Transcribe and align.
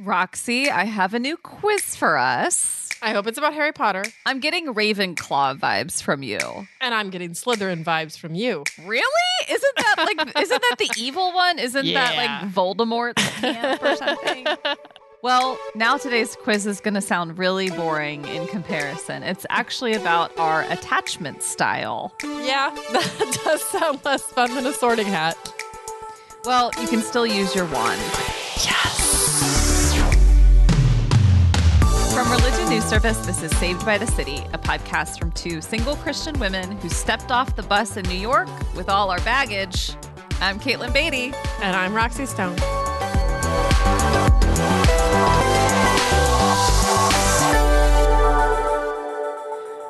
Roxy, 0.00 0.70
I 0.70 0.84
have 0.84 1.12
a 1.12 1.18
new 1.18 1.36
quiz 1.36 1.94
for 1.94 2.16
us. 2.16 2.88
I 3.02 3.12
hope 3.12 3.26
it's 3.26 3.36
about 3.36 3.52
Harry 3.52 3.72
Potter. 3.72 4.04
I'm 4.24 4.40
getting 4.40 4.74
Ravenclaw 4.74 5.58
vibes 5.58 6.02
from 6.02 6.22
you. 6.22 6.38
And 6.80 6.94
I'm 6.94 7.10
getting 7.10 7.30
Slytherin 7.30 7.84
vibes 7.84 8.18
from 8.18 8.34
you. 8.34 8.64
Really? 8.84 9.04
Isn't 9.50 9.76
that 9.76 9.96
like 9.98 10.20
isn't 10.38 10.62
that 10.70 10.76
the 10.78 10.90
evil 10.96 11.32
one? 11.32 11.58
Isn't 11.58 11.92
that 11.92 12.16
like 12.16 12.52
Voldemort's 12.52 13.26
camp 13.40 13.82
or 13.82 13.96
something? 13.96 14.46
Well, 15.22 15.58
now 15.74 15.98
today's 15.98 16.34
quiz 16.34 16.66
is 16.66 16.80
going 16.80 16.94
to 16.94 17.02
sound 17.02 17.38
really 17.38 17.68
boring 17.70 18.24
in 18.26 18.46
comparison. 18.46 19.22
It's 19.22 19.44
actually 19.50 19.92
about 19.92 20.36
our 20.38 20.62
attachment 20.70 21.42
style. 21.42 22.14
Yeah, 22.22 22.70
that 22.92 23.40
does 23.44 23.62
sound 23.62 24.00
less 24.04 24.22
fun 24.22 24.54
than 24.54 24.64
a 24.66 24.72
sorting 24.72 25.06
hat. 25.06 25.36
Well, 26.46 26.70
you 26.80 26.88
can 26.88 27.02
still 27.02 27.26
use 27.26 27.54
your 27.54 27.66
wand. 27.66 28.00
From 32.20 32.32
Religion 32.32 32.68
News 32.68 32.84
Service, 32.84 33.16
this 33.24 33.42
is 33.42 33.50
Saved 33.56 33.82
by 33.86 33.96
the 33.96 34.06
City, 34.06 34.44
a 34.52 34.58
podcast 34.58 35.18
from 35.18 35.32
two 35.32 35.62
single 35.62 35.96
Christian 35.96 36.38
women 36.38 36.72
who 36.72 36.90
stepped 36.90 37.30
off 37.30 37.56
the 37.56 37.62
bus 37.62 37.96
in 37.96 38.04
New 38.10 38.14
York 38.14 38.46
with 38.76 38.90
all 38.90 39.10
our 39.10 39.20
baggage. 39.20 39.94
I'm 40.42 40.60
Katelyn 40.60 40.92
Beaty. 40.92 41.32
And 41.62 41.74
I'm 41.74 41.94
Roxy 41.94 42.26
Stone. 42.26 42.58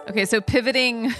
Okay, 0.09 0.25
so 0.25 0.41
pivoting 0.41 1.12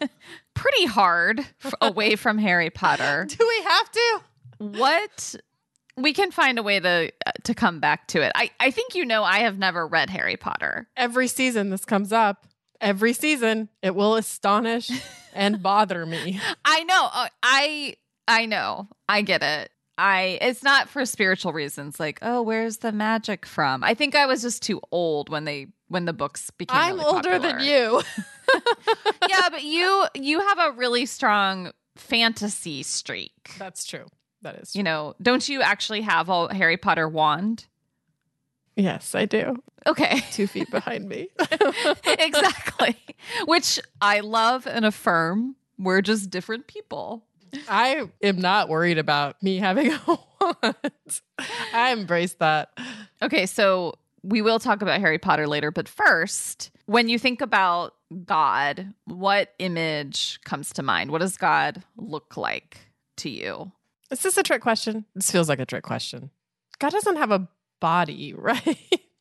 pretty 0.54 0.86
hard 0.86 1.44
away 1.80 2.14
from 2.14 2.38
Harry 2.38 2.70
Potter. 2.70 3.26
Do 3.28 3.44
we 3.44 3.64
have 3.64 3.90
to? 3.90 4.20
What 4.58 5.34
we 5.96 6.12
can 6.12 6.30
find 6.30 6.58
a 6.58 6.62
way 6.62 6.80
to 6.80 7.12
uh, 7.26 7.32
to 7.44 7.54
come 7.54 7.80
back 7.80 8.08
to 8.08 8.22
it. 8.22 8.32
I 8.34 8.50
I 8.60 8.70
think 8.70 8.94
you 8.94 9.04
know 9.04 9.22
I 9.22 9.40
have 9.40 9.58
never 9.58 9.86
read 9.86 10.10
Harry 10.10 10.36
Potter. 10.36 10.88
Every 10.96 11.28
season 11.28 11.70
this 11.70 11.84
comes 11.84 12.12
up. 12.12 12.46
Every 12.80 13.12
season 13.12 13.68
it 13.82 13.94
will 13.94 14.16
astonish 14.16 14.90
and 15.34 15.62
bother 15.62 16.04
me. 16.04 16.40
I 16.64 16.84
know. 16.84 17.08
uh, 17.12 17.28
I 17.42 17.94
I 18.26 18.46
know. 18.46 18.88
I 19.08 19.22
get 19.22 19.42
it. 19.42 19.70
I 19.96 20.38
it's 20.40 20.62
not 20.62 20.88
for 20.88 21.06
spiritual 21.06 21.52
reasons 21.52 22.00
like, 22.00 22.18
oh, 22.22 22.42
where's 22.42 22.78
the 22.78 22.92
magic 22.92 23.46
from? 23.46 23.84
I 23.84 23.94
think 23.94 24.14
I 24.14 24.26
was 24.26 24.42
just 24.42 24.62
too 24.62 24.80
old 24.90 25.28
when 25.28 25.44
they 25.44 25.68
when 25.88 26.04
the 26.04 26.12
books 26.12 26.50
became 26.50 26.76
I'm 26.76 26.96
really 26.96 27.04
older 27.04 27.38
than 27.38 27.60
you. 27.60 28.02
yeah, 29.28 29.48
but 29.50 29.62
you 29.62 30.06
you 30.14 30.40
have 30.40 30.58
a 30.58 30.72
really 30.72 31.06
strong 31.06 31.70
fantasy 31.96 32.82
streak. 32.82 33.54
That's 33.58 33.84
true. 33.84 34.06
That 34.44 34.56
is. 34.56 34.76
You 34.76 34.82
know, 34.82 35.14
don't 35.20 35.48
you 35.48 35.60
actually 35.62 36.02
have 36.02 36.28
a 36.28 36.54
Harry 36.54 36.76
Potter 36.76 37.08
wand? 37.08 37.66
Yes, 38.76 39.14
I 39.14 39.24
do. 39.24 39.56
Okay. 39.86 40.20
Two 40.32 40.46
feet 40.46 40.70
behind 40.70 41.08
me. 41.08 41.28
exactly. 42.06 42.96
Which 43.46 43.80
I 44.00 44.20
love 44.20 44.66
and 44.66 44.84
affirm. 44.84 45.56
We're 45.78 46.02
just 46.02 46.30
different 46.30 46.66
people. 46.66 47.24
I 47.68 48.08
am 48.22 48.38
not 48.38 48.68
worried 48.68 48.98
about 48.98 49.42
me 49.42 49.58
having 49.58 49.92
a 49.92 50.00
wand. 50.06 51.20
I 51.72 51.92
embrace 51.92 52.34
that. 52.34 52.76
Okay, 53.22 53.46
so 53.46 53.94
we 54.22 54.42
will 54.42 54.58
talk 54.58 54.82
about 54.82 55.00
Harry 55.00 55.18
Potter 55.18 55.46
later, 55.46 55.70
but 55.70 55.88
first, 55.88 56.70
when 56.86 57.08
you 57.08 57.18
think 57.18 57.40
about 57.40 57.94
God, 58.26 58.92
what 59.06 59.54
image 59.58 60.40
comes 60.44 60.72
to 60.74 60.82
mind? 60.82 61.10
What 61.10 61.20
does 61.20 61.36
God 61.36 61.82
look 61.96 62.36
like 62.36 62.78
to 63.16 63.30
you? 63.30 63.72
Is 64.10 64.22
this 64.22 64.36
a 64.36 64.42
trick 64.42 64.62
question? 64.62 65.04
This 65.14 65.30
feels 65.30 65.48
like 65.48 65.60
a 65.60 65.66
trick 65.66 65.84
question. 65.84 66.30
God 66.78 66.90
doesn't 66.90 67.16
have 67.16 67.30
a 67.30 67.48
body, 67.80 68.34
right? 68.36 68.78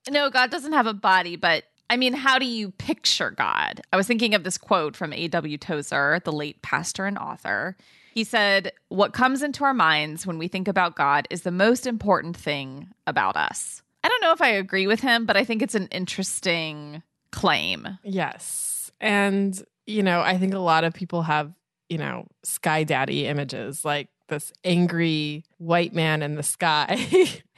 No, 0.10 0.30
God 0.30 0.52
doesn't 0.52 0.74
have 0.74 0.88
a 0.88 0.94
body, 0.94 1.36
but 1.36 1.64
I 1.90 1.98
mean, 1.98 2.14
how 2.14 2.40
do 2.40 2.46
you 2.46 2.72
picture 2.72 3.32
God? 3.32 3.82
I 3.92 3.98
was 3.98 4.08
thinking 4.08 4.34
of 4.34 4.44
this 4.44 4.58
quote 4.58 4.96
from 4.96 5.14
A.W. 5.14 5.58
Tozer, 5.58 6.20
the 6.24 6.32
late 6.32 6.62
pastor 6.62 7.06
and 7.06 7.18
author. 7.18 7.78
He 8.14 8.24
said, 8.24 8.72
What 8.90 9.14
comes 9.14 9.42
into 9.42 9.64
our 9.64 9.74
minds 9.74 10.26
when 10.26 10.38
we 10.38 10.48
think 10.48 10.68
about 10.68 10.96
God 10.96 11.28
is 11.30 11.42
the 11.42 11.52
most 11.52 11.88
important 11.88 12.38
thing 12.38 12.90
about 13.08 13.36
us. 13.36 13.82
I 14.04 14.10
don't 14.10 14.22
know 14.22 14.34
if 14.34 14.42
I 14.42 14.50
agree 14.50 14.88
with 14.88 15.00
him, 15.00 15.26
but 15.26 15.38
I 15.38 15.44
think 15.44 15.62
it's 15.62 15.76
an 15.76 15.88
interesting 15.88 17.04
claim. 17.32 17.88
yes. 18.04 18.92
And, 19.02 19.62
you 19.86 20.04
know, 20.04 20.22
I 20.22 20.38
think 20.38 20.54
a 20.54 20.60
lot 20.60 20.84
of 20.84 20.94
people 20.94 21.24
have, 21.24 21.52
you 21.90 21.98
know, 21.98 22.28
sky 22.44 22.84
daddy 22.84 23.26
images 23.26 23.84
like 23.84 24.08
this 24.34 24.52
angry 24.64 25.44
white 25.60 25.94
man 25.94 26.22
in 26.22 26.36
the 26.36 26.44
sky. 26.44 27.08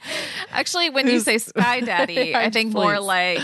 Actually, 0.50 0.90
when 0.90 1.06
you 1.08 1.20
say 1.20 1.38
sky 1.38 1.80
daddy, 1.80 2.34
I 2.34 2.50
think 2.50 2.72
more 2.72 3.00
like 3.00 3.40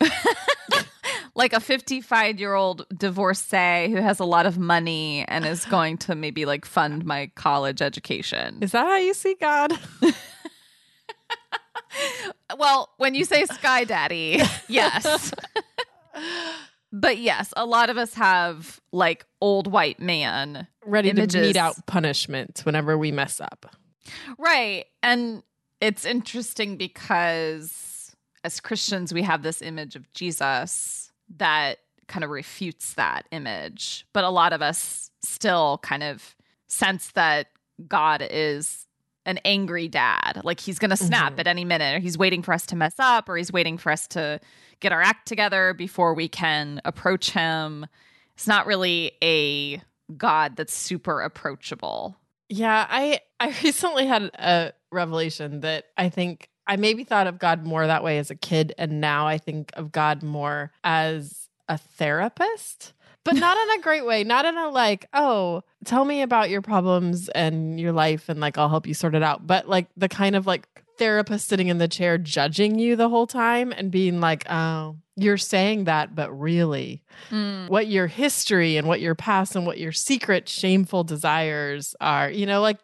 like 1.34 1.52
a 1.52 1.60
55 1.60 2.38
year 2.38 2.54
old 2.54 2.86
divorcee 2.96 3.88
who 3.88 3.96
has 3.96 4.20
a 4.20 4.24
lot 4.24 4.46
of 4.46 4.56
money 4.58 5.24
and 5.28 5.44
is 5.44 5.64
going 5.66 5.98
to 5.98 6.14
maybe 6.14 6.46
like 6.46 6.64
fund 6.64 7.04
my 7.04 7.30
college 7.34 7.82
education. 7.82 8.58
Is 8.60 8.72
that 8.72 8.86
how 8.86 8.96
you 8.96 9.14
see 9.14 9.34
God? 9.40 9.72
Well, 12.58 12.90
when 12.98 13.14
you 13.14 13.24
say 13.24 13.44
sky 13.46 13.84
daddy, 13.84 14.40
yes. 14.68 15.32
but 16.92 17.18
yes, 17.18 17.52
a 17.56 17.66
lot 17.66 17.90
of 17.90 17.96
us 17.96 18.14
have 18.14 18.80
like 18.92 19.26
old 19.40 19.66
white 19.66 20.00
man. 20.00 20.68
Ready 20.86 21.12
to 21.12 21.18
Images. 21.18 21.46
mete 21.48 21.56
out 21.56 21.86
punishment 21.86 22.60
whenever 22.64 22.96
we 22.96 23.12
mess 23.12 23.40
up. 23.40 23.74
Right. 24.38 24.86
And 25.02 25.42
it's 25.80 26.04
interesting 26.04 26.76
because 26.76 28.14
as 28.44 28.60
Christians, 28.60 29.12
we 29.12 29.22
have 29.22 29.42
this 29.42 29.60
image 29.62 29.96
of 29.96 30.10
Jesus 30.12 31.10
that 31.36 31.78
kind 32.06 32.22
of 32.24 32.30
refutes 32.30 32.94
that 32.94 33.26
image. 33.32 34.06
But 34.12 34.24
a 34.24 34.30
lot 34.30 34.52
of 34.52 34.62
us 34.62 35.10
still 35.22 35.78
kind 35.82 36.04
of 36.04 36.36
sense 36.68 37.10
that 37.12 37.48
God 37.88 38.26
is 38.30 38.86
an 39.24 39.38
angry 39.44 39.88
dad. 39.88 40.40
Like 40.44 40.60
he's 40.60 40.78
going 40.78 40.90
to 40.92 40.96
snap 40.96 41.34
Mhm. 41.34 41.40
at 41.40 41.46
any 41.48 41.64
minute, 41.64 41.96
or 41.96 41.98
he's 41.98 42.16
waiting 42.16 42.42
for 42.42 42.54
us 42.54 42.64
to 42.66 42.76
mess 42.76 42.94
up, 43.00 43.28
or 43.28 43.36
he's 43.36 43.52
waiting 43.52 43.76
for 43.76 43.90
us 43.90 44.06
to 44.08 44.38
get 44.78 44.92
our 44.92 45.02
act 45.02 45.26
together 45.26 45.74
before 45.74 46.14
we 46.14 46.28
can 46.28 46.80
approach 46.84 47.32
him. 47.32 47.86
It's 48.34 48.46
not 48.46 48.66
really 48.66 49.12
a 49.20 49.82
God 50.16 50.56
that's 50.56 50.74
super 50.74 51.20
approachable. 51.20 52.16
Yeah, 52.48 52.86
I 52.88 53.20
I 53.40 53.48
recently 53.64 54.06
had 54.06 54.22
a 54.34 54.72
revelation 54.90 55.60
that 55.60 55.86
I 55.96 56.08
think 56.08 56.48
I 56.66 56.76
maybe 56.76 57.04
thought 57.04 57.26
of 57.26 57.38
God 57.38 57.64
more 57.64 57.86
that 57.86 58.02
way 58.02 58.18
as 58.18 58.30
a 58.30 58.34
kid 58.34 58.74
and 58.78 59.00
now 59.00 59.26
I 59.26 59.38
think 59.38 59.70
of 59.74 59.92
God 59.92 60.22
more 60.22 60.72
as 60.82 61.48
a 61.68 61.78
therapist. 61.78 62.92
But 63.24 63.34
not 63.34 63.56
in 63.56 63.80
a 63.80 63.82
great 63.82 64.06
way, 64.06 64.22
not 64.22 64.44
in 64.44 64.56
a 64.56 64.68
like, 64.68 65.08
oh, 65.12 65.64
tell 65.84 66.04
me 66.04 66.22
about 66.22 66.48
your 66.48 66.62
problems 66.62 67.28
and 67.30 67.80
your 67.80 67.90
life 67.90 68.28
and 68.28 68.38
like 68.38 68.56
I'll 68.56 68.68
help 68.68 68.86
you 68.86 68.94
sort 68.94 69.16
it 69.16 69.22
out, 69.24 69.44
but 69.44 69.68
like 69.68 69.88
the 69.96 70.08
kind 70.08 70.36
of 70.36 70.46
like 70.46 70.68
therapist 70.98 71.48
sitting 71.48 71.68
in 71.68 71.78
the 71.78 71.88
chair 71.88 72.18
judging 72.18 72.78
you 72.78 72.96
the 72.96 73.08
whole 73.08 73.26
time 73.26 73.72
and 73.72 73.90
being 73.90 74.20
like, 74.20 74.44
"Oh, 74.50 74.96
you're 75.16 75.38
saying 75.38 75.84
that, 75.84 76.14
but 76.14 76.30
really 76.38 77.02
hmm. 77.30 77.66
what 77.66 77.86
your 77.86 78.06
history 78.06 78.76
and 78.76 78.86
what 78.86 79.00
your 79.00 79.14
past 79.14 79.56
and 79.56 79.66
what 79.66 79.78
your 79.78 79.92
secret 79.92 80.48
shameful 80.48 81.04
desires 81.04 81.96
are, 82.00 82.30
you 82.30 82.44
know, 82.44 82.60
like 82.60 82.78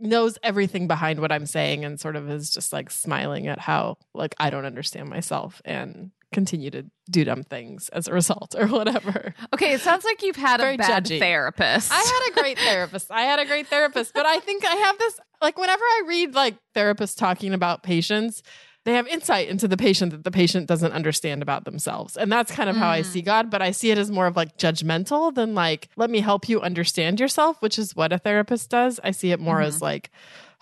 knows 0.00 0.38
everything 0.42 0.86
behind 0.86 1.20
what 1.20 1.32
I'm 1.32 1.46
saying 1.46 1.84
and 1.84 1.98
sort 1.98 2.16
of 2.16 2.28
is 2.30 2.50
just 2.50 2.72
like 2.72 2.90
smiling 2.90 3.46
at 3.46 3.58
how 3.58 3.98
like 4.14 4.34
I 4.38 4.50
don't 4.50 4.64
understand 4.64 5.08
myself 5.08 5.62
and 5.64 6.10
continue 6.32 6.70
to 6.70 6.84
do 7.10 7.24
dumb 7.24 7.42
things 7.42 7.88
as 7.90 8.06
a 8.08 8.12
result 8.12 8.54
or 8.58 8.66
whatever. 8.78 9.34
Okay, 9.54 9.72
it 9.72 9.80
sounds 9.80 10.04
like 10.04 10.22
you've 10.22 10.36
had 10.36 10.60
Very 10.60 10.74
a 10.74 10.78
bad 10.78 11.04
judgy. 11.04 11.18
therapist. 11.18 11.90
I 11.92 11.96
had 12.02 12.30
a 12.32 12.40
great 12.40 12.58
therapist. 12.58 13.10
I 13.10 13.22
had 13.22 13.38
a 13.38 13.46
great 13.46 13.66
therapist, 13.68 14.12
but 14.14 14.26
I 14.26 14.38
think 14.40 14.64
I 14.66 14.74
have 14.74 14.98
this 14.98 15.18
like 15.40 15.58
whenever 15.58 15.82
I 15.82 16.02
read 16.06 16.34
like 16.34 16.56
therapists 16.74 17.16
talking 17.16 17.54
about 17.54 17.82
patients, 17.82 18.42
they 18.84 18.94
have 18.94 19.06
insight 19.06 19.48
into 19.48 19.68
the 19.68 19.76
patient 19.76 20.12
that 20.12 20.24
the 20.24 20.30
patient 20.30 20.66
doesn't 20.66 20.92
understand 20.92 21.42
about 21.42 21.64
themselves. 21.64 22.16
And 22.16 22.30
that's 22.32 22.50
kind 22.52 22.70
of 22.70 22.76
how 22.76 22.88
I 22.90 23.00
Mm. 23.02 23.04
see 23.06 23.22
God, 23.22 23.50
but 23.50 23.60
I 23.60 23.70
see 23.70 23.90
it 23.90 23.98
as 23.98 24.10
more 24.10 24.26
of 24.26 24.36
like 24.36 24.56
judgmental 24.56 25.34
than 25.34 25.54
like 25.54 25.88
let 25.96 26.10
me 26.10 26.20
help 26.20 26.48
you 26.48 26.60
understand 26.60 27.20
yourself, 27.20 27.60
which 27.60 27.78
is 27.78 27.94
what 27.96 28.12
a 28.12 28.18
therapist 28.18 28.70
does. 28.70 28.98
I 29.04 29.10
see 29.12 29.30
it 29.32 29.40
more 29.40 29.60
as 29.60 29.80
like 29.82 30.10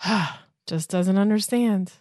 just 0.65 0.89
doesn't 0.89 1.17
understand. 1.17 1.93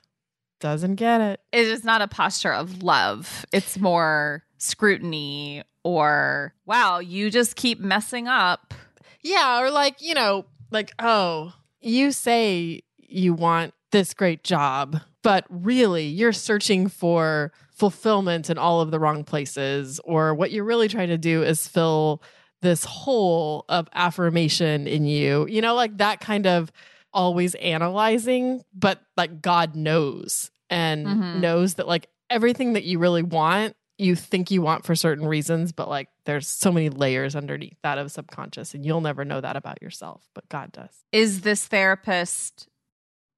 Doesn't 0.60 0.94
get 0.94 1.20
it. 1.20 1.40
it 1.52 1.66
is 1.66 1.84
not 1.84 2.02
a 2.02 2.08
posture 2.08 2.52
of 2.52 2.82
love. 2.82 3.44
It's 3.52 3.78
more 3.78 4.42
scrutiny 4.58 5.62
or 5.84 6.54
wow, 6.64 6.98
you 6.98 7.30
just 7.30 7.56
keep 7.56 7.78
messing 7.78 8.26
up. 8.26 8.74
Yeah, 9.20 9.60
or 9.60 9.70
like, 9.70 10.02
you 10.02 10.14
know, 10.14 10.46
like, 10.70 10.92
oh, 10.98 11.52
you 11.80 12.10
say 12.10 12.82
you 12.98 13.34
want 13.34 13.74
this 13.92 14.14
great 14.14 14.42
job, 14.42 15.00
but 15.22 15.44
really 15.48 16.06
you're 16.06 16.32
searching 16.32 16.88
for 16.88 17.52
fulfillment 17.70 18.50
in 18.50 18.58
all 18.58 18.80
of 18.80 18.90
the 18.90 18.98
wrong 18.98 19.22
places, 19.22 20.00
or 20.04 20.34
what 20.34 20.50
you're 20.50 20.64
really 20.64 20.88
trying 20.88 21.08
to 21.08 21.18
do 21.18 21.42
is 21.42 21.68
fill 21.68 22.22
this 22.62 22.84
hole 22.84 23.64
of 23.68 23.88
affirmation 23.94 24.86
in 24.86 25.04
you. 25.04 25.46
You 25.48 25.60
know, 25.60 25.74
like 25.74 25.98
that 25.98 26.20
kind 26.20 26.46
of 26.46 26.72
always 27.16 27.54
analyzing, 27.56 28.62
but 28.74 29.00
like 29.16 29.40
God 29.42 29.74
knows 29.74 30.50
and 30.70 31.06
Mhm. 31.06 31.40
knows 31.40 31.74
that 31.74 31.88
like 31.88 32.08
everything 32.30 32.74
that 32.74 32.84
you 32.84 32.98
really 32.98 33.22
want, 33.22 33.74
you 33.98 34.14
think 34.14 34.50
you 34.50 34.60
want 34.60 34.84
for 34.84 34.94
certain 34.94 35.26
reasons, 35.26 35.72
but 35.72 35.88
like 35.88 36.08
there's 36.26 36.46
so 36.46 36.70
many 36.70 36.90
layers 36.90 37.34
underneath 37.34 37.78
that 37.82 37.96
of 37.98 38.12
subconscious, 38.12 38.74
and 38.74 38.84
you'll 38.84 39.00
never 39.00 39.24
know 39.24 39.40
that 39.40 39.56
about 39.56 39.80
yourself, 39.80 40.28
but 40.34 40.46
God 40.50 40.70
does. 40.72 40.90
Is 41.12 41.40
this 41.40 41.66
therapist 41.66 42.68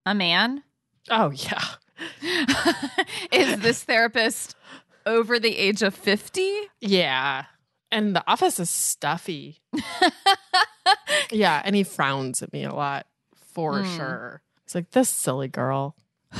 a 0.05 0.15
man? 0.15 0.65
Oh, 1.11 1.31
yeah. 1.31 1.65
Is 3.33 3.61
this 3.61 3.85
therapist 3.85 4.57
over 5.07 5.39
the 5.39 5.57
age 5.57 5.83
of 5.83 5.95
50? 5.95 6.51
Yeah. 6.81 7.45
And 7.93 8.15
the 8.17 8.25
office 8.31 8.59
is 8.59 8.71
stuffy. 8.71 9.61
Yeah. 11.31 11.61
And 11.65 11.77
he 11.77 11.83
frowns 11.85 12.43
at 12.43 12.53
me 12.53 12.65
a 12.65 12.75
lot 12.75 13.07
for 13.59 13.83
Hmm. 13.83 13.97
sure. 13.97 14.43
It's 14.65 14.75
like, 14.77 14.91
this 14.93 15.09
silly 15.09 15.49
girl. 15.49 15.97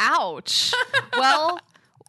Ouch. 0.00 0.74
well, 1.16 1.58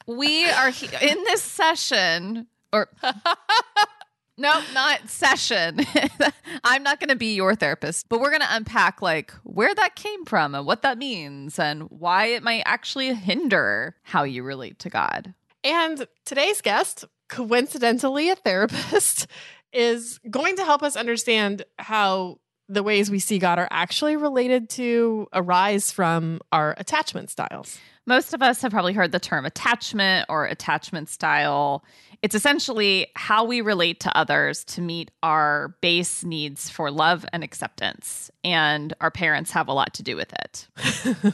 we 0.08 0.46
are 0.50 0.70
he- 0.72 0.88
in 0.88 1.24
this 1.24 1.42
session, 1.42 2.48
or 2.74 2.90
no, 4.38 4.62
not 4.74 5.08
session. 5.10 5.80
I'm 6.66 6.84
not 6.84 7.00
going 7.00 7.10
to 7.10 7.16
be 7.16 7.36
your 7.36 7.56
therapist, 7.56 8.10
but 8.10 8.20
we're 8.20 8.32
going 8.32 8.42
to 8.42 8.56
unpack 8.56 9.02
like 9.02 9.32
where 9.44 9.74
that 9.76 9.96
came 9.96 10.26
from 10.26 10.56
and 10.56 10.66
what 10.66 10.82
that 10.82 10.98
means 10.98 11.58
and 11.60 11.84
why 11.84 12.26
it 12.28 12.44
might 12.44 12.64
actually 12.66 13.14
hinder 13.14 13.96
how 14.04 14.24
you 14.24 14.44
relate 14.44 14.80
to 14.80 14.90
God. 14.90 15.34
And 15.64 16.06
today's 16.26 16.60
guest, 16.62 17.06
coincidentally 17.30 18.30
a 18.30 18.36
therapist, 18.36 19.28
is 19.72 20.20
going 20.30 20.56
to 20.58 20.66
help 20.66 20.84
us 20.84 20.96
understand 20.96 21.64
how 21.80 22.40
the 22.74 22.84
ways 22.84 23.10
we 23.10 23.20
see 23.20 23.40
God 23.40 23.60
are 23.60 23.68
actually 23.72 24.16
related 24.16 24.70
to 24.72 25.28
arise 25.34 25.92
from 25.92 26.42
our 26.52 26.76
attachment 26.78 27.30
styles. 27.30 27.78
Most 28.06 28.34
of 28.34 28.42
us 28.42 28.62
have 28.62 28.72
probably 28.72 28.94
heard 28.94 29.12
the 29.12 29.20
term 29.20 29.46
attachment 29.46 30.26
or 30.28 30.46
attachment 30.46 31.10
style. 31.10 31.86
It's 32.22 32.36
essentially 32.36 33.08
how 33.16 33.46
we 33.46 33.62
relate 33.62 34.02
to 34.02 34.18
others 34.18 34.64
to 34.66 34.82
meet 34.82 35.12
our 35.22 35.76
base 35.82 36.24
needs 36.24 36.70
for 36.70 36.92
love 36.92 37.26
and 37.32 37.44
acceptance. 37.44 38.30
And 38.44 38.94
our 39.00 39.12
parents 39.12 39.52
have 39.52 39.68
a 39.68 39.74
lot 39.74 39.94
to 39.96 40.04
do 40.04 40.16
with 40.16 40.34
it. 40.34 40.68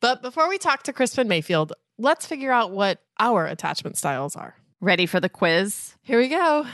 but 0.00 0.22
before 0.22 0.48
we 0.48 0.58
talk 0.58 0.82
to 0.84 0.92
Krispin 0.92 1.26
Mayfield, 1.28 1.72
let's 1.96 2.26
figure 2.26 2.52
out 2.52 2.72
what 2.72 3.00
our 3.20 3.46
attachment 3.46 3.96
styles 3.96 4.34
are. 4.34 4.56
Ready 4.80 5.06
for 5.06 5.20
the 5.20 5.28
quiz? 5.28 5.94
Here 6.02 6.18
we 6.18 6.28
go. 6.28 6.66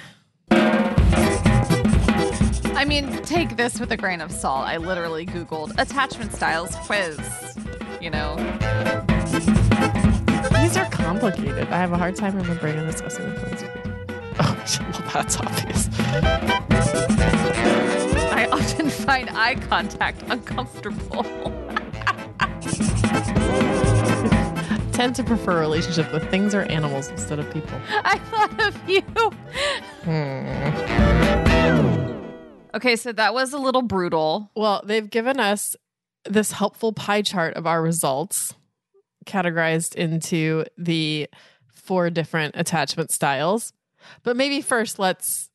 I 2.77 2.85
mean, 2.85 3.23
take 3.23 3.57
this 3.57 3.79
with 3.79 3.93
a 3.93 3.97
grain 3.97 4.21
of 4.21 4.33
salt. 4.33 4.67
I 4.67 4.79
literally 4.79 5.27
Googled 5.27 5.73
attachment 5.79 6.33
styles 6.33 6.75
quiz. 6.77 7.19
You 8.01 8.11
know, 8.11 8.35
These 10.61 10.77
are 10.77 10.89
complicated. 10.91 11.69
I 11.69 11.77
have 11.79 11.93
a 11.93 11.99
hard 11.99 12.17
time 12.17 12.37
remembering 12.37 12.77
and 12.77 12.91
discussing 12.91 13.33
them. 13.33 13.37
Oh, 14.41 14.57
well, 14.81 15.11
that's 15.13 15.37
obvious. 15.39 15.89
I 18.33 18.49
often 18.51 18.91
find 18.91 19.31
eye 19.31 19.55
contact 19.55 20.25
uncomfortable. 20.27 21.23
Tend 24.93 25.15
to 25.15 25.23
prefer 25.23 25.59
a 25.59 25.61
relationship 25.61 26.13
with 26.13 26.29
things 26.31 26.53
or 26.53 26.63
animals 26.63 27.11
instead 27.11 27.39
of 27.39 27.49
people. 27.53 27.79
I 27.89 28.19
thought 28.19 28.61
of 28.61 28.89
you. 28.89 29.03
Hmm. 30.03 31.24
Okay, 32.75 32.97
so 32.97 33.13
that 33.13 33.33
was 33.33 33.53
a 33.53 33.59
little 33.59 33.83
brutal. 33.83 34.51
Well, 34.57 34.83
they've 34.85 35.09
given 35.09 35.39
us 35.39 35.77
this 36.25 36.51
helpful 36.51 36.93
pie 36.93 37.23
chart 37.23 37.55
of 37.55 37.67
our 37.67 37.81
results, 37.81 38.53
categorized 39.27 39.95
into 39.95 40.65
the 40.77 41.29
four 41.73 42.11
different 42.11 42.57
attachment 42.57 43.11
styles. 43.11 43.73
But 44.23 44.37
maybe 44.37 44.61
first, 44.61 44.99
let's 44.99 45.51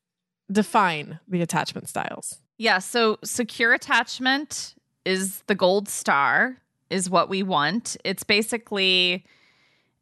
define 0.51 1.19
the 1.27 1.41
attachment 1.41 1.89
styles. 1.89 2.39
Yeah, 2.57 2.79
so 2.79 3.17
secure 3.23 3.73
attachment 3.73 4.75
is 5.05 5.43
the 5.47 5.55
gold 5.55 5.89
star 5.89 6.57
is 6.89 7.09
what 7.09 7.29
we 7.29 7.43
want. 7.43 7.97
It's 8.03 8.23
basically 8.23 9.25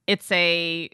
it's 0.05 0.31
a 0.31 0.89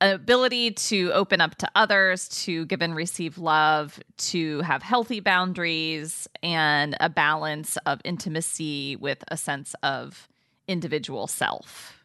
ability 0.00 0.72
to 0.72 1.12
open 1.12 1.40
up 1.40 1.56
to 1.56 1.70
others, 1.74 2.28
to 2.44 2.66
give 2.66 2.82
and 2.82 2.94
receive 2.94 3.38
love, 3.38 4.00
to 4.16 4.60
have 4.60 4.82
healthy 4.82 5.20
boundaries 5.20 6.28
and 6.42 6.96
a 7.00 7.08
balance 7.08 7.76
of 7.86 8.00
intimacy 8.04 8.96
with 8.96 9.24
a 9.28 9.36
sense 9.36 9.74
of 9.82 10.28
individual 10.68 11.26
self. 11.26 12.04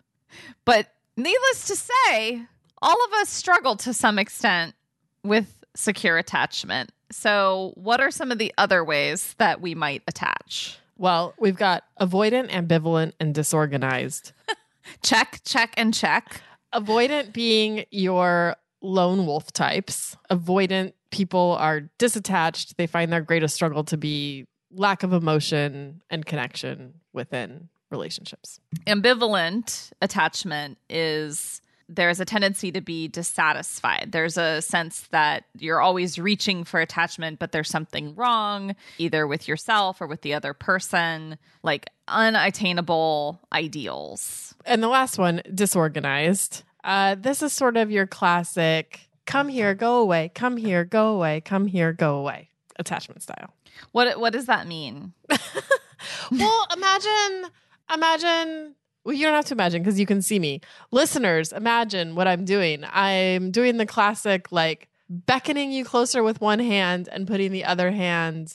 But 0.65 0.93
needless 1.17 1.67
to 1.67 1.75
say, 1.75 2.41
all 2.81 3.05
of 3.05 3.13
us 3.21 3.29
struggle 3.29 3.75
to 3.77 3.93
some 3.93 4.19
extent 4.19 4.75
with 5.23 5.59
secure 5.75 6.17
attachment. 6.17 6.91
So, 7.11 7.73
what 7.75 7.99
are 7.99 8.11
some 8.11 8.31
of 8.31 8.37
the 8.37 8.53
other 8.57 8.83
ways 8.83 9.33
that 9.39 9.61
we 9.61 9.73
might 9.73 10.03
attach? 10.07 10.77
Well, 10.97 11.33
we've 11.39 11.55
got 11.55 11.85
avoidant, 11.99 12.51
ambivalent, 12.51 13.13
and 13.19 13.33
disorganized. 13.33 14.33
Check, 15.03 15.41
check, 15.45 15.73
and 15.77 15.93
check. 15.93 16.41
Avoidant 16.73 17.33
being 17.33 17.85
your 17.91 18.55
lone 18.81 19.25
wolf 19.25 19.51
types. 19.51 20.15
Avoidant 20.31 20.93
people 21.11 21.57
are 21.59 21.89
disattached. 21.97 22.75
They 22.75 22.87
find 22.87 23.11
their 23.11 23.21
greatest 23.21 23.55
struggle 23.55 23.83
to 23.85 23.97
be 23.97 24.45
lack 24.71 25.03
of 25.03 25.13
emotion 25.13 26.01
and 26.09 26.25
connection 26.25 26.93
within 27.13 27.69
relationships. 27.89 28.59
Ambivalent 28.85 29.91
attachment 30.01 30.77
is 30.89 31.61
there's 31.89 32.19
a 32.19 32.25
tendency 32.25 32.71
to 32.71 32.81
be 32.81 33.07
dissatisfied. 33.07 34.11
There's 34.11 34.37
a 34.37 34.61
sense 34.61 35.01
that 35.11 35.45
you're 35.57 35.81
always 35.81 36.19
reaching 36.19 36.63
for 36.63 36.79
attachment, 36.79 37.39
but 37.39 37.51
there's 37.51 37.69
something 37.69 38.15
wrong, 38.15 38.75
either 38.99 39.25
with 39.25 39.47
yourself 39.47 39.99
or 39.99 40.07
with 40.07 40.21
the 40.21 40.33
other 40.33 40.53
person, 40.53 41.37
like 41.63 41.89
unattainable 42.07 43.41
ideals. 43.51 44.53
And 44.65 44.83
the 44.83 44.87
last 44.87 45.17
one, 45.17 45.41
disorganized. 45.53 46.63
Uh, 46.83 47.15
this 47.15 47.41
is 47.41 47.51
sort 47.51 47.75
of 47.75 47.91
your 47.91 48.07
classic 48.07 49.09
come 49.25 49.47
here, 49.47 49.75
go 49.75 49.97
away, 49.97 50.31
come 50.33 50.57
here, 50.57 50.83
go 50.83 51.13
away, 51.13 51.41
come 51.41 51.67
here, 51.67 51.93
go 51.93 52.17
away 52.17 52.49
attachment 52.79 53.21
style. 53.21 53.53
What 53.91 54.19
what 54.19 54.33
does 54.33 54.47
that 54.47 54.67
mean? 54.67 55.13
well, 56.31 56.67
imagine, 56.75 57.51
imagine. 57.93 58.75
Well, 59.03 59.15
you 59.15 59.25
don't 59.25 59.35
have 59.35 59.45
to 59.45 59.53
imagine 59.53 59.81
because 59.81 59.99
you 59.99 60.05
can 60.05 60.21
see 60.21 60.39
me. 60.39 60.61
Listeners, 60.91 61.51
imagine 61.51 62.15
what 62.15 62.27
I'm 62.27 62.45
doing. 62.45 62.83
I'm 62.91 63.51
doing 63.51 63.77
the 63.77 63.85
classic, 63.85 64.51
like 64.51 64.89
beckoning 65.09 65.71
you 65.71 65.85
closer 65.85 66.21
with 66.21 66.41
one 66.41 66.59
hand 66.59 67.09
and 67.11 67.27
putting 67.27 67.51
the 67.51 67.65
other 67.65 67.91
hand 67.91 68.53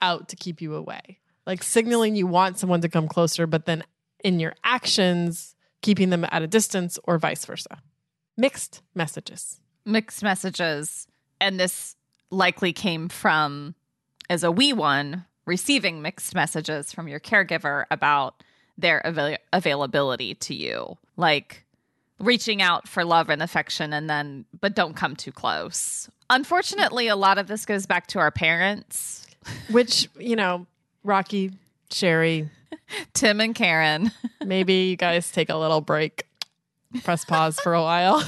out 0.00 0.28
to 0.30 0.36
keep 0.36 0.60
you 0.60 0.74
away, 0.74 1.20
like 1.46 1.62
signaling 1.62 2.16
you 2.16 2.26
want 2.26 2.58
someone 2.58 2.80
to 2.80 2.88
come 2.88 3.06
closer, 3.06 3.46
but 3.46 3.66
then 3.66 3.84
in 4.24 4.40
your 4.40 4.54
actions, 4.64 5.54
keeping 5.80 6.10
them 6.10 6.26
at 6.30 6.42
a 6.42 6.46
distance 6.46 6.98
or 7.04 7.18
vice 7.18 7.44
versa. 7.44 7.82
Mixed 8.36 8.82
messages. 8.94 9.60
Mixed 9.84 10.22
messages. 10.22 11.06
And 11.40 11.60
this 11.60 11.96
likely 12.30 12.72
came 12.72 13.08
from 13.08 13.74
as 14.30 14.42
a 14.42 14.50
wee 14.50 14.72
one 14.72 15.26
receiving 15.44 16.02
mixed 16.02 16.34
messages 16.34 16.92
from 16.92 17.08
your 17.08 17.20
caregiver 17.20 17.84
about 17.90 18.42
their 18.78 18.98
avail- 19.04 19.38
availability 19.52 20.34
to 20.34 20.54
you. 20.54 20.96
Like 21.16 21.64
reaching 22.18 22.62
out 22.62 22.86
for 22.88 23.04
love 23.04 23.28
and 23.30 23.42
affection 23.42 23.92
and 23.92 24.08
then 24.08 24.44
but 24.60 24.74
don't 24.74 24.94
come 24.94 25.16
too 25.16 25.32
close. 25.32 26.08
Unfortunately 26.30 27.08
a 27.08 27.16
lot 27.16 27.38
of 27.38 27.46
this 27.48 27.66
goes 27.66 27.86
back 27.86 28.06
to 28.08 28.18
our 28.18 28.30
parents. 28.30 29.26
Which, 29.70 30.08
you 30.18 30.36
know, 30.36 30.66
Rocky, 31.02 31.52
Sherry, 31.90 32.48
tim 33.14 33.40
and 33.40 33.54
karen. 33.54 34.12
maybe 34.44 34.74
you 34.74 34.96
guys 34.96 35.30
take 35.32 35.48
a 35.50 35.56
little 35.56 35.80
break, 35.80 36.24
press 37.02 37.24
pause 37.24 37.58
for 37.60 37.74
a 37.74 37.82
while. 37.82 38.22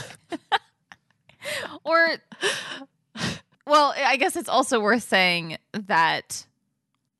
or 1.85 2.17
well 3.67 3.93
i 3.97 4.17
guess 4.17 4.35
it's 4.35 4.49
also 4.49 4.81
worth 4.81 5.03
saying 5.03 5.59
that 5.73 6.47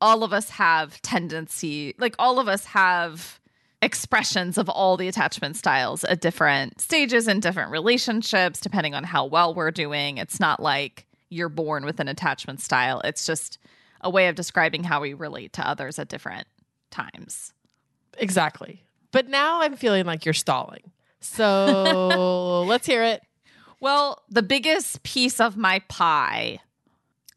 all 0.01 0.23
of 0.23 0.33
us 0.33 0.49
have 0.49 1.01
tendency 1.01 1.95
like 1.97 2.15
all 2.19 2.39
of 2.39 2.47
us 2.47 2.65
have 2.65 3.39
expressions 3.81 4.57
of 4.57 4.67
all 4.69 4.97
the 4.97 5.07
attachment 5.07 5.55
styles 5.55 6.03
at 6.05 6.21
different 6.21 6.79
stages 6.81 7.27
and 7.27 7.41
different 7.41 7.71
relationships 7.71 8.59
depending 8.59 8.93
on 8.93 9.03
how 9.03 9.25
well 9.25 9.53
we're 9.53 9.71
doing 9.71 10.17
it's 10.17 10.39
not 10.39 10.59
like 10.61 11.05
you're 11.29 11.49
born 11.49 11.85
with 11.85 11.99
an 11.99 12.07
attachment 12.07 12.59
style 12.59 13.01
it's 13.01 13.25
just 13.25 13.57
a 14.01 14.09
way 14.09 14.27
of 14.27 14.35
describing 14.35 14.83
how 14.83 15.01
we 15.01 15.13
relate 15.13 15.53
to 15.53 15.67
others 15.67 15.99
at 15.99 16.07
different 16.07 16.47
times 16.91 17.53
Exactly. 18.17 18.83
But 19.11 19.29
now 19.29 19.61
I'm 19.61 19.75
feeling 19.75 20.05
like 20.05 20.25
you're 20.25 20.33
stalling. 20.33 20.91
So 21.19 22.63
let's 22.67 22.85
hear 22.85 23.03
it. 23.03 23.21
well 23.79 24.23
the 24.29 24.43
biggest 24.43 25.03
piece 25.03 25.39
of 25.39 25.57
my 25.57 25.79
pie 25.87 26.59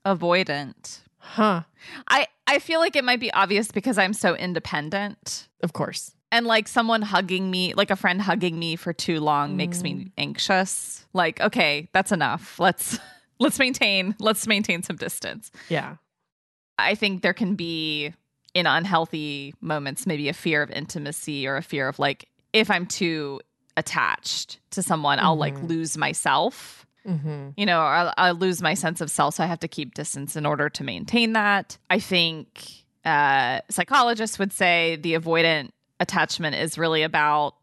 avoidant 0.05 1.01
Huh. 1.21 1.63
I 2.09 2.27
I 2.49 2.59
feel 2.59 2.81
like 2.81 2.97
it 2.97 3.05
might 3.05 3.21
be 3.21 3.33
obvious 3.33 3.71
because 3.71 3.99
I'm 3.99 4.13
so 4.15 4.35
independent. 4.35 5.49
Of 5.63 5.73
course. 5.75 6.13
And 6.33 6.47
like 6.47 6.67
someone 6.67 7.03
hugging 7.03 7.51
me, 7.51 7.75
like 7.75 7.91
a 7.91 7.97
friend 7.97 8.21
hugging 8.21 8.59
me 8.59 8.77
for 8.77 8.93
too 8.93 9.21
long 9.21 9.57
makes 9.57 9.83
me 9.83 10.11
anxious. 10.19 11.07
Like, 11.13 11.41
okay, 11.41 11.89
that's 11.93 12.11
enough. 12.13 12.59
Let's 12.59 12.99
let's 13.39 13.59
maintain 13.59 14.15
let's 14.19 14.47
maintain 14.47 14.83
some 14.83 14.97
distance. 14.97 15.51
Yeah. 15.69 15.97
I 16.79 16.95
think 16.95 17.23
there 17.23 17.35
can 17.35 17.55
be 17.55 18.13
in 18.55 18.67
unhealthy 18.67 19.55
moments 19.61 20.07
maybe 20.07 20.29
a 20.29 20.33
fear 20.33 20.63
of 20.63 20.71
intimacy 20.71 21.47
or 21.47 21.57
a 21.57 21.63
fear 21.63 21.87
of 21.89 21.99
like 21.99 22.29
if 22.53 22.71
I'm 22.71 22.87
too 22.87 23.41
attached 23.77 24.59
to 24.71 24.83
someone, 24.83 25.19
I'll 25.21 25.37
like 25.37 25.55
Mhm. 25.55 25.69
lose 25.69 25.97
myself. 25.99 26.87
Mm-hmm. 27.09 27.49
You 27.57 27.67
know, 27.67 27.81
I'll, 27.81 28.13
I'll 28.19 28.35
lose 28.35 28.61
my 28.61 28.75
sense 28.75 29.01
of 29.01 29.11
self. 29.11 29.37
So 29.37 29.45
I 29.45 29.47
have 29.47 29.61
to 29.61 29.69
keep 29.69 29.95
distance 29.95 30.37
in 30.37 30.45
order 30.45 30.69
to 30.69 30.85
maintain 30.85 31.33
that. 31.33 31.79
I 31.89 31.99
think 32.01 32.65
uh, 33.05 33.61
psychologists 33.71 34.39
would 34.39 34.53
say 34.53 34.97
the 34.97 35.15
avoidant 35.15 35.71
attachment 36.01 36.57
is 36.57 36.77
really 36.77 37.03
about 37.03 37.55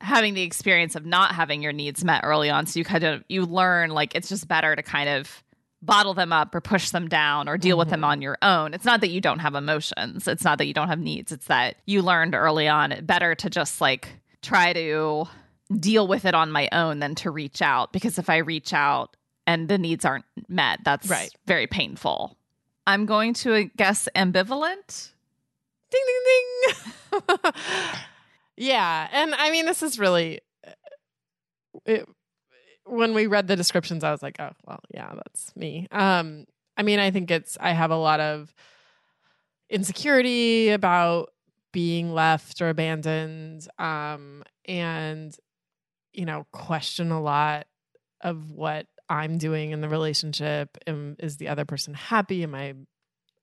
having 0.00 0.34
the 0.34 0.42
experience 0.42 0.94
of 0.96 1.06
not 1.06 1.34
having 1.34 1.62
your 1.62 1.72
needs 1.72 2.04
met 2.04 2.20
early 2.24 2.50
on. 2.50 2.66
So 2.66 2.78
you 2.78 2.84
kind 2.84 3.04
of 3.04 3.24
you 3.28 3.46
learn 3.46 3.90
like 3.90 4.14
it's 4.14 4.28
just 4.28 4.48
better 4.48 4.74
to 4.76 4.82
kind 4.82 5.08
of 5.08 5.42
bottle 5.80 6.14
them 6.14 6.32
up 6.32 6.54
or 6.54 6.60
push 6.60 6.90
them 6.90 7.08
down 7.08 7.48
or 7.48 7.56
deal 7.56 7.76
with 7.78 7.88
them 7.88 8.02
Mhm. 8.02 8.06
on 8.06 8.22
your 8.22 8.36
own. 8.42 8.74
It's 8.74 8.84
not 8.84 9.00
that 9.00 9.10
you 9.10 9.20
don't 9.20 9.40
have 9.40 9.54
emotions. 9.54 10.28
It's 10.28 10.44
not 10.44 10.58
that 10.58 10.66
you 10.66 10.74
don't 10.74 10.88
have 10.88 11.00
needs. 11.00 11.32
It's 11.32 11.46
that 11.46 11.76
you 11.86 12.02
learned 12.02 12.34
early 12.34 12.68
on 12.68 12.94
better 13.04 13.34
to 13.36 13.50
just 13.50 13.80
like 13.80 14.08
try 14.42 14.72
to 14.72 15.26
deal 15.78 16.06
with 16.06 16.24
it 16.24 16.34
on 16.34 16.50
my 16.50 16.68
own 16.72 16.98
than 16.98 17.14
to 17.16 17.30
reach 17.30 17.62
out 17.62 17.92
because 17.92 18.18
if 18.18 18.28
I 18.30 18.38
reach 18.38 18.72
out 18.72 19.16
and 19.46 19.68
the 19.68 19.78
needs 19.78 20.04
aren't 20.04 20.24
met, 20.48 20.80
that's 20.84 21.08
Right. 21.08 21.30
very 21.46 21.66
painful. 21.66 22.36
I'm 22.86 23.06
going 23.06 23.34
to 23.34 23.64
guess 23.76 24.08
ambivalent. 24.14 25.12
Ding 25.90 26.02
ding 26.06 27.22
ding. 27.28 27.52
yeah, 28.56 29.08
and 29.12 29.34
I 29.34 29.50
mean 29.50 29.66
this 29.66 29.82
is 29.82 29.98
really 29.98 30.40
it, 31.86 32.06
when 32.84 33.14
we 33.14 33.26
read 33.26 33.46
the 33.46 33.56
descriptions 33.56 34.04
I 34.04 34.10
was 34.10 34.22
like, 34.22 34.36
oh, 34.40 34.50
well, 34.66 34.80
yeah, 34.92 35.12
that's 35.14 35.54
me. 35.56 35.86
Um 35.90 36.46
I 36.76 36.82
mean, 36.82 36.98
I 36.98 37.10
think 37.10 37.30
it's 37.30 37.56
I 37.60 37.72
have 37.72 37.90
a 37.90 37.96
lot 37.96 38.20
of 38.20 38.52
insecurity 39.70 40.70
about 40.70 41.30
being 41.72 42.12
left 42.12 42.60
or 42.60 42.68
abandoned 42.68 43.66
um 43.78 44.42
and 44.66 45.34
you 46.12 46.24
know, 46.26 46.46
question 46.52 47.10
a 47.10 47.20
lot 47.20 47.66
of 48.20 48.50
what 48.50 48.86
I'm 49.08 49.38
doing 49.38 49.70
in 49.70 49.80
the 49.80 49.88
relationship. 49.88 50.76
Am, 50.86 51.16
is 51.18 51.36
the 51.38 51.48
other 51.48 51.64
person 51.64 51.94
happy? 51.94 52.42
Am 52.42 52.54
I 52.54 52.74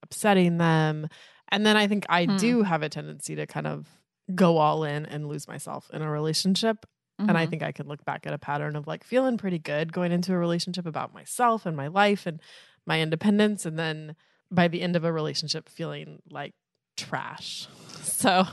upsetting 0.03 0.57
them? 0.57 1.07
And 1.49 1.65
then 1.65 1.75
I 1.77 1.87
think 1.87 2.05
I 2.09 2.25
Hmm. 2.25 2.37
do 2.37 2.63
have 2.63 2.83
a 2.83 2.89
tendency 2.89 3.35
to 3.35 3.45
kind 3.47 3.67
of 3.67 3.87
go 4.35 4.57
all 4.57 4.83
in 4.83 5.05
and 5.05 5.27
lose 5.27 5.47
myself 5.47 5.89
in 5.91 6.01
a 6.01 6.09
relationship. 6.11 6.85
And 7.19 7.37
I 7.37 7.45
Mhm. 7.45 7.49
think 7.49 7.63
I 7.63 7.71
can 7.71 7.87
look 7.87 8.05
back 8.05 8.25
at 8.25 8.33
a 8.33 8.37
pattern 8.37 8.75
of 8.75 8.87
like 8.87 9.03
feeling 9.03 9.37
pretty 9.37 9.59
good 9.59 9.91
going 9.91 10.11
into 10.11 10.33
a 10.33 10.37
relationship 10.37 10.85
about 10.85 11.13
myself 11.13 11.65
and 11.65 11.75
my 11.75 11.87
life 11.87 12.25
and 12.25 12.39
my 12.85 13.01
independence. 13.01 13.65
And 13.65 13.77
then 13.77 14.15
by 14.51 14.67
the 14.67 14.81
end 14.81 14.95
of 14.95 15.03
a 15.03 15.11
relationship, 15.11 15.67
feeling 15.67 16.21
like 16.29 16.53
trash. 16.95 17.67
So 18.01 18.45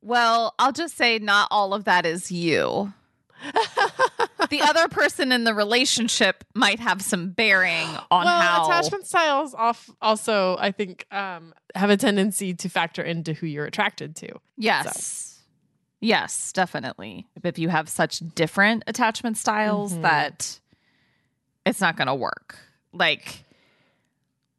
well, 0.00 0.54
I'll 0.58 0.72
just 0.72 0.96
say 0.96 1.18
not 1.18 1.48
all 1.50 1.72
of 1.74 1.84
that 1.84 2.04
is 2.06 2.30
you. 2.30 2.92
The 4.50 4.60
other 4.60 4.88
person 4.88 5.32
in 5.32 5.44
the 5.44 5.54
relationship 5.54 6.44
might 6.54 6.78
have 6.78 7.00
some 7.02 7.30
bearing 7.30 7.88
on 8.10 8.24
well, 8.26 8.40
how 8.40 8.64
attachment 8.66 9.06
styles 9.06 9.54
off 9.54 9.88
also 10.02 10.56
I 10.58 10.70
think 10.70 11.06
um, 11.10 11.54
have 11.74 11.90
a 11.90 11.96
tendency 11.96 12.54
to 12.54 12.68
factor 12.68 13.02
into 13.02 13.32
who 13.32 13.46
you're 13.46 13.64
attracted 13.64 14.14
to. 14.16 14.28
Yes. 14.56 15.40
Yes, 16.00 16.52
definitely. 16.52 17.26
If 17.42 17.58
you 17.58 17.70
have 17.70 17.88
such 17.88 18.18
different 18.34 18.84
attachment 18.86 19.38
styles 19.38 19.94
Mhm. 19.94 20.02
that 20.02 20.60
it's 21.64 21.80
not 21.80 21.96
going 21.96 22.08
to 22.08 22.14
work. 22.14 22.58
Like, 22.92 23.42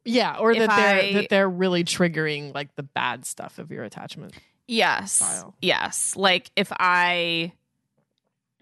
Yeah, 0.04 0.36
or 0.38 0.52
that 0.54 0.68
they're 0.68 1.00
I- 1.00 1.12
that 1.14 1.28
they're 1.30 1.48
really 1.48 1.84
triggering 1.84 2.52
like 2.54 2.74
the 2.74 2.82
bad 2.82 3.24
stuff 3.24 3.58
of 3.60 3.70
your 3.70 3.84
attachment. 3.84 4.34
yes. 4.66 5.12
Style. 5.12 5.54
Yes. 5.62 6.16
Like 6.16 6.50
if 6.56 6.72
I 6.72 7.52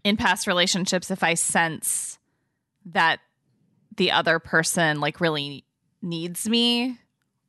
in 0.04 0.16
past 0.16 0.46
relationships 0.46 1.10
if 1.10 1.22
I 1.22 1.34
sense 1.34 2.18
that 2.86 3.20
the 3.96 4.10
other 4.12 4.38
person 4.38 5.00
like 5.00 5.20
really 5.20 5.64
needs 6.02 6.48
me 6.48 6.98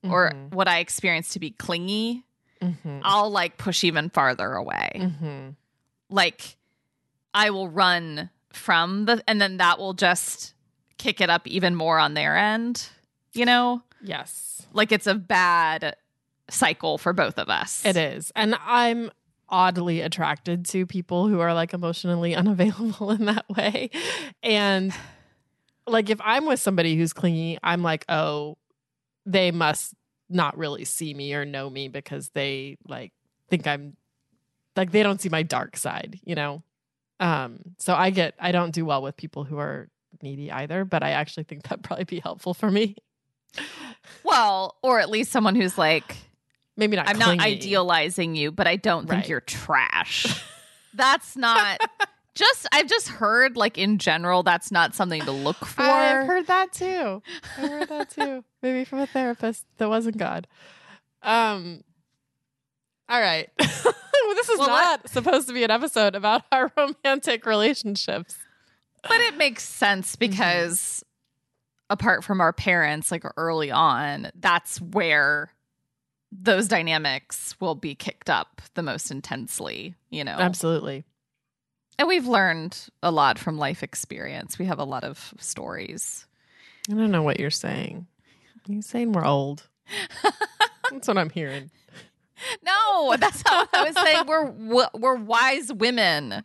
or 0.04 0.32
Mhm. 0.32 0.52
what 0.54 0.68
I 0.68 0.80
experience 0.80 1.30
to 1.30 1.40
be 1.40 1.52
clingy, 1.52 2.24
Mhm. 2.62 3.02
I'll 3.04 3.30
like 3.30 3.58
push 3.58 3.84
even 3.84 4.10
farther 4.10 4.54
away. 4.54 4.90
Mhm. 4.96 5.56
like 6.10 6.56
I 7.34 7.50
will 7.50 7.68
run 7.68 8.30
from 8.54 9.06
the 9.06 9.22
and 9.28 9.42
then 9.42 9.58
that 9.58 9.80
will 9.80 9.94
just 9.94 10.54
kick 10.98 11.20
it 11.20 11.30
up 11.30 11.46
even 11.48 11.76
more 11.76 12.00
on 12.00 12.14
their 12.14 12.38
end, 12.38 12.88
you 13.34 13.44
know? 13.46 13.82
Yes, 14.02 14.66
Like 14.72 14.92
it's 14.92 15.08
a 15.08 15.16
bad 15.16 15.96
cycle 16.50 16.98
for 17.00 17.12
both 17.12 17.38
of 17.40 17.50
us. 17.50 17.84
it 17.86 17.98
is, 17.98 18.32
and 18.36 18.56
I'm 18.66 19.10
oddly 19.50 20.02
attracted 20.02 20.66
to 20.66 20.86
people 20.86 21.28
who 21.28 21.40
are 21.40 21.54
like 21.54 21.74
emotionally 21.74 22.36
unavailable 22.36 23.12
in 23.12 23.26
that 23.26 23.50
way, 23.50 23.90
and 24.44 24.94
like 25.88 26.10
if 26.10 26.20
I'm 26.24 26.46
with 26.46 26.60
somebody 26.60 26.96
who's 26.96 27.14
clingy, 27.14 27.58
I'm 27.64 27.84
like, 27.84 28.06
oh, 28.10 28.58
they 29.26 29.52
must 29.52 29.94
not 30.30 30.58
really 30.58 30.86
see 30.86 31.14
me 31.14 31.34
or 31.34 31.46
know 31.46 31.70
me 31.70 31.88
because 31.88 32.30
they 32.30 32.78
like 32.88 33.12
think 33.50 33.68
I'm 33.68 33.96
like 34.76 34.92
they 34.92 35.04
don't 35.04 35.22
see 35.22 35.30
my 35.30 35.44
dark 35.44 35.78
side, 35.78 36.20
you 36.24 36.36
know. 36.36 36.64
Um, 37.20 37.60
so 37.78 37.94
I 37.96 38.10
get 38.10 38.36
I 38.40 38.52
don't 38.52 38.72
do 38.72 38.86
well 38.86 39.02
with 39.02 39.16
people 39.16 39.44
who 39.44 39.58
are 39.58 39.88
needy 40.22 40.52
either, 40.52 40.86
but 40.86 41.04
I 41.04 41.12
actually 41.12 41.44
think 41.44 41.64
that'd 41.64 41.84
probably 41.84 42.06
be 42.06 42.20
helpful 42.20 42.54
for 42.54 42.72
me. 42.72 42.96
Well, 44.24 44.76
or 44.84 45.00
at 45.00 45.10
least 45.10 45.32
someone 45.32 45.56
who's 45.56 45.78
like 45.78 46.16
Maybe 46.78 46.96
not. 46.98 47.08
I'm 47.08 47.18
not 47.20 47.40
idealizing 47.40 48.36
you, 48.36 48.52
but 48.52 48.68
I 48.68 48.76
don't 48.76 49.08
think 49.08 49.22
Right. 49.22 49.30
you're 49.30 49.42
trash. 49.42 50.44
that's 50.94 51.36
not 51.38 51.80
just 52.36 52.68
I've 52.74 52.88
just 52.88 53.08
heard 53.08 53.56
like 53.58 53.78
in 53.78 53.98
general 53.98 54.44
that's 54.44 54.72
not 54.72 54.94
something 54.96 55.22
to 55.24 55.32
look 55.32 55.58
for. 55.66 55.82
I've 55.84 56.28
heard 56.28 56.48
that 56.48 56.74
too. 56.74 57.22
I 57.58 57.68
heard 57.68 57.90
that 57.90 58.10
too. 58.10 58.44
Maybe 58.62 58.84
from 58.86 59.00
a 59.00 59.08
therapist 59.08 59.66
that 59.78 59.88
wasn't 59.90 60.18
God. 60.18 60.48
Um. 61.24 61.82
All 63.08 63.22
right. 63.22 63.50
well, 63.60 64.36
this 64.36 64.50
is 64.50 64.60
Well, 64.60 64.68
not 64.70 65.10
supposed 65.10 65.48
to 65.48 65.54
be 65.54 65.64
an 65.64 65.72
episode 65.72 66.16
about 66.16 66.42
our 66.52 66.72
romantic 66.76 67.46
relationships. 67.46 68.36
But 69.04 69.22
it 69.22 69.38
makes 69.38 69.64
sense 69.64 70.16
Mm-hmm. 70.16 70.32
because 70.32 71.04
apart 71.90 72.24
from 72.24 72.42
our 72.42 72.52
parents, 72.52 73.12
like 73.12 73.24
early 73.38 73.70
on, 73.72 74.32
that's 74.40 74.82
where 74.82 75.52
those 76.32 76.68
dynamics 76.68 77.56
will 77.60 77.76
be 77.76 77.96
kicked 77.96 78.30
up 78.30 78.62
the 78.74 78.84
most 78.84 79.12
intensely, 79.12 79.96
you 80.10 80.24
know. 80.24 80.36
Absolutely. 80.38 81.04
and 81.98 82.08
we've 82.08 82.28
learned 82.28 82.78
a 83.02 83.12
lot 83.12 83.40
from 83.40 83.58
life 83.58 83.84
experience. 83.84 84.60
We 84.60 84.66
have 84.66 84.80
a 84.80 84.84
lot 84.84 85.04
of 85.04 85.34
stories. 85.40 86.26
I 86.90 86.94
don't 86.94 87.12
know 87.12 87.24
what 87.24 87.40
you're 87.40 87.50
saying. 87.50 88.08
You're 88.68 88.82
saying 88.82 89.12
we're 89.14 89.26
old. 89.26 89.68
That's 90.92 91.08
what 91.08 91.18
I'm 91.18 91.30
hearing. 91.30 91.72
No, 92.64 93.16
that's 93.18 93.44
not 93.46 93.72
what 93.72 93.80
I 93.80 93.84
was 93.86 93.96
saying. 93.96 94.26
We're 94.28 94.90
we're 94.94 95.16
wise 95.16 95.72
women. 95.72 96.44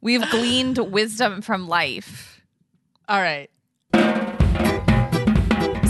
We've 0.00 0.22
gleaned 0.30 0.78
wisdom 0.78 1.42
from 1.42 1.68
life. 1.68 2.40
All 3.08 3.20
right. 3.20 3.50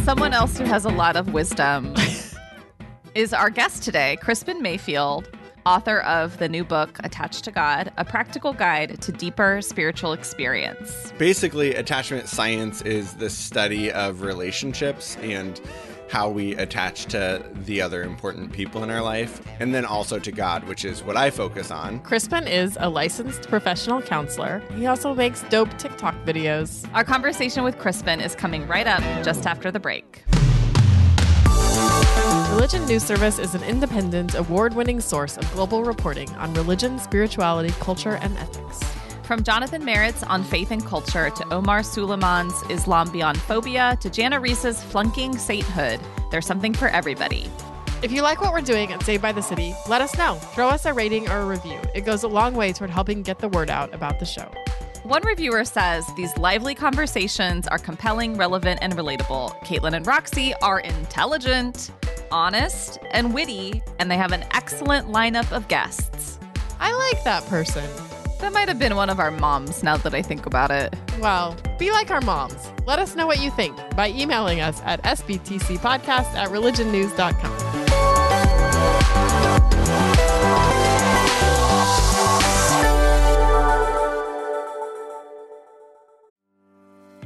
Someone 0.04 0.32
else 0.32 0.58
who 0.58 0.64
has 0.64 0.84
a 0.84 0.88
lot 0.90 1.16
of 1.16 1.32
wisdom 1.32 1.94
is 3.14 3.32
our 3.32 3.50
guest 3.50 3.82
today, 3.82 4.18
Krispin 4.22 4.60
Mayfield, 4.60 5.28
author 5.66 6.00
of 6.00 6.38
the 6.38 6.48
new 6.48 6.64
book, 6.64 6.98
Attached 7.04 7.44
to 7.44 7.50
God 7.50 7.92
A 7.96 8.04
Practical 8.04 8.52
Guide 8.52 9.00
to 9.02 9.12
Deeper 9.12 9.60
Spiritual 9.60 10.12
Experience. 10.12 11.12
Basically, 11.18 11.74
attachment 11.74 12.28
science 12.28 12.82
is 12.82 13.14
the 13.14 13.28
study 13.28 13.92
of 13.92 14.22
relationships 14.22 15.16
and 15.16 15.60
how 16.08 16.28
we 16.28 16.54
attach 16.56 17.06
to 17.06 17.42
the 17.64 17.80
other 17.80 18.02
important 18.02 18.52
people 18.52 18.82
in 18.82 18.90
our 18.90 19.00
life, 19.00 19.40
and 19.60 19.74
then 19.74 19.84
also 19.84 20.18
to 20.18 20.30
God, 20.30 20.64
which 20.64 20.84
is 20.84 21.02
what 21.02 21.16
I 21.16 21.30
focus 21.30 21.70
on. 21.70 22.00
Krispin 22.00 22.50
is 22.50 22.76
a 22.80 22.88
licensed 22.88 23.48
professional 23.48 24.02
counselor. 24.02 24.62
He 24.76 24.86
also 24.86 25.14
makes 25.14 25.42
dope 25.44 25.76
TikTok 25.78 26.14
videos. 26.26 26.86
Our 26.92 27.04
conversation 27.04 27.64
with 27.64 27.78
Krispin 27.78 28.22
is 28.22 28.34
coming 28.34 28.66
right 28.66 28.86
up 28.86 29.02
just 29.24 29.46
after 29.46 29.70
the 29.70 29.80
break. 29.80 30.24
Religion 32.62 32.86
News 32.86 33.02
Service 33.02 33.40
is 33.40 33.56
an 33.56 33.64
independent, 33.64 34.36
award 34.36 34.72
winning 34.72 35.00
source 35.00 35.36
of 35.36 35.52
global 35.52 35.82
reporting 35.82 36.30
on 36.36 36.54
religion, 36.54 36.96
spirituality, 37.00 37.74
culture, 37.80 38.18
and 38.22 38.38
ethics. 38.38 38.80
From 39.24 39.42
Jonathan 39.42 39.84
Merritt's 39.84 40.22
On 40.22 40.44
Faith 40.44 40.70
and 40.70 40.86
Culture 40.86 41.30
to 41.30 41.52
Omar 41.52 41.82
Suleiman's 41.82 42.54
Islam 42.70 43.10
Beyond 43.10 43.36
Phobia 43.40 43.98
to 44.00 44.08
Jana 44.08 44.38
Riess's 44.38 44.80
Flunking 44.80 45.36
Sainthood, 45.36 45.98
there's 46.30 46.46
something 46.46 46.72
for 46.72 46.86
everybody. 46.86 47.50
If 48.00 48.12
you 48.12 48.22
like 48.22 48.40
what 48.40 48.52
we're 48.52 48.60
doing 48.60 48.92
at 48.92 49.02
Saved 49.02 49.22
by 49.22 49.32
the 49.32 49.42
City, 49.42 49.74
let 49.88 50.00
us 50.00 50.16
know. 50.16 50.36
Throw 50.54 50.68
us 50.68 50.86
a 50.86 50.92
rating 50.92 51.28
or 51.30 51.38
a 51.38 51.46
review. 51.46 51.80
It 51.96 52.02
goes 52.02 52.22
a 52.22 52.28
long 52.28 52.54
way 52.54 52.72
toward 52.72 52.90
helping 52.90 53.22
get 53.22 53.40
the 53.40 53.48
word 53.48 53.70
out 53.70 53.92
about 53.92 54.20
the 54.20 54.24
show. 54.24 54.48
One 55.04 55.24
reviewer 55.26 55.64
says 55.64 56.06
these 56.14 56.36
lively 56.38 56.76
conversations 56.76 57.66
are 57.66 57.78
compelling, 57.78 58.36
relevant, 58.36 58.78
and 58.82 58.92
relatable. 58.92 59.58
Katelyn 59.64 59.94
and 59.94 60.06
Roxy 60.06 60.54
are 60.62 60.78
intelligent, 60.78 61.90
honest, 62.30 63.00
and 63.10 63.34
witty, 63.34 63.82
and 63.98 64.08
they 64.08 64.16
have 64.16 64.30
an 64.30 64.44
excellent 64.52 65.08
lineup 65.08 65.50
of 65.50 65.66
guests. 65.66 66.38
I 66.78 66.92
like 66.92 67.24
that 67.24 67.44
person. 67.46 67.88
That 68.38 68.52
might 68.52 68.68
have 68.68 68.78
been 68.78 68.94
one 68.94 69.10
of 69.10 69.18
our 69.18 69.32
moms 69.32 69.82
now 69.82 69.96
that 69.96 70.14
I 70.14 70.22
think 70.22 70.46
about 70.46 70.70
it. 70.70 70.94
Well, 71.18 71.56
be 71.80 71.90
like 71.90 72.12
our 72.12 72.20
moms. 72.20 72.70
Let 72.86 73.00
us 73.00 73.16
know 73.16 73.26
what 73.26 73.40
you 73.40 73.50
think 73.50 73.76
by 73.96 74.10
emailing 74.10 74.60
us 74.60 74.80
at 74.84 75.02
sbtcpodcast 75.02 76.34
at 76.34 76.48
religionnews.com. 76.50 77.81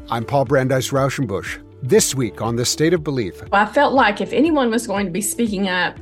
I'm 0.09 0.25
Paul 0.25 0.45
Brandeis 0.45 0.91
Rauschenbusch. 0.91 1.61
This 1.83 2.15
week 2.15 2.41
on 2.41 2.55
The 2.55 2.65
State 2.65 2.95
of 2.95 3.03
Belief, 3.03 3.43
I 3.53 3.67
felt 3.67 3.93
like 3.93 4.21
if 4.21 4.33
anyone 4.33 4.71
was 4.71 4.87
going 4.87 5.05
to 5.07 5.11
be 5.11 5.21
speaking 5.21 5.69
up, 5.69 5.97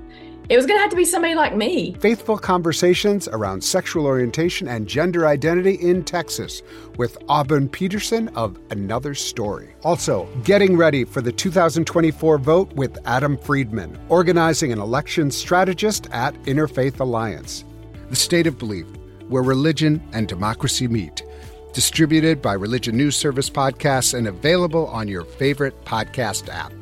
it 0.50 0.56
was 0.58 0.66
going 0.66 0.76
to 0.76 0.82
have 0.82 0.90
to 0.90 0.96
be 0.96 1.06
somebody 1.06 1.34
like 1.34 1.56
me. 1.56 1.94
faithful 2.00 2.36
conversations 2.36 3.28
around 3.28 3.64
sexual 3.64 4.04
orientation 4.04 4.68
and 4.68 4.86
gender 4.86 5.26
identity 5.26 5.76
in 5.76 6.04
Texas 6.04 6.60
with 6.98 7.16
Auburn 7.30 7.66
Peterson 7.66 8.28
of 8.36 8.58
Another 8.70 9.14
Story. 9.14 9.74
Also, 9.84 10.28
getting 10.44 10.76
ready 10.76 11.04
for 11.04 11.22
the 11.22 11.32
2024 11.32 12.36
vote 12.36 12.70
with 12.74 12.98
Adam 13.06 13.38
Friedman, 13.38 13.98
organizing 14.10 14.70
an 14.70 14.80
election 14.80 15.30
strategist 15.30 16.10
at 16.10 16.34
Interfaith 16.42 17.00
Alliance. 17.00 17.64
The 18.10 18.16
State 18.16 18.46
of 18.46 18.58
Belief, 18.58 18.86
where 19.28 19.42
religion 19.42 20.06
and 20.12 20.28
democracy 20.28 20.88
meet. 20.88 21.23
Distributed 21.74 22.40
by 22.40 22.52
Religion 22.52 22.96
News 22.96 23.16
Service 23.16 23.50
Podcasts 23.50 24.14
and 24.16 24.28
available 24.28 24.86
on 24.86 25.08
your 25.08 25.24
favorite 25.24 25.84
podcast 25.84 26.48
app. 26.48 26.72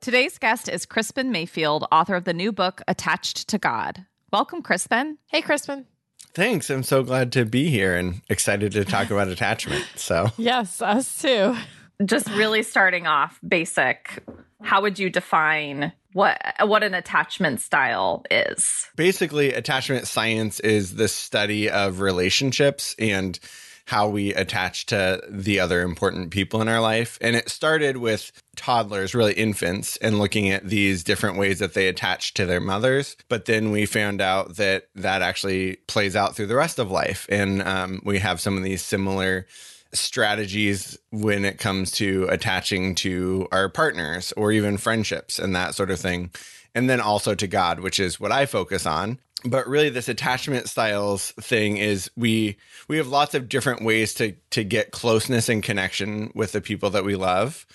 Today's 0.00 0.38
guest 0.38 0.68
is 0.68 0.86
Krispin 0.86 1.30
Mayfield, 1.30 1.84
author 1.90 2.14
of 2.14 2.24
the 2.24 2.32
new 2.32 2.52
book, 2.52 2.80
Attached 2.86 3.48
to 3.48 3.58
God. 3.58 4.06
Welcome, 4.32 4.62
Krispin. 4.62 5.16
Hey, 5.26 5.42
Krispin. 5.42 5.86
Thanks. 6.32 6.70
I'm 6.70 6.84
so 6.84 7.02
glad 7.02 7.32
to 7.32 7.44
be 7.44 7.70
here 7.70 7.96
and 7.96 8.20
excited 8.28 8.70
to 8.72 8.84
talk 8.84 9.10
about 9.10 9.26
attachment. 9.26 9.84
So, 9.96 10.28
Yes, 10.36 10.80
us 10.80 11.20
too. 11.20 11.56
Just 12.04 12.28
really 12.30 12.62
starting 12.62 13.08
off 13.08 13.40
basic. 13.46 14.22
How 14.62 14.80
would 14.82 14.98
you 15.00 15.10
define 15.10 15.92
what 16.14 16.40
what 16.62 16.82
an 16.82 16.94
attachment 16.94 17.60
style 17.60 18.24
is? 18.30 18.88
basically, 18.96 19.52
attachment 19.52 20.06
science 20.06 20.60
is 20.60 20.94
the 20.94 21.08
study 21.08 21.68
of 21.68 22.00
relationships 22.00 22.94
and 22.98 23.38
how 23.86 24.08
we 24.08 24.32
attach 24.32 24.86
to 24.86 25.20
the 25.28 25.60
other 25.60 25.82
important 25.82 26.30
people 26.30 26.62
in 26.62 26.68
our 26.68 26.80
life. 26.80 27.18
And 27.20 27.36
it 27.36 27.50
started 27.50 27.98
with 27.98 28.32
toddlers, 28.56 29.14
really 29.14 29.34
infants, 29.34 29.98
and 29.98 30.18
looking 30.18 30.48
at 30.48 30.66
these 30.66 31.04
different 31.04 31.36
ways 31.36 31.58
that 31.58 31.74
they 31.74 31.88
attach 31.88 32.32
to 32.34 32.46
their 32.46 32.60
mothers. 32.60 33.14
But 33.28 33.44
then 33.44 33.72
we 33.72 33.84
found 33.84 34.22
out 34.22 34.56
that 34.56 34.88
that 34.94 35.20
actually 35.20 35.76
plays 35.86 36.16
out 36.16 36.34
through 36.34 36.46
the 36.46 36.56
rest 36.56 36.78
of 36.78 36.90
life. 36.90 37.26
And 37.28 37.62
um, 37.62 38.00
we 38.04 38.20
have 38.20 38.40
some 38.40 38.56
of 38.56 38.62
these 38.62 38.82
similar 38.82 39.46
strategies 39.96 40.98
when 41.10 41.44
it 41.44 41.58
comes 41.58 41.90
to 41.92 42.26
attaching 42.30 42.94
to 42.96 43.48
our 43.52 43.68
partners 43.68 44.32
or 44.36 44.52
even 44.52 44.76
friendships 44.76 45.38
and 45.38 45.54
that 45.54 45.74
sort 45.74 45.90
of 45.90 46.00
thing. 46.00 46.30
And 46.74 46.90
then 46.90 47.00
also 47.00 47.34
to 47.34 47.46
God, 47.46 47.80
which 47.80 48.00
is 48.00 48.18
what 48.18 48.32
I 48.32 48.46
focus 48.46 48.86
on. 48.86 49.18
But 49.44 49.68
really 49.68 49.90
this 49.90 50.08
attachment 50.08 50.68
styles 50.68 51.32
thing 51.32 51.76
is 51.76 52.10
we 52.16 52.56
we 52.88 52.96
have 52.96 53.08
lots 53.08 53.34
of 53.34 53.48
different 53.48 53.82
ways 53.82 54.14
to 54.14 54.34
to 54.50 54.64
get 54.64 54.90
closeness 54.90 55.48
and 55.48 55.62
connection 55.62 56.32
with 56.34 56.52
the 56.52 56.60
people 56.60 56.90
that 56.90 57.04
we 57.04 57.14
love. 57.14 57.66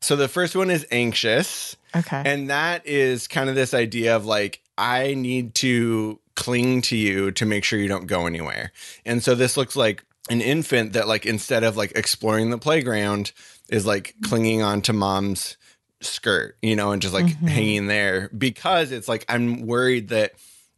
So 0.00 0.16
the 0.16 0.28
first 0.28 0.54
one 0.54 0.70
is 0.70 0.86
anxious. 0.90 1.76
Okay. 1.94 2.22
And 2.24 2.50
that 2.50 2.86
is 2.86 3.28
kind 3.28 3.48
of 3.48 3.54
this 3.54 3.74
idea 3.74 4.14
of 4.14 4.26
like, 4.26 4.60
I 4.78 5.14
need 5.14 5.54
to 5.56 6.20
cling 6.34 6.82
to 6.82 6.96
you 6.96 7.32
to 7.32 7.46
make 7.46 7.64
sure 7.64 7.78
you 7.78 7.88
don't 7.88 8.06
go 8.06 8.26
anywhere. 8.26 8.72
And 9.04 9.22
so 9.22 9.34
this 9.34 9.56
looks 9.56 9.74
like 9.74 10.04
an 10.28 10.40
infant 10.40 10.94
that, 10.94 11.06
like, 11.06 11.26
instead 11.26 11.64
of 11.64 11.76
like 11.76 11.92
exploring 11.96 12.50
the 12.50 12.58
playground, 12.58 13.32
is 13.68 13.86
like 13.86 14.08
mm-hmm. 14.08 14.28
clinging 14.28 14.62
on 14.62 14.82
to 14.82 14.92
mom's 14.92 15.56
skirt, 16.00 16.56
you 16.62 16.76
know, 16.76 16.92
and 16.92 17.02
just 17.02 17.14
like 17.14 17.26
mm-hmm. 17.26 17.46
hanging 17.46 17.86
there 17.86 18.30
because 18.36 18.92
it's 18.92 19.08
like, 19.08 19.24
I'm 19.28 19.66
worried 19.66 20.08
that 20.08 20.32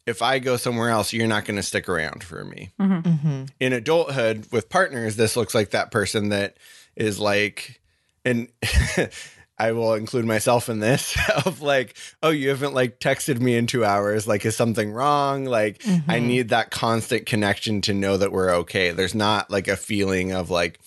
if 0.06 0.22
I 0.22 0.38
go 0.38 0.56
somewhere 0.56 0.88
else, 0.88 1.12
you're 1.12 1.26
not 1.26 1.44
going 1.44 1.56
to 1.56 1.62
stick 1.62 1.88
around 1.88 2.24
for 2.24 2.44
me. 2.44 2.70
Mm-hmm. 2.80 3.08
mm-hmm. 3.08 3.44
In 3.60 3.72
adulthood 3.72 4.46
with 4.50 4.68
partners, 4.68 5.16
this 5.16 5.36
looks 5.36 5.54
like 5.54 5.70
that 5.70 5.90
person 5.90 6.30
that 6.30 6.56
is 6.96 7.20
like, 7.20 7.80
and 8.24 8.48
I 9.58 9.72
will 9.72 9.94
include 9.94 10.24
myself 10.24 10.68
in 10.68 10.78
this 10.80 11.18
of 11.44 11.60
like, 11.62 11.96
oh, 12.22 12.30
you 12.30 12.50
haven't 12.50 12.74
like 12.74 13.00
texted 13.00 13.40
me 13.40 13.56
in 13.56 13.66
two 13.66 13.84
hours. 13.84 14.26
Like, 14.26 14.44
is 14.46 14.56
something 14.56 14.92
wrong? 14.92 15.44
Like, 15.44 15.82
I 16.08 16.18
Mhm. 16.20 16.22
need 16.22 16.48
that 16.50 16.70
constant 16.70 17.26
connection 17.26 17.80
to 17.82 17.94
know 17.94 18.16
that 18.16 18.32
we're 18.32 18.54
okay. 18.56 18.92
There's 18.92 19.14
not 19.14 19.50
like 19.50 19.66
a 19.68 19.76
feeling 19.76 20.32
of 20.32 20.50
like, 20.50 20.78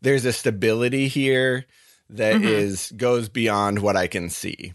there's 0.00 0.24
a 0.24 0.32
stability 0.32 1.08
here 1.08 1.66
that 2.08 2.42
is 2.42 2.90
Mhm. 2.92 2.96
goes 2.96 3.28
beyond 3.28 3.80
what 3.80 3.96
I 3.96 4.06
can 4.06 4.30
see. 4.30 4.74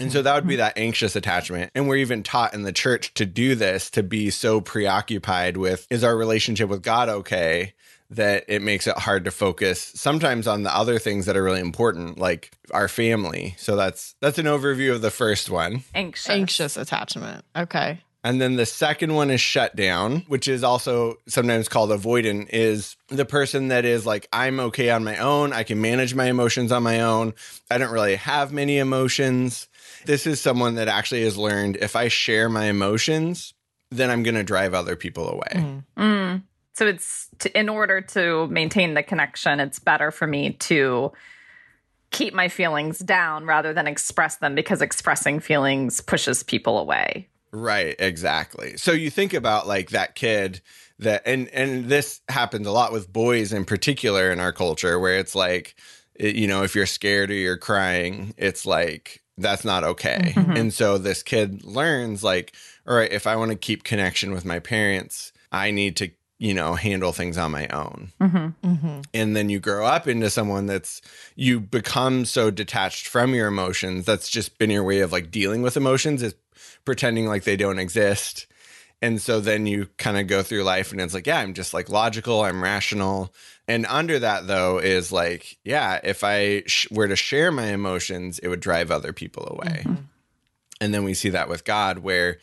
And 0.00 0.10
so 0.10 0.22
that 0.22 0.34
would 0.34 0.46
be 0.46 0.56
that 0.56 0.78
anxious 0.78 1.14
attachment. 1.14 1.70
And 1.74 1.86
we're 1.88 1.96
even 1.96 2.22
taught 2.22 2.54
in 2.54 2.62
the 2.62 2.72
church 2.72 3.12
to 3.14 3.26
do 3.26 3.54
this, 3.54 3.90
to 3.90 4.02
be 4.02 4.30
so 4.30 4.60
preoccupied 4.60 5.56
with 5.56 5.86
is 5.90 6.02
our 6.02 6.16
relationship 6.16 6.68
with 6.68 6.82
God 6.82 7.08
okay? 7.08 7.74
That 8.14 8.44
it 8.48 8.62
makes 8.62 8.86
it 8.86 8.96
hard 8.98 9.24
to 9.24 9.30
focus 9.30 9.92
sometimes 9.94 10.46
on 10.46 10.62
the 10.62 10.74
other 10.74 10.98
things 10.98 11.26
that 11.26 11.36
are 11.36 11.42
really 11.42 11.60
important, 11.60 12.18
like 12.18 12.52
our 12.70 12.88
family. 12.88 13.54
So 13.58 13.76
that's 13.76 14.14
that's 14.20 14.38
an 14.38 14.46
overview 14.46 14.92
of 14.92 15.02
the 15.02 15.10
first 15.10 15.50
one. 15.50 15.84
Anxious. 15.94 16.30
Anxious 16.30 16.76
attachment. 16.76 17.44
Okay. 17.56 18.00
And 18.24 18.40
then 18.40 18.56
the 18.56 18.64
second 18.64 19.12
one 19.14 19.30
is 19.30 19.42
shutdown, 19.42 20.24
which 20.28 20.48
is 20.48 20.64
also 20.64 21.16
sometimes 21.28 21.68
called 21.68 21.90
avoidant, 21.90 22.48
is 22.50 22.96
the 23.08 23.26
person 23.26 23.68
that 23.68 23.84
is 23.84 24.06
like, 24.06 24.26
I'm 24.32 24.60
okay 24.60 24.88
on 24.88 25.04
my 25.04 25.18
own. 25.18 25.52
I 25.52 25.62
can 25.62 25.82
manage 25.82 26.14
my 26.14 26.24
emotions 26.24 26.72
on 26.72 26.82
my 26.82 27.02
own. 27.02 27.34
I 27.70 27.76
don't 27.76 27.92
really 27.92 28.16
have 28.16 28.50
many 28.50 28.78
emotions. 28.78 29.68
This 30.06 30.26
is 30.26 30.40
someone 30.40 30.76
that 30.76 30.88
actually 30.88 31.22
has 31.24 31.36
learned 31.36 31.76
if 31.76 31.96
I 31.96 32.08
share 32.08 32.48
my 32.48 32.64
emotions, 32.64 33.52
then 33.90 34.10
I'm 34.10 34.22
going 34.22 34.36
to 34.36 34.42
drive 34.42 34.72
other 34.72 34.96
people 34.96 35.28
away. 35.28 35.52
Mm. 35.52 35.84
Mm. 35.98 36.42
So 36.74 36.86
it's 36.86 37.28
to, 37.38 37.58
in 37.58 37.68
order 37.68 38.00
to 38.00 38.46
maintain 38.48 38.94
the 38.94 39.02
connection, 39.02 39.60
it's 39.60 39.78
better 39.78 40.10
for 40.10 40.26
me 40.26 40.52
to 40.52 41.12
keep 42.10 42.34
my 42.34 42.48
feelings 42.48 42.98
down 42.98 43.44
rather 43.44 43.72
than 43.72 43.86
express 43.86 44.36
them 44.36 44.54
because 44.54 44.82
expressing 44.82 45.40
feelings 45.40 46.00
pushes 46.00 46.42
people 46.42 46.78
away. 46.78 47.28
Right, 47.52 47.94
exactly. 47.98 48.76
So 48.76 48.92
you 48.92 49.10
think 49.10 49.32
about 49.32 49.66
like 49.66 49.90
that 49.90 50.14
kid 50.14 50.60
that 50.98 51.22
and 51.26 51.48
and 51.48 51.86
this 51.86 52.20
happens 52.28 52.66
a 52.66 52.72
lot 52.72 52.92
with 52.92 53.12
boys 53.12 53.52
in 53.52 53.64
particular 53.64 54.30
in 54.30 54.40
our 54.40 54.52
culture 54.52 54.98
where 54.98 55.18
it's 55.18 55.34
like 55.34 55.76
it, 56.14 56.36
you 56.36 56.46
know, 56.46 56.62
if 56.62 56.74
you're 56.74 56.86
scared 56.86 57.30
or 57.30 57.34
you're 57.34 57.56
crying, 57.56 58.34
it's 58.36 58.66
like 58.66 59.22
that's 59.38 59.64
not 59.64 59.84
okay. 59.84 60.34
Mhm. 60.36 60.58
And 60.58 60.74
so 60.74 60.98
this 60.98 61.22
kid 61.22 61.64
learns 61.64 62.24
like 62.24 62.54
all 62.86 62.96
right, 62.96 63.12
if 63.12 63.26
I 63.26 63.36
want 63.36 63.50
to 63.50 63.56
keep 63.56 63.84
connection 63.84 64.32
with 64.32 64.44
my 64.44 64.58
parents, 64.58 65.32
I 65.50 65.70
need 65.70 65.96
to, 65.96 66.10
you 66.38 66.52
know, 66.54 66.74
handle 66.74 67.12
things 67.12 67.38
on 67.38 67.50
my 67.52 67.66
own 67.68 68.10
Mm-hmm. 68.20 68.68
Mm-hmm. 68.68 69.00
and 69.14 69.36
then 69.36 69.48
you 69.50 69.60
grow 69.60 69.86
up 69.86 70.08
into 70.08 70.28
someone 70.30 70.66
that's 70.66 71.00
you 71.36 71.60
become 71.60 72.24
so 72.24 72.50
detached 72.50 73.06
from 73.06 73.34
your 73.34 73.46
emotions 73.48 74.04
that's 74.04 74.28
just 74.28 74.58
been 74.58 74.70
your 74.70 74.84
way 74.84 75.00
of 75.00 75.12
like 75.12 75.30
dealing 75.30 75.62
with 75.62 75.76
emotions 75.76 76.22
is 76.22 76.34
pretending 76.84 77.26
like 77.26 77.44
they 77.44 77.56
don't 77.56 77.78
exist 77.78 78.46
and 79.02 79.20
so 79.22 79.40
then 79.40 79.66
you 79.66 79.86
kind 79.96 80.16
of 80.18 80.26
go 80.26 80.42
through 80.42 80.62
life 80.64 80.90
and 80.92 81.00
it's 81.00 81.14
like 81.14 81.26
yeah 81.26 81.38
i'm 81.38 81.54
just 81.54 81.72
like 81.72 81.88
logical 81.88 82.42
i'm 82.42 82.62
rational 82.62 83.32
and 83.68 83.86
under 83.86 84.18
that 84.18 84.46
though 84.46 84.78
is 84.78 85.12
like 85.12 85.56
yeah 85.64 86.00
if 86.04 86.24
i 86.24 86.62
sh- 86.66 86.86
were 86.90 87.08
to 87.08 87.16
share 87.16 87.50
my 87.52 87.66
emotions 87.68 88.38
it 88.40 88.48
would 88.48 88.60
drive 88.60 88.90
other 88.90 89.12
people 89.12 89.46
away 89.50 89.82
Mm-hmm. 89.84 90.02
and 90.80 90.92
then 90.94 91.04
we 91.04 91.14
see 91.14 91.30
that 91.30 91.48
with 91.48 91.64
god 91.64 91.98
where 91.98 92.38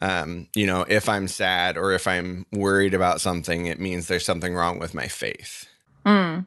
um, 0.00 0.48
you 0.54 0.66
know 0.66 0.84
if 0.88 1.08
i'm 1.08 1.28
sad 1.28 1.76
or 1.76 1.92
if 1.92 2.06
i'm 2.06 2.46
worried 2.52 2.94
about 2.94 3.20
something 3.20 3.66
it 3.66 3.78
means 3.80 4.06
there's 4.06 4.24
something 4.24 4.54
wrong 4.54 4.78
with 4.78 4.94
my 4.94 5.08
faith 5.08 5.66
Mm. 6.06 6.46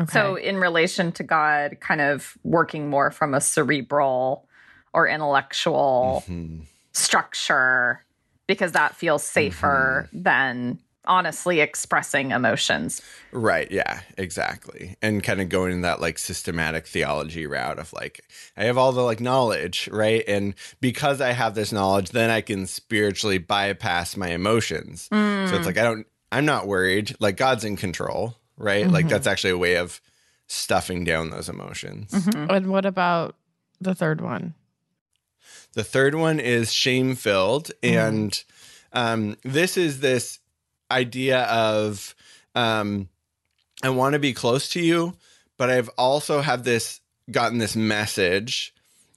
Okay. 0.00 0.12
So, 0.12 0.34
in 0.34 0.56
relation 0.56 1.12
to 1.12 1.22
God, 1.22 1.76
kind 1.80 2.00
of 2.00 2.36
working 2.42 2.88
more 2.88 3.10
from 3.10 3.34
a 3.34 3.40
cerebral 3.40 4.48
or 4.92 5.06
intellectual 5.06 6.24
Mhm. 6.26 6.66
structure 6.92 8.04
because 8.46 8.72
that 8.72 8.96
feels 8.96 9.22
safer 9.24 10.08
than 10.12 10.80
honestly 11.06 11.60
expressing 11.60 12.30
emotions. 12.30 13.02
Right. 13.32 13.70
Yeah, 13.70 14.00
exactly. 14.16 14.96
And 15.02 15.22
kind 15.22 15.40
of 15.40 15.48
going 15.48 15.72
in 15.72 15.80
that 15.82 16.00
like 16.00 16.18
systematic 16.18 16.86
theology 16.86 17.46
route 17.46 17.78
of 17.78 17.92
like, 17.92 18.22
I 18.56 18.64
have 18.64 18.78
all 18.78 18.92
the 18.92 19.02
like 19.02 19.20
knowledge, 19.20 19.88
right? 19.92 20.24
And 20.26 20.54
because 20.80 21.20
I 21.20 21.32
have 21.32 21.54
this 21.54 21.72
knowledge, 21.72 22.10
then 22.10 22.30
I 22.30 22.40
can 22.40 22.66
spiritually 22.66 23.38
bypass 23.38 24.16
my 24.16 24.28
emotions. 24.28 25.08
So 25.10 25.56
it's 25.56 25.66
like, 25.66 25.78
I 25.78 25.84
don't, 25.84 26.06
I'm 26.32 26.46
not 26.46 26.66
worried. 26.66 27.14
Like, 27.20 27.36
God's 27.36 27.64
in 27.64 27.76
control, 27.76 28.36
right? 28.56 28.88
Like, 28.88 29.04
mm-hmm. 29.04 29.10
that's 29.10 29.26
actually 29.28 29.52
a 29.52 29.58
way 29.58 29.76
of 29.76 30.00
stuffing 30.48 31.04
down 31.04 31.30
those 31.30 31.48
emotions. 31.48 32.10
Mm-hmm. 32.10 32.50
And 32.50 32.66
what 32.70 32.84
about 32.84 33.36
the 33.80 33.94
third 33.94 34.20
one? 34.20 34.54
The 35.74 35.84
third 35.84 36.16
one 36.16 36.40
is 36.40 36.72
shame 36.72 37.14
filled. 37.14 37.70
Mm-hmm. 37.82 37.98
And 37.98 38.44
um, 38.92 39.36
this 39.44 39.76
is 39.76 40.00
this 40.00 40.40
idea 40.90 41.42
of 41.44 42.14
um, 42.54 43.08
I 43.82 43.90
want 43.90 44.14
to 44.14 44.18
be 44.18 44.32
close 44.32 44.68
to 44.70 44.80
you, 44.80 45.14
but 45.56 45.70
I've 45.70 45.90
also 45.98 46.40
have 46.40 46.64
this 46.64 47.00
gotten 47.30 47.58
this 47.58 47.76
message 47.76 48.74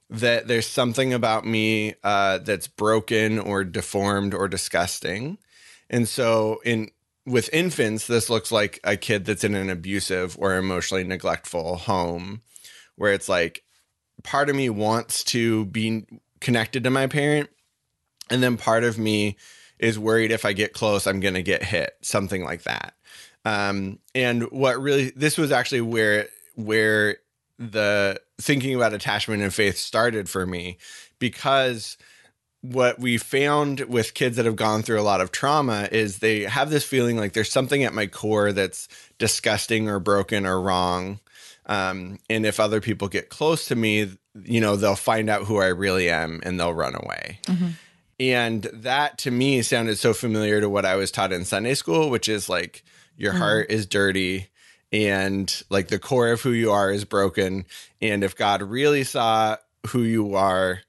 that 0.09 0.47
there's 0.47 0.67
something 0.67 1.13
about 1.13 1.45
me 1.45 1.93
uh, 2.03 2.37
that's 2.39 2.67
broken 2.67 3.39
or 3.39 3.63
deformed 3.63 4.33
or 4.33 4.47
disgusting. 4.47 5.37
And 5.89 6.07
so 6.07 6.61
in 6.63 6.89
with 7.25 7.49
infants, 7.51 8.07
this 8.07 8.29
looks 8.29 8.51
like 8.51 8.79
a 8.85 8.95
kid 8.95 9.25
that's 9.25 9.43
in 9.43 9.53
an 9.53 9.69
abusive 9.69 10.37
or 10.39 10.55
emotionally 10.55 11.03
neglectful 11.03 11.75
home 11.75 12.41
where 12.95 13.11
it's 13.11 13.27
like 13.27 13.63
part 14.23 14.49
of 14.49 14.55
me 14.55 14.69
wants 14.69 15.23
to 15.25 15.65
be 15.65 16.05
connected 16.39 16.83
to 16.83 16.89
my 16.89 17.07
parent 17.07 17.49
and 18.29 18.41
then 18.41 18.57
part 18.57 18.83
of 18.83 18.97
me 18.97 19.35
is 19.79 19.99
worried 19.99 20.31
if 20.31 20.45
I 20.45 20.53
get 20.53 20.73
close, 20.73 21.07
I'm 21.07 21.19
going 21.19 21.35
to 21.35 21.43
get 21.43 21.63
hit, 21.63 21.95
something 22.01 22.43
like 22.43 22.63
that. 22.63 22.95
Um, 23.45 23.99
and 24.13 24.51
what 24.51 24.81
really, 24.81 25.11
this 25.11 25.37
was 25.37 25.51
actually 25.51 25.81
where 25.81 26.27
where 26.55 27.17
the 27.59 28.19
thinking 28.39 28.75
about 28.75 28.93
attachment 28.93 29.41
and 29.41 29.53
faith 29.53 29.77
started 29.77 30.29
for 30.29 30.45
me, 30.45 30.77
because 31.19 31.97
what 32.61 32.99
we 32.99 33.17
found 33.17 33.81
with 33.81 34.15
kids 34.15 34.35
that 34.35 34.45
have 34.45 34.55
gone 34.55 34.81
through 34.81 34.99
a 34.99 35.03
lot 35.03 35.21
of 35.21 35.31
trauma 35.31 35.87
is 35.91 36.19
they 36.19 36.41
have 36.41 36.69
this 36.69 36.83
feeling 36.83 37.15
like 37.15 37.33
there's 37.33 37.51
something 37.51 37.83
at 37.83 37.93
my 37.93 38.07
core 38.07 38.51
that's 38.51 38.87
disgusting 39.19 39.87
or 39.87 39.99
broken 39.99 40.45
or 40.45 40.59
wrong. 40.59 41.19
Um, 41.67 42.17
and 42.29 42.45
if 42.45 42.59
other 42.59 42.81
people 42.81 43.07
get 43.07 43.29
close 43.29 43.67
to 43.67 43.75
me, 43.75 44.11
you 44.43 44.59
know, 44.59 44.75
they'll 44.75 44.95
find 44.95 45.29
out 45.29 45.43
who 45.43 45.57
I 45.57 45.67
really 45.67 46.09
am 46.09 46.41
and 46.43 46.59
they'll 46.59 46.73
run 46.73 46.95
away. 46.95 47.39
And 48.19 48.63
that 48.73 49.19
to 49.19 49.31
me 49.31 49.61
sounded 49.61 49.97
so 49.97 50.13
familiar 50.13 50.59
to 50.61 50.69
what 50.69 50.85
I 50.85 50.95
was 50.95 51.11
taught 51.11 51.31
in 51.31 51.45
Sunday 51.45 51.75
school, 51.75 52.09
which 52.09 52.27
is 52.27 52.49
like 52.49 52.83
your 53.15 53.33
mm-hmm. 53.33 53.41
heart 53.41 53.71
is 53.71 53.85
dirty 53.85 54.47
and 54.91 55.63
like 55.69 55.89
the 55.89 55.99
core 55.99 56.31
of 56.31 56.41
who 56.41 56.51
you 56.51 56.71
are 56.71 56.91
is 56.91 57.05
broken. 57.05 57.65
And 58.01 58.23
if 58.23 58.35
God 58.35 58.61
really 58.61 59.03
saw 59.03 59.57
who 59.87 60.01
you 60.01 60.35
are, 60.35 60.81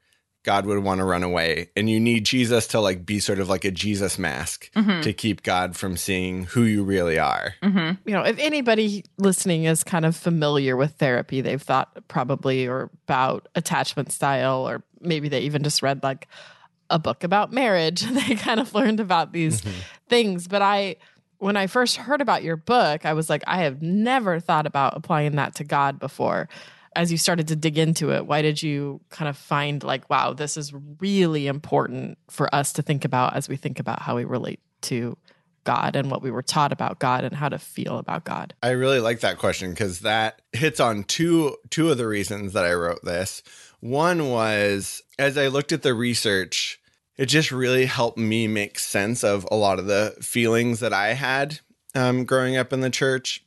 God 0.44 0.64
would 0.66 0.82
want 0.82 0.98
to 1.00 1.04
run 1.04 1.22
away. 1.22 1.68
And 1.76 1.90
you 1.90 2.00
need 2.00 2.24
Jesus 2.24 2.68
to 2.68 2.80
like 2.80 3.04
be 3.04 3.18
sort 3.18 3.38
of 3.38 3.50
like 3.50 3.64
a 3.64 3.70
Jesus 3.70 4.18
mask 4.18 4.70
mm-hmm. 4.72 5.02
to 5.02 5.12
keep 5.12 5.42
God 5.42 5.76
from 5.76 5.96
seeing 5.96 6.44
who 6.44 6.62
you 6.62 6.84
really 6.84 7.18
are. 7.18 7.54
Mm-hmm. 7.62 8.08
you 8.08 8.14
know, 8.14 8.22
if 8.22 8.38
anybody 8.38 9.04
listening 9.18 9.64
is 9.64 9.84
kind 9.84 10.06
of 10.06 10.16
familiar 10.16 10.76
with 10.76 10.92
therapy, 10.92 11.42
they've 11.42 11.60
thought 11.60 12.08
probably 12.08 12.66
or 12.66 12.88
about 13.04 13.48
attachment 13.56 14.12
style, 14.12 14.66
or 14.66 14.82
maybe 15.00 15.28
they 15.28 15.40
even 15.40 15.62
just 15.62 15.82
read 15.82 16.02
like 16.02 16.28
a 16.90 16.98
book 16.98 17.24
about 17.24 17.52
marriage. 17.52 18.02
they 18.02 18.34
kind 18.34 18.60
of 18.60 18.74
learned 18.74 19.00
about 19.00 19.32
these 19.32 19.60
mm-hmm. 19.60 19.78
things. 20.08 20.48
But 20.48 20.62
I, 20.62 20.96
when 21.38 21.56
I 21.56 21.66
first 21.66 21.96
heard 21.96 22.20
about 22.20 22.42
your 22.42 22.56
book, 22.56 23.04
I 23.04 23.12
was 23.12 23.30
like, 23.30 23.42
I 23.46 23.58
have 23.58 23.82
never 23.82 24.40
thought 24.40 24.66
about 24.66 24.96
applying 24.96 25.36
that 25.36 25.54
to 25.56 25.64
God 25.64 25.98
before. 25.98 26.48
As 26.96 27.12
you 27.12 27.18
started 27.18 27.48
to 27.48 27.56
dig 27.56 27.78
into 27.78 28.12
it, 28.12 28.26
why 28.26 28.42
did 28.42 28.62
you 28.62 29.00
kind 29.10 29.28
of 29.28 29.36
find 29.36 29.84
like, 29.84 30.08
wow, 30.10 30.32
this 30.32 30.56
is 30.56 30.72
really 31.00 31.46
important 31.46 32.18
for 32.28 32.52
us 32.52 32.72
to 32.74 32.82
think 32.82 33.04
about 33.04 33.36
as 33.36 33.48
we 33.48 33.56
think 33.56 33.78
about 33.78 34.02
how 34.02 34.16
we 34.16 34.24
relate 34.24 34.60
to 34.82 35.16
God 35.68 35.96
and 35.96 36.10
what 36.10 36.22
we 36.22 36.30
were 36.30 36.42
taught 36.42 36.72
about 36.72 36.98
God 36.98 37.24
and 37.24 37.34
how 37.34 37.50
to 37.50 37.58
feel 37.58 37.98
about 37.98 38.24
God? 38.24 38.54
I 38.62 38.70
really 38.70 39.00
like 39.00 39.20
that 39.20 39.36
question 39.36 39.68
because 39.68 40.00
that 40.00 40.40
hits 40.54 40.80
on 40.80 41.04
two 41.04 41.56
two 41.68 41.90
of 41.90 41.98
the 41.98 42.06
reasons 42.06 42.54
that 42.54 42.64
I 42.64 42.72
wrote 42.72 43.04
this. 43.04 43.42
One 43.80 44.30
was 44.30 45.02
as 45.18 45.36
I 45.36 45.48
looked 45.48 45.72
at 45.72 45.82
the 45.82 45.92
research, 45.92 46.77
it 47.18 47.26
just 47.26 47.50
really 47.52 47.84
helped 47.84 48.16
me 48.16 48.46
make 48.46 48.78
sense 48.78 49.24
of 49.24 49.46
a 49.50 49.56
lot 49.56 49.78
of 49.78 49.86
the 49.86 50.16
feelings 50.22 50.80
that 50.80 50.92
I 50.92 51.14
had 51.14 51.58
um, 51.94 52.24
growing 52.24 52.56
up 52.56 52.72
in 52.72 52.80
the 52.80 52.90
church. 52.90 53.44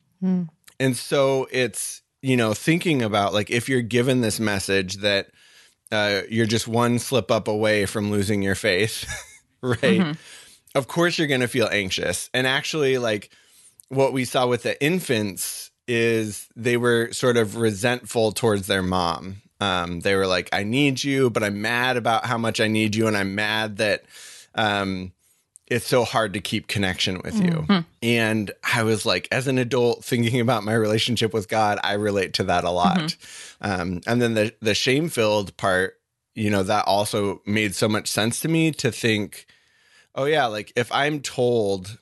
And 0.80 0.96
so 0.98 1.48
it's 1.52 2.02
you 2.22 2.38
know 2.38 2.54
thinking 2.54 3.02
about 3.02 3.34
like 3.34 3.50
if 3.50 3.68
you're 3.70 3.82
given 3.82 4.22
this 4.22 4.40
message 4.40 4.98
that 4.98 5.32
uh, 5.92 6.22
you're 6.30 6.46
just 6.46 6.68
one 6.68 7.00
slip 7.00 7.32
up 7.32 7.48
away 7.48 7.86
from 7.86 8.12
losing 8.12 8.42
your 8.42 8.56
faith, 8.56 9.06
right? 9.62 10.00
Of 10.76 10.88
course 10.88 11.18
you're 11.18 11.28
going 11.28 11.42
to 11.42 11.48
feel 11.48 11.68
anxious. 11.72 12.30
And 12.34 12.48
actually, 12.48 12.98
like 12.98 13.32
what 13.90 14.14
we 14.14 14.26
saw 14.26 14.48
with 14.48 14.64
the 14.64 14.82
infants 14.84 15.72
is 15.88 16.48
they 16.56 16.78
were 16.78 17.12
sort 17.12 17.36
of 17.38 17.58
resentful 17.58 18.32
towards 18.32 18.68
their 18.68 18.84
mom. 18.84 19.42
Um, 19.62 20.02
they 20.02 20.16
were 20.16 20.28
like, 20.28 20.50
"I 20.52 20.64
need 20.64 21.04
you, 21.04 21.30
but 21.30 21.44
I'm 21.44 21.62
mad 21.62 21.96
about 21.96 22.26
how 22.26 22.38
much 22.38 22.60
I 22.60 22.68
need 22.68 22.96
you, 22.96 23.08
and 23.08 23.16
I'm 23.16 23.36
mad 23.36 23.78
that." 23.78 24.04
Um, 24.56 25.14
it's 25.68 25.88
so 25.88 26.04
hard 26.04 26.34
to 26.34 26.42
keep 26.42 26.68
connection 26.68 27.22
with 27.24 27.42
you. 27.42 27.66
And 28.04 28.52
I 28.62 28.84
was 28.84 29.06
like, 29.06 29.30
as 29.32 29.48
an 29.48 29.58
adult 29.58 30.04
thinking 30.04 30.42
about 30.42 30.66
my 30.66 30.74
relationship 30.74 31.34
with 31.34 31.48
God, 31.48 31.80
I 31.82 31.94
relate 31.94 32.34
to 32.34 32.44
that 32.44 32.66
a 32.66 32.72
lot. 32.72 33.16
Um, 33.62 34.02
and 34.06 34.22
then 34.22 34.34
the 34.34 34.54
the 34.60 34.76
shame 34.76 35.08
filled 35.08 35.56
part, 35.56 35.98
you 36.36 36.50
know, 36.50 36.64
that 36.64 36.88
also 36.88 37.42
made 37.46 37.74
so 37.74 37.88
much 37.88 38.10
sense 38.10 38.42
to 38.42 38.50
me 38.50 38.72
to 38.74 38.92
think, 38.92 39.46
oh 40.14 40.26
yeah, 40.26 40.48
like 40.48 40.74
if 40.76 40.92
I'm 40.92 41.22
told 41.22 42.00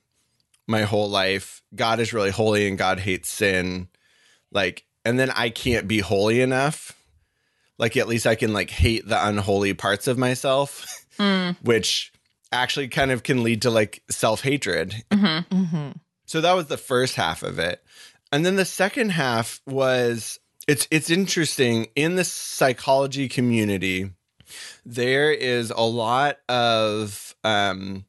my 0.65 0.81
whole 0.83 1.09
life 1.09 1.61
God 1.75 1.99
is 1.99 2.11
really 2.11 2.31
holy 2.31 2.67
and 2.67 2.75
God 2.77 2.99
hates 3.01 3.29
sin, 3.29 3.87
like, 4.51 4.85
and 5.05 5.19
then 5.19 5.29
I 5.35 5.51
can't 5.51 5.87
be 5.87 5.99
holy 5.99 6.41
enough, 6.41 6.95
like 7.79 7.97
at 7.97 8.07
least 8.07 8.27
I 8.27 8.35
can 8.35 8.53
like 8.53 8.69
hate 8.69 9.07
the 9.07 9.27
unholy 9.27 9.73
parts 9.73 10.07
of 10.07 10.17
myself, 10.17 10.85
which 11.63 12.11
actually 12.51 12.89
kind 12.89 13.11
of 13.11 13.23
can 13.23 13.41
lead 13.41 13.63
to 13.63 13.71
like 13.71 14.03
self 14.11 14.41
hatred. 14.41 15.03
Mm-hmm. 15.09 15.91
So 16.25 16.41
that 16.41 16.53
was 16.53 16.67
the 16.67 16.77
first 16.77 17.15
half 17.15 17.41
of 17.41 17.57
it. 17.57 17.83
And 18.31 18.45
then 18.45 18.55
the 18.55 18.65
second 18.65 19.09
half 19.09 19.61
was 19.65 20.39
it's 20.67 20.87
it's 20.91 21.09
interesting 21.09 21.87
in 21.95 22.15
the 22.15 22.23
psychology 22.23 23.27
community 23.27 24.11
there 24.85 25.31
is 25.31 25.71
a 25.71 25.81
lot 25.81 26.37
of 26.47 27.35
um 27.43 28.05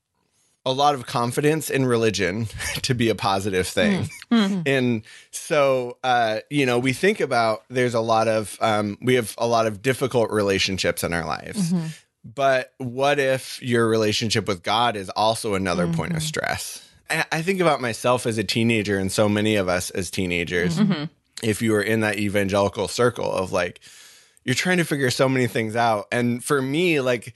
a 0.66 0.72
lot 0.72 0.94
of 0.94 1.06
confidence 1.06 1.70
in 1.70 1.86
religion 1.86 2.46
to 2.82 2.94
be 2.94 3.08
a 3.08 3.14
positive 3.14 3.66
thing. 3.66 4.08
Hmm. 4.28 4.36
Hmm. 4.36 4.54
Hmm. 4.54 4.62
And 4.66 5.02
so 5.30 5.98
uh 6.04 6.40
you 6.50 6.66
know, 6.66 6.78
we 6.78 6.92
think 6.92 7.20
about 7.20 7.64
there's 7.68 7.94
a 7.94 8.00
lot 8.00 8.28
of 8.28 8.56
um 8.60 8.98
we 9.00 9.14
have 9.14 9.34
a 9.38 9.46
lot 9.46 9.66
of 9.66 9.82
difficult 9.82 10.30
relationships 10.30 11.02
in 11.02 11.12
our 11.12 11.24
lives. 11.24 11.72
Mm-hmm. 11.72 11.86
But 12.22 12.74
what 12.76 13.18
if 13.18 13.62
your 13.62 13.88
relationship 13.88 14.46
with 14.46 14.62
God 14.62 14.94
is 14.94 15.08
also 15.10 15.54
another 15.54 15.86
point 15.86 16.12
of 16.12 16.18
mm-hmm. 16.18 16.26
stress? 16.26 16.86
I 17.08 17.24
I 17.32 17.42
think 17.42 17.60
about 17.60 17.80
myself 17.80 18.26
as 18.26 18.38
a 18.38 18.44
teenager 18.44 18.98
and 18.98 19.10
so 19.10 19.28
many 19.28 19.56
of 19.56 19.68
us 19.68 19.90
as 19.90 20.10
teenagers. 20.10 20.78
Mm-hmm. 20.78 21.04
If 21.42 21.62
you 21.62 21.72
were 21.72 21.82
in 21.82 22.00
that 22.00 22.18
evangelical 22.18 22.86
circle 22.86 23.32
of 23.32 23.50
like, 23.50 23.80
you're 24.44 24.54
trying 24.54 24.78
to 24.78 24.84
figure 24.84 25.10
so 25.10 25.28
many 25.28 25.46
things 25.46 25.76
out. 25.76 26.06
And 26.12 26.42
for 26.42 26.60
me, 26.60 27.00
like, 27.00 27.34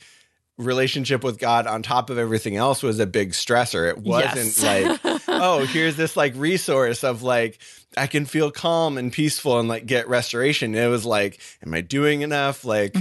relationship 0.58 1.24
with 1.24 1.38
God 1.38 1.66
on 1.66 1.82
top 1.82 2.10
of 2.10 2.18
everything 2.18 2.56
else 2.56 2.82
was 2.82 3.00
a 3.00 3.06
big 3.06 3.32
stressor. 3.32 3.88
It 3.88 3.98
wasn't 3.98 4.56
Yes. 4.58 4.62
like, 5.04 5.22
oh, 5.28 5.64
here's 5.66 5.96
this 5.96 6.16
like 6.16 6.34
resource 6.36 7.02
of 7.04 7.22
like, 7.22 7.58
I 7.96 8.06
can 8.06 8.24
feel 8.26 8.50
calm 8.50 8.98
and 8.98 9.12
peaceful 9.12 9.58
and 9.58 9.68
like 9.68 9.86
get 9.86 10.08
restoration. 10.08 10.74
It 10.74 10.88
was 10.88 11.04
like, 11.04 11.40
am 11.64 11.72
I 11.74 11.80
doing 11.80 12.22
enough? 12.22 12.64
Like, 12.64 12.96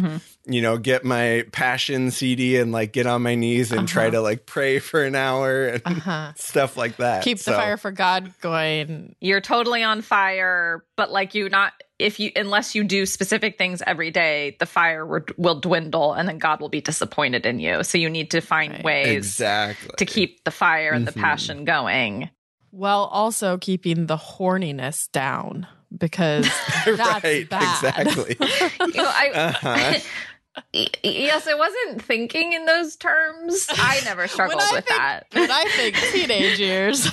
you 0.46 0.62
know, 0.62 0.78
get 0.78 1.04
my 1.04 1.46
passion 1.52 2.12
CD 2.12 2.58
and 2.58 2.72
like 2.72 2.92
get 2.94 3.06
on 3.08 3.22
my 3.22 3.36
knees 3.36 3.72
and 3.72 3.88
try 3.88 4.10
to 4.10 4.22
like 4.22 4.46
pray 4.46 4.80
for 4.80 5.04
an 5.04 5.16
hour 5.16 5.66
and 5.68 5.82
Uh-huh. 5.86 6.34
stuff 6.36 6.78
like 6.78 6.98
that. 6.98 7.24
Keep 7.24 7.40
the 7.40 7.54
fire 7.54 7.78
for 7.78 7.92
God 7.92 8.34
going. 8.42 9.16
You're 9.22 9.42
totally 9.42 9.84
on 9.84 10.02
fire, 10.02 10.84
but 10.98 11.12
like 11.12 11.34
you 11.36 11.50
not 11.50 11.74
if 12.00 12.20
you 12.20 12.32
unless 12.36 12.76
you 12.76 12.84
do 12.84 13.06
specific 13.06 13.58
things 13.58 13.82
every 13.86 14.12
day, 14.12 14.58
the 14.60 14.66
fire 14.66 15.06
will, 15.06 15.22
will 15.38 15.60
dwindle 15.60 16.12
and 16.14 16.28
then 16.28 16.38
God 16.40 16.60
will 16.60 16.68
be 16.70 16.82
disappointed 16.82 17.46
in 17.46 17.60
you. 17.60 17.84
So 17.84 17.98
you 17.98 18.10
need 18.10 18.32
to 18.32 18.42
find 18.42 18.74
Right. 18.74 18.84
ways 18.84 19.16
Exactly. 19.16 19.92
to 19.98 20.06
keep 20.06 20.44
the 20.44 20.52
fire 20.52 20.92
and 20.94 21.08
the 21.08 21.12
Mhm. 21.14 21.22
passion 21.22 21.66
going. 21.66 22.30
While 22.76 23.04
also 23.12 23.60
keeping 23.60 24.08
the 24.08 24.18
horniness 24.18 25.12
down 25.12 25.68
because 25.96 26.46
that's 26.86 27.24
right. 27.24 27.48
bad. 27.48 28.08
Exactly. 28.08 28.36
You 28.40 28.94
know, 28.96 29.06
I 29.08 29.30
Uh-huh. 29.64 30.00
Yes, 31.04 31.48
I 31.48 31.54
wasn't 31.56 32.04
thinking 32.04 32.54
in 32.54 32.66
those 32.66 32.96
terms. 32.96 33.68
I 33.72 34.02
never 34.06 34.28
struggled 34.28 34.62
I 34.62 34.72
with 34.74 34.86
think- 34.86 34.98
that. 35.00 35.26
When 35.34 35.50
I 35.52 35.64
think 35.76 35.96
teenage 36.12 36.60
years, 36.60 37.04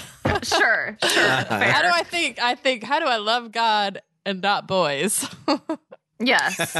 Sure, 0.43 0.97
sure. 1.03 1.29
how 1.29 1.83
do 1.83 1.89
I 1.89 2.03
think? 2.05 2.39
I 2.39 2.55
think, 2.55 2.83
how 2.85 2.99
do 3.01 3.07
I 3.07 3.17
love 3.17 3.51
God 3.53 4.01
and 4.27 4.41
not 4.43 4.67
boys? 4.69 5.27
Yes. 6.19 6.77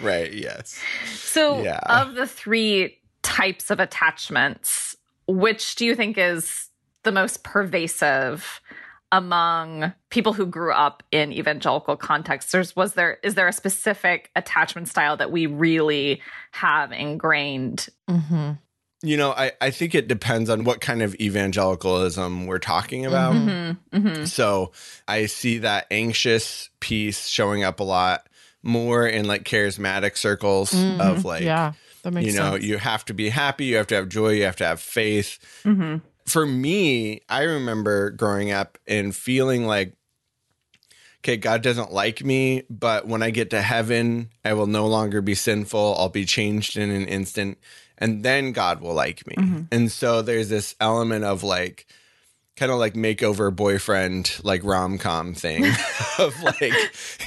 right. 0.00 0.32
Yes. 0.32 0.76
So, 1.14 1.62
Yeah. 1.62 1.78
of 1.86 2.14
the 2.14 2.26
three 2.26 2.98
types 3.22 3.70
of 3.70 3.78
attachments, 3.80 4.96
which 5.28 5.76
do 5.76 5.86
you 5.86 5.94
think 5.94 6.18
is 6.18 6.68
the 7.02 7.12
most 7.12 7.42
pervasive 7.44 8.60
among 9.12 9.92
people 10.10 10.32
who 10.32 10.46
grew 10.46 10.72
up 10.72 11.02
in 11.10 11.32
evangelical 11.32 11.96
contexts? 11.96 12.52
There's, 12.52 12.76
was 12.76 12.94
there 12.94 13.18
is 13.22 13.34
there 13.34 13.48
a 13.48 13.52
specific 13.52 14.30
attachment 14.36 14.88
style 14.88 15.16
that 15.16 15.32
we 15.32 15.46
really 15.46 16.22
have 16.52 16.92
ingrained? 16.92 17.88
mm-hmm. 18.08 18.52
You 19.02 19.16
know, 19.16 19.30
I, 19.32 19.52
I 19.62 19.70
think 19.70 19.94
it 19.94 20.08
depends 20.08 20.50
on 20.50 20.64
what 20.64 20.82
kind 20.82 21.00
of 21.00 21.14
evangelicalism 21.14 22.46
we're 22.46 22.58
talking 22.58 23.06
about. 23.06 23.34
Mhm. 23.34 23.78
Mm-hmm, 23.94 24.08
mm-hmm. 24.08 24.24
So 24.26 24.72
I 25.08 25.24
see 25.24 25.58
that 25.58 25.86
anxious 25.90 26.68
piece 26.80 27.26
showing 27.26 27.64
up 27.64 27.80
a 27.80 27.84
lot 27.84 28.28
more 28.62 29.06
in 29.06 29.26
like 29.26 29.44
charismatic 29.44 30.18
circles 30.18 30.74
of 30.74 31.24
like, 31.24 31.40
Mm-hmm. 31.40 31.46
yeah, 31.46 31.72
that 32.02 32.12
makes 32.12 32.26
you 32.26 32.38
know, 32.38 32.52
sense. 32.52 32.64
you 32.64 32.76
have 32.76 33.04
to 33.06 33.14
be 33.14 33.30
happy, 33.30 33.64
you 33.64 33.76
have 33.76 33.86
to 33.86 33.94
have 33.94 34.10
joy, 34.10 34.32
you 34.32 34.44
have 34.44 34.56
to 34.56 34.66
have 34.66 34.80
faith. 34.80 35.38
Mm-hmm. 35.64 36.06
For 36.30 36.46
me, 36.46 37.22
I 37.28 37.42
remember 37.42 38.10
growing 38.10 38.52
up 38.52 38.78
and 38.86 39.14
feeling 39.14 39.66
like, 39.66 39.94
okay, 41.20 41.36
God 41.36 41.62
doesn't 41.62 41.92
like 41.92 42.24
me, 42.24 42.62
but 42.70 43.06
when 43.06 43.22
I 43.22 43.30
get 43.30 43.50
to 43.50 43.60
heaven, 43.60 44.30
I 44.44 44.52
will 44.54 44.68
no 44.68 44.86
longer 44.86 45.20
be 45.20 45.34
sinful. 45.34 45.96
I'll 45.98 46.08
be 46.08 46.24
changed 46.24 46.76
in 46.76 46.90
an 46.90 47.06
instant, 47.06 47.58
and 47.98 48.22
then 48.22 48.52
God 48.52 48.80
will 48.80 48.94
like 48.94 49.26
me. 49.26 49.34
Mm-hmm. 49.34 49.62
And 49.72 49.90
so 49.90 50.22
there's 50.22 50.48
this 50.48 50.76
element 50.80 51.24
of 51.24 51.42
like, 51.42 51.86
kind 52.56 52.70
of 52.70 52.78
like 52.78 52.94
makeover 52.94 53.54
boyfriend, 53.54 54.38
like 54.44 54.62
rom 54.62 54.98
com 54.98 55.34
thing 55.34 55.64
of 56.18 56.40
like, 56.42 56.74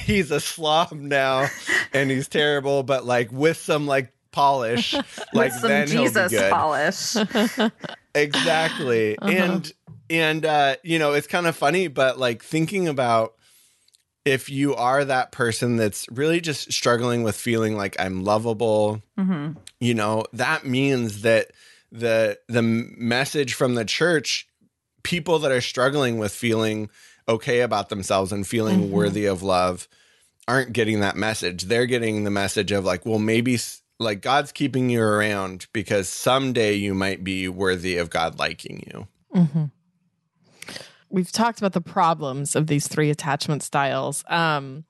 he's 0.04 0.30
a 0.30 0.40
slob 0.40 0.92
now 0.92 1.48
and 1.92 2.10
he's 2.10 2.28
terrible, 2.28 2.82
but 2.82 3.04
like 3.04 3.30
with 3.32 3.56
some 3.56 3.86
like 3.86 4.13
polish, 4.34 4.94
like 5.32 5.52
some 5.52 5.68
then 5.70 5.88
Jesus 5.88 6.14
he'll 6.14 6.28
be 6.28 6.36
good 6.36 6.50
polish. 6.52 7.16
exactly 8.14 9.18
Uh-huh. 9.18 9.30
and 9.32 9.72
and 10.10 10.44
uh 10.46 10.76
you 10.82 10.98
know 10.98 11.12
it's 11.14 11.26
kind 11.26 11.46
of 11.46 11.56
funny 11.56 11.88
but 11.88 12.18
like 12.18 12.42
thinking 12.42 12.86
about 12.88 13.34
if 14.24 14.48
you 14.48 14.74
are 14.74 15.04
that 15.04 15.32
person 15.32 15.76
that's 15.76 16.06
really 16.10 16.40
just 16.40 16.72
struggling 16.72 17.22
with 17.22 17.34
feeling 17.36 17.76
like 17.76 17.96
i'm 17.98 18.22
lovable 18.24 19.02
hmm 19.18 19.52
you 19.80 19.94
know 19.94 20.24
that 20.32 20.64
means 20.64 21.22
that 21.22 21.50
the 21.90 22.38
the 22.48 22.62
message 22.62 23.54
from 23.54 23.74
the 23.74 23.84
church 23.84 24.46
people 25.02 25.38
that 25.40 25.50
are 25.52 25.60
struggling 25.60 26.18
with 26.18 26.32
feeling 26.32 26.88
okay 27.28 27.60
about 27.60 27.88
themselves 27.88 28.30
and 28.32 28.46
feeling 28.46 28.82
Mhm. 28.82 28.90
worthy 28.90 29.24
of 29.26 29.42
love 29.42 29.88
aren't 30.46 30.72
getting 30.72 31.00
that 31.00 31.16
message 31.16 31.64
they're 31.64 31.86
getting 31.86 32.22
the 32.24 32.30
message 32.30 32.70
of 32.70 32.84
like 32.84 33.04
well 33.04 33.18
maybe 33.18 33.58
like 33.98 34.20
god's 34.20 34.52
keeping 34.52 34.90
you 34.90 35.00
around 35.00 35.66
because 35.72 36.08
someday 36.08 36.72
you 36.74 36.94
might 36.94 37.22
be 37.24 37.48
worthy 37.48 37.96
of 37.96 38.10
god 38.10 38.38
liking 38.38 38.82
you 38.92 39.08
hmm 39.32 39.64
We've 41.14 41.30
talked 41.30 41.60
about 41.60 41.74
the 41.74 41.80
problems 41.80 42.56
of 42.56 42.66
these 42.66 42.88
three 42.88 43.08
attachment 43.08 43.62
styles. 43.62 44.24
Um, 44.26 44.84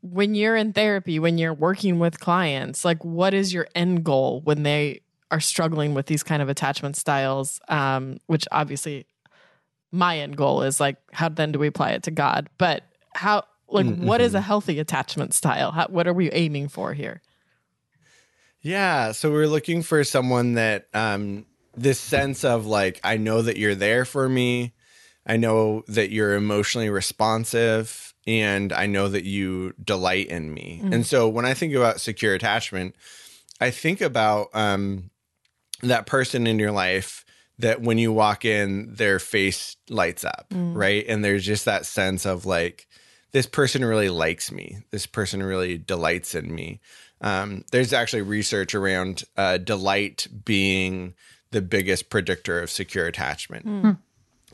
when 0.00 0.34
you're 0.34 0.56
in 0.56 0.72
therapy, 0.72 1.18
when 1.18 1.36
you're 1.36 1.52
working 1.52 1.98
with 1.98 2.20
clients, 2.20 2.82
like 2.82 3.04
what 3.04 3.34
is 3.34 3.52
your 3.52 3.68
end 3.74 4.02
goal 4.02 4.40
when 4.44 4.62
they 4.62 5.02
are 5.30 5.40
struggling 5.40 5.92
with 5.92 6.06
these 6.06 6.22
kind 6.22 6.40
of 6.40 6.48
attachment 6.48 6.96
styles? 6.96 7.60
Um, 7.68 8.16
which 8.28 8.48
obviously, 8.50 9.04
my 9.92 10.20
end 10.20 10.38
goal 10.38 10.62
is 10.62 10.80
like, 10.80 10.96
how 11.12 11.28
then 11.28 11.52
do 11.52 11.58
we 11.58 11.66
apply 11.66 11.90
it 11.90 12.04
to 12.04 12.10
God? 12.10 12.48
But 12.56 12.82
how, 13.14 13.44
like, 13.68 13.86
what 13.96 14.20
is 14.20 14.34
a 14.34 14.40
healthy 14.40 14.78
attachment 14.78 15.34
style? 15.34 15.72
How, 15.72 15.86
what 15.88 16.06
are 16.06 16.12
we 16.14 16.30
aiming 16.32 16.68
for 16.68 16.94
here? 16.94 17.22
Yeah, 18.60 19.12
so 19.12 19.30
we're 19.30 19.46
looking 19.46 19.82
for 19.82 20.02
someone 20.04 20.54
that 20.54 20.88
um 20.94 21.46
this 21.76 22.00
sense 22.00 22.42
of 22.44 22.66
like 22.66 23.00
I 23.04 23.16
know 23.16 23.42
that 23.42 23.56
you're 23.56 23.74
there 23.74 24.04
for 24.04 24.28
me. 24.28 24.72
I 25.26 25.36
know 25.36 25.84
that 25.88 26.10
you're 26.10 26.34
emotionally 26.34 26.88
responsive 26.90 28.14
and 28.26 28.72
I 28.72 28.86
know 28.86 29.08
that 29.08 29.24
you 29.24 29.72
delight 29.82 30.28
in 30.28 30.52
me. 30.52 30.80
And 30.82 31.06
so 31.06 31.28
when 31.28 31.44
I 31.44 31.54
think 31.54 31.74
about 31.74 32.00
secure 32.00 32.34
attachment, 32.34 32.96
I 33.60 33.70
think 33.70 34.00
about 34.00 34.48
um 34.54 35.10
that 35.82 36.06
person 36.06 36.46
in 36.46 36.58
your 36.58 36.72
life 36.72 37.24
that 37.58 37.80
when 37.82 37.98
you 37.98 38.12
walk 38.12 38.44
in 38.44 38.94
their 38.94 39.18
face 39.18 39.76
lights 39.88 40.24
up, 40.24 40.46
right? 40.50 41.04
And 41.08 41.24
there's 41.24 41.44
just 41.44 41.66
that 41.66 41.86
sense 41.86 42.26
of 42.26 42.46
like 42.46 42.88
this 43.36 43.44
person 43.44 43.84
really 43.84 44.08
likes 44.08 44.50
me. 44.50 44.78
This 44.90 45.04
person 45.04 45.42
really 45.42 45.76
delights 45.76 46.34
in 46.34 46.54
me. 46.54 46.80
Um, 47.20 47.66
there's 47.70 47.92
actually 47.92 48.22
research 48.22 48.74
around 48.74 49.24
uh, 49.36 49.58
delight 49.58 50.26
being 50.42 51.12
the 51.50 51.60
biggest 51.60 52.08
predictor 52.08 52.62
of 52.62 52.70
secure 52.70 53.04
attachment. 53.04 53.66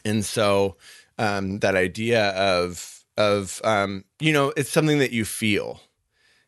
And 0.05 0.25
so 0.25 0.79
um, 1.17 1.61
that 1.61 1.77
idea 1.77 2.31
of 2.31 3.05
of 3.17 3.61
um, 3.63 4.03
you 4.19 4.33
know 4.33 4.53
it's 4.57 4.71
something 4.71 4.99
that 4.99 5.13
you 5.13 5.25
feel 5.25 5.81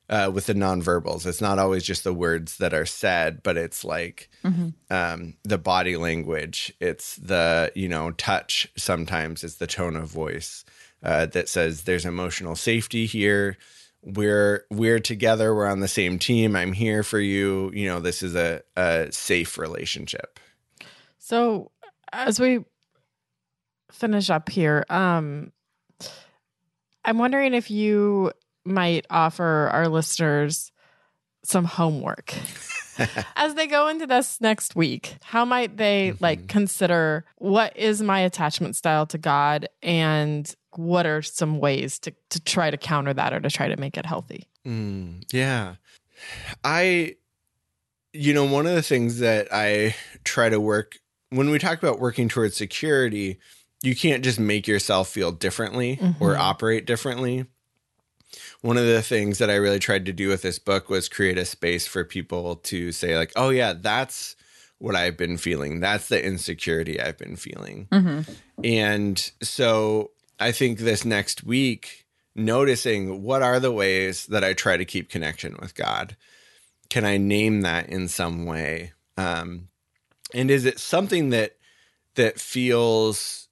uh, 0.09 0.31
with 0.33 0.47
the 0.47 0.55
nonverbals. 0.55 1.27
It's 1.27 1.41
not 1.41 1.59
always 1.59 1.83
just 1.83 2.05
the 2.05 2.13
words 2.13 2.59
that 2.59 2.75
are 2.75 2.87
said, 2.87 3.43
but 3.43 3.57
it's 3.57 3.85
like 3.85 4.29
um, 4.91 5.35
the 5.45 5.59
body 5.59 5.97
language. 5.97 6.73
It's 6.81 7.17
the 7.17 7.73
you 7.75 7.89
know 7.89 8.11
touch. 8.13 8.71
Sometimes 8.77 9.45
it's 9.45 9.57
the 9.57 9.67
tone 9.67 9.97
of 9.97 10.09
voice 10.09 10.65
uh, 11.03 11.27
that 11.27 11.49
says 11.49 11.83
there's 11.83 12.05
emotional 12.05 12.57
safety 12.57 13.07
here. 13.07 13.57
We're 14.03 14.67
we're 14.71 15.01
together. 15.01 15.55
We're 15.55 15.67
on 15.67 15.81
the 15.81 15.89
same 15.89 16.19
team. 16.19 16.55
I'm 16.55 16.73
here 16.73 17.03
for 17.03 17.21
you. 17.21 17.71
You 17.73 17.89
know 17.89 18.01
this 18.01 18.23
is 18.23 18.35
a, 18.35 18.63
a 18.77 19.11
safe 19.11 19.57
relationship. 19.57 20.39
So 21.19 21.71
as 22.13 22.39
we 22.39 22.65
finish 23.91 24.29
up 24.29 24.51
here, 24.51 24.85
um, 24.91 25.53
I'm 27.05 27.19
wondering 27.19 27.55
if 27.55 27.71
you 27.71 28.33
might 28.65 29.07
offer 29.11 29.69
our 29.73 29.89
listeners 29.89 30.73
some 31.43 31.65
homework 31.65 32.35
as 33.37 33.55
they 33.55 33.67
go 33.67 33.89
into 33.89 34.07
this 34.07 34.41
next 34.41 34.75
week. 34.75 35.17
How 35.23 35.45
might 35.45 35.77
they 35.77 36.15
like 36.21 36.47
consider 36.49 37.25
what 37.37 37.77
is 37.77 38.01
my 38.03 38.21
attachment 38.21 38.77
style 38.77 39.05
to 39.07 39.19
God 39.19 39.69
and 39.83 40.53
what 40.77 41.05
are 41.07 41.21
some 41.23 41.61
ways 41.61 41.99
to, 42.01 42.15
to 42.31 42.41
try 42.41 42.71
to 42.71 42.77
counter 42.77 43.13
that 43.13 43.33
or 43.33 43.41
to 43.41 43.51
try 43.51 43.69
to 43.69 43.77
make 43.77 43.97
it 43.99 44.07
healthy? 44.07 44.49
Mm, 44.67 45.25
yeah. 45.33 45.75
I, 46.65 47.17
you 48.13 48.33
know, 48.33 48.45
one 48.45 48.67
of 48.67 48.75
the 48.75 48.83
things 48.83 49.19
that 49.19 49.49
I 49.53 49.95
try 50.25 50.49
to 50.49 50.61
work 50.61 50.99
when 51.31 51.51
we 51.51 51.59
talk 51.59 51.83
about 51.83 51.99
working 51.99 52.29
towards 52.29 52.57
security, 52.57 53.39
you 53.83 53.97
can't 53.97 54.23
just 54.23 54.39
make 54.39 54.69
yourself 54.69 55.09
feel 55.09 55.33
differently 55.33 55.99
or 56.21 56.35
Mhm. 56.35 56.39
operate 56.39 56.87
differently. 56.87 57.47
One 58.65 58.79
of 58.79 58.87
the 58.87 59.03
things 59.03 59.37
that 59.41 59.51
I 59.51 59.57
really 59.57 59.79
tried 59.79 60.07
to 60.07 60.13
do 60.13 60.29
with 60.29 60.41
this 60.41 60.59
book 60.59 60.89
was 60.89 61.07
create 61.11 61.37
a 61.37 61.45
space 61.45 61.87
for 61.87 62.03
people 62.03 62.57
to 62.57 62.93
say, 62.93 63.15
like, 63.15 63.31
oh, 63.37 63.51
yeah, 63.51 63.75
that's 63.75 64.37
what 64.79 64.95
I've 64.95 65.19
been 65.19 65.37
feeling. 65.37 65.81
That's 65.81 66.09
the 66.09 66.25
insecurity 66.25 66.99
I've 66.99 67.19
been 67.19 67.37
feeling. 67.37 67.89
Mm-hmm. 67.93 68.23
And 68.65 69.31
so 69.43 70.13
I 70.41 70.51
think 70.51 70.79
this 70.79 71.05
next 71.05 71.45
week, 71.45 72.07
noticing 72.35 73.23
what 73.23 73.43
are 73.43 73.61
the 73.61 73.71
ways 73.71 74.25
that 74.29 74.43
I 74.43 74.55
try 74.55 74.79
to 74.79 74.87
keep 74.87 75.11
connection 75.11 75.59
with 75.61 75.75
God? 75.75 76.17
Can 76.89 77.05
I 77.05 77.19
name 77.19 77.61
that 77.61 77.91
in 77.91 78.09
some 78.09 78.47
way? 78.47 78.95
Um, 79.19 79.69
and 80.33 80.51
is 80.51 80.65
it 80.65 80.79
something 80.79 81.29
that 81.31 81.57
that 82.15 82.41
feels 82.41 83.44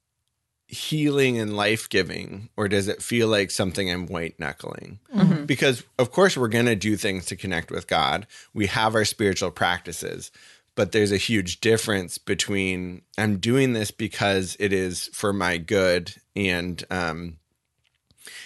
healing 0.73 1.37
and 1.37 1.55
life 1.55 1.87
giving, 1.87 2.49
or 2.57 2.67
does 2.67 2.87
it 2.87 3.01
feel 3.01 3.27
like 3.27 3.51
something 3.51 3.89
I'm 3.89 4.07
white 4.07 4.39
knuckling? 4.39 4.99
Mm-hmm. 5.15 5.45
Because 5.45 5.83
of 5.97 6.11
course 6.11 6.35
we're 6.35 6.47
going 6.47 6.65
to 6.65 6.75
do 6.75 6.97
things 6.97 7.25
to 7.27 7.35
connect 7.35 7.71
with 7.71 7.87
God. 7.87 8.27
We 8.53 8.67
have 8.67 8.95
our 8.95 9.05
spiritual 9.05 9.51
practices, 9.51 10.31
but 10.75 10.91
there's 10.91 11.11
a 11.11 11.17
huge 11.17 11.61
difference 11.61 12.17
between 12.17 13.03
I'm 13.17 13.37
doing 13.37 13.73
this 13.73 13.91
because 13.91 14.57
it 14.59 14.73
is 14.73 15.09
for 15.13 15.33
my 15.33 15.57
good 15.57 16.15
and 16.35 16.83
um 16.89 17.37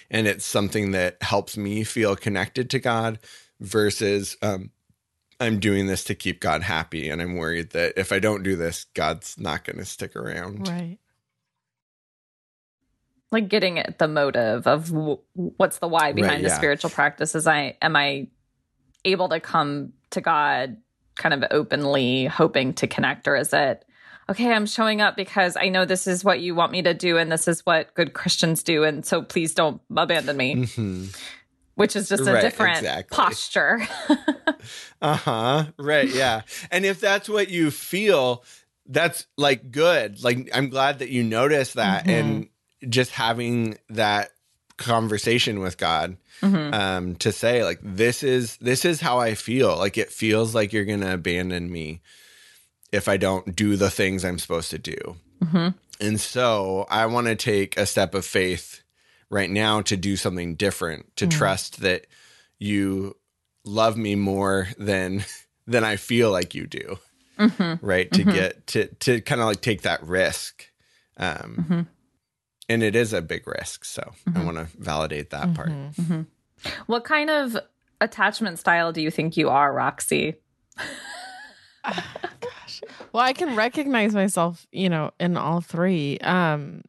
and 0.09 0.27
it's 0.27 0.45
something 0.45 0.91
that 0.91 1.21
helps 1.21 1.57
me 1.57 1.83
feel 1.83 2.15
connected 2.15 2.69
to 2.71 2.79
God 2.79 3.19
versus 3.59 4.37
um 4.41 4.71
I'm 5.39 5.59
doing 5.59 5.85
this 5.85 6.03
to 6.05 6.15
keep 6.15 6.39
God 6.39 6.63
happy 6.63 7.09
and 7.09 7.21
I'm 7.21 7.35
worried 7.35 7.71
that 7.71 7.93
if 7.95 8.11
I 8.11 8.19
don't 8.19 8.43
do 8.43 8.55
this 8.55 8.85
God's 8.93 9.39
not 9.39 9.63
going 9.63 9.77
to 9.77 9.85
stick 9.85 10.15
around. 10.15 10.67
Right. 10.67 10.97
Like 13.31 13.49
getting 13.49 13.79
at 13.79 13.99
the 13.99 14.07
motive 14.07 14.67
of 14.67 14.87
w- 14.89 15.19
what's 15.33 15.79
the 15.79 15.87
why 15.87 16.13
behind 16.13 16.43
the 16.43 16.49
yeah. 16.49 16.55
spiritual 16.55 16.89
practices 16.89 17.45
i 17.47 17.75
am 17.81 17.95
i 17.95 18.27
able 19.05 19.29
to 19.29 19.39
come 19.39 19.93
to 20.09 20.19
God 20.21 20.77
kind 21.15 21.33
of 21.33 21.43
openly 21.51 22.25
hoping 22.25 22.73
to 22.73 22.87
connect 22.87 23.27
or 23.27 23.35
is 23.35 23.53
it 23.53 23.83
okay, 24.29 24.51
I'm 24.51 24.65
showing 24.65 24.99
up 24.99 25.15
because 25.15 25.55
I 25.55 25.69
know 25.69 25.85
this 25.85 26.05
is 26.05 26.21
what 26.23 26.41
you 26.41 26.53
want 26.53 26.73
me 26.73 26.81
to 26.81 26.93
do 26.93 27.17
and 27.17 27.31
this 27.31 27.47
is 27.47 27.65
what 27.65 27.93
good 27.93 28.13
Christians 28.13 28.61
do 28.61 28.83
and 28.83 29.05
so 29.05 29.21
please 29.21 29.53
don't 29.53 29.81
abandon 29.95 30.35
me. 30.35 30.55
Mm-hmm. 30.55 31.05
Which 31.75 31.95
is 31.95 32.09
just 32.09 32.27
a 32.27 32.33
Right, 32.33 32.41
different 32.41 32.79
exactly. 32.79 33.15
posture. 33.15 33.87
Uh 35.01 35.15
huh. 35.15 35.65
Right. 35.77 36.09
Yeah. 36.09 36.41
and 36.71 36.83
if 36.85 36.99
that's 36.99 37.29
what 37.29 37.49
you 37.49 37.71
feel, 37.71 38.43
that's 38.87 39.27
like 39.37 39.71
good. 39.71 40.23
Like, 40.23 40.49
I'm 40.53 40.69
glad 40.69 40.99
that 40.99 41.09
you 41.09 41.23
noticed 41.23 41.75
that 41.75 42.07
and 42.07 42.49
just 42.87 43.11
having 43.11 43.77
that 43.89 44.31
conversation 44.77 45.59
with 45.59 45.77
God 45.77 46.17
Mhm. 46.41 46.73
um, 46.73 47.15
to 47.15 47.31
say, 47.31 47.63
like, 47.63 47.79
this 47.81 48.21
is 48.23 48.57
this 48.57 48.85
is 48.85 49.01
how 49.01 49.17
I 49.19 49.33
feel. 49.33 49.75
Like, 49.75 49.97
it 49.97 50.11
feels 50.11 50.53
like 50.53 50.71
you're 50.71 50.85
going 50.85 51.01
to 51.01 51.13
abandon 51.13 51.71
me 51.71 52.01
if 52.91 53.07
I 53.07 53.17
don't 53.17 53.55
do 53.55 53.75
the 53.75 53.89
things 53.89 54.23
I'm 54.23 54.37
supposed 54.39 54.69
to 54.71 54.77
do. 54.77 55.17
Mhm. 55.43 55.73
And 55.99 56.21
so 56.21 56.85
I 56.89 57.07
want 57.07 57.27
to 57.27 57.35
take 57.35 57.75
a 57.77 57.85
step 57.87 58.13
of 58.13 58.25
faith 58.25 58.81
right 59.29 59.49
now 59.49 59.81
to 59.81 59.97
do 59.97 60.15
something 60.15 60.55
different, 60.55 61.15
to 61.17 61.25
trust 61.27 61.79
that 61.81 62.05
you 62.59 63.17
love 63.65 63.97
me 63.97 64.15
more 64.15 64.69
than 64.77 65.25
than 65.67 65.83
I 65.83 65.95
feel 65.97 66.31
like 66.31 66.53
you 66.55 66.67
do. 66.67 66.99
Mhm. 67.39 67.79
Right? 67.81 68.11
To 68.13 68.23
get 68.23 68.67
to 68.67 68.87
to 68.99 69.21
kind 69.21 69.41
of 69.41 69.47
like 69.47 69.61
take 69.61 69.81
that 69.81 70.03
risk. 70.03 70.65
Um 71.17 71.65
Mhm. 71.69 71.87
And 72.69 72.83
it 72.83 72.95
is 72.95 73.13
a 73.13 73.21
big 73.21 73.47
risk, 73.47 73.85
so 73.85 74.11
I 74.35 74.43
want 74.43 74.57
to 74.57 74.67
validate 74.77 75.29
that 75.31 75.53
part. 75.53 75.71
What 76.87 77.03
kind 77.03 77.29
of 77.29 77.57
attachment 78.01 78.59
style 78.59 78.91
do 78.91 79.01
you 79.01 79.11
think 79.11 79.37
you 79.37 79.49
are, 79.49 79.73
Roxy? 79.73 80.35
Gosh. 81.83 82.81
Well, 83.13 83.23
I 83.23 83.33
can 83.33 83.55
recognize 83.55 84.13
myself, 84.13 84.67
you 84.71 84.89
know, 84.89 85.11
in 85.19 85.37
all 85.37 85.61
three. 85.61 86.17
Um, 86.19 86.81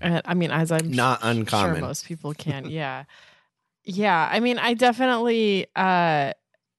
and, 0.00 0.22
I 0.24 0.34
mean, 0.34 0.50
as 0.50 0.70
I'm 0.70 0.90
Not 0.90 1.20
sure 1.22 1.30
uncommon. 1.30 1.80
most 1.80 2.06
people 2.06 2.32
can. 2.34 2.66
Yeah. 2.70 3.04
yeah. 3.84 4.28
I 4.30 4.40
mean, 4.40 4.58
I 4.58 4.74
definitely, 4.74 5.66
uh, 5.74 6.32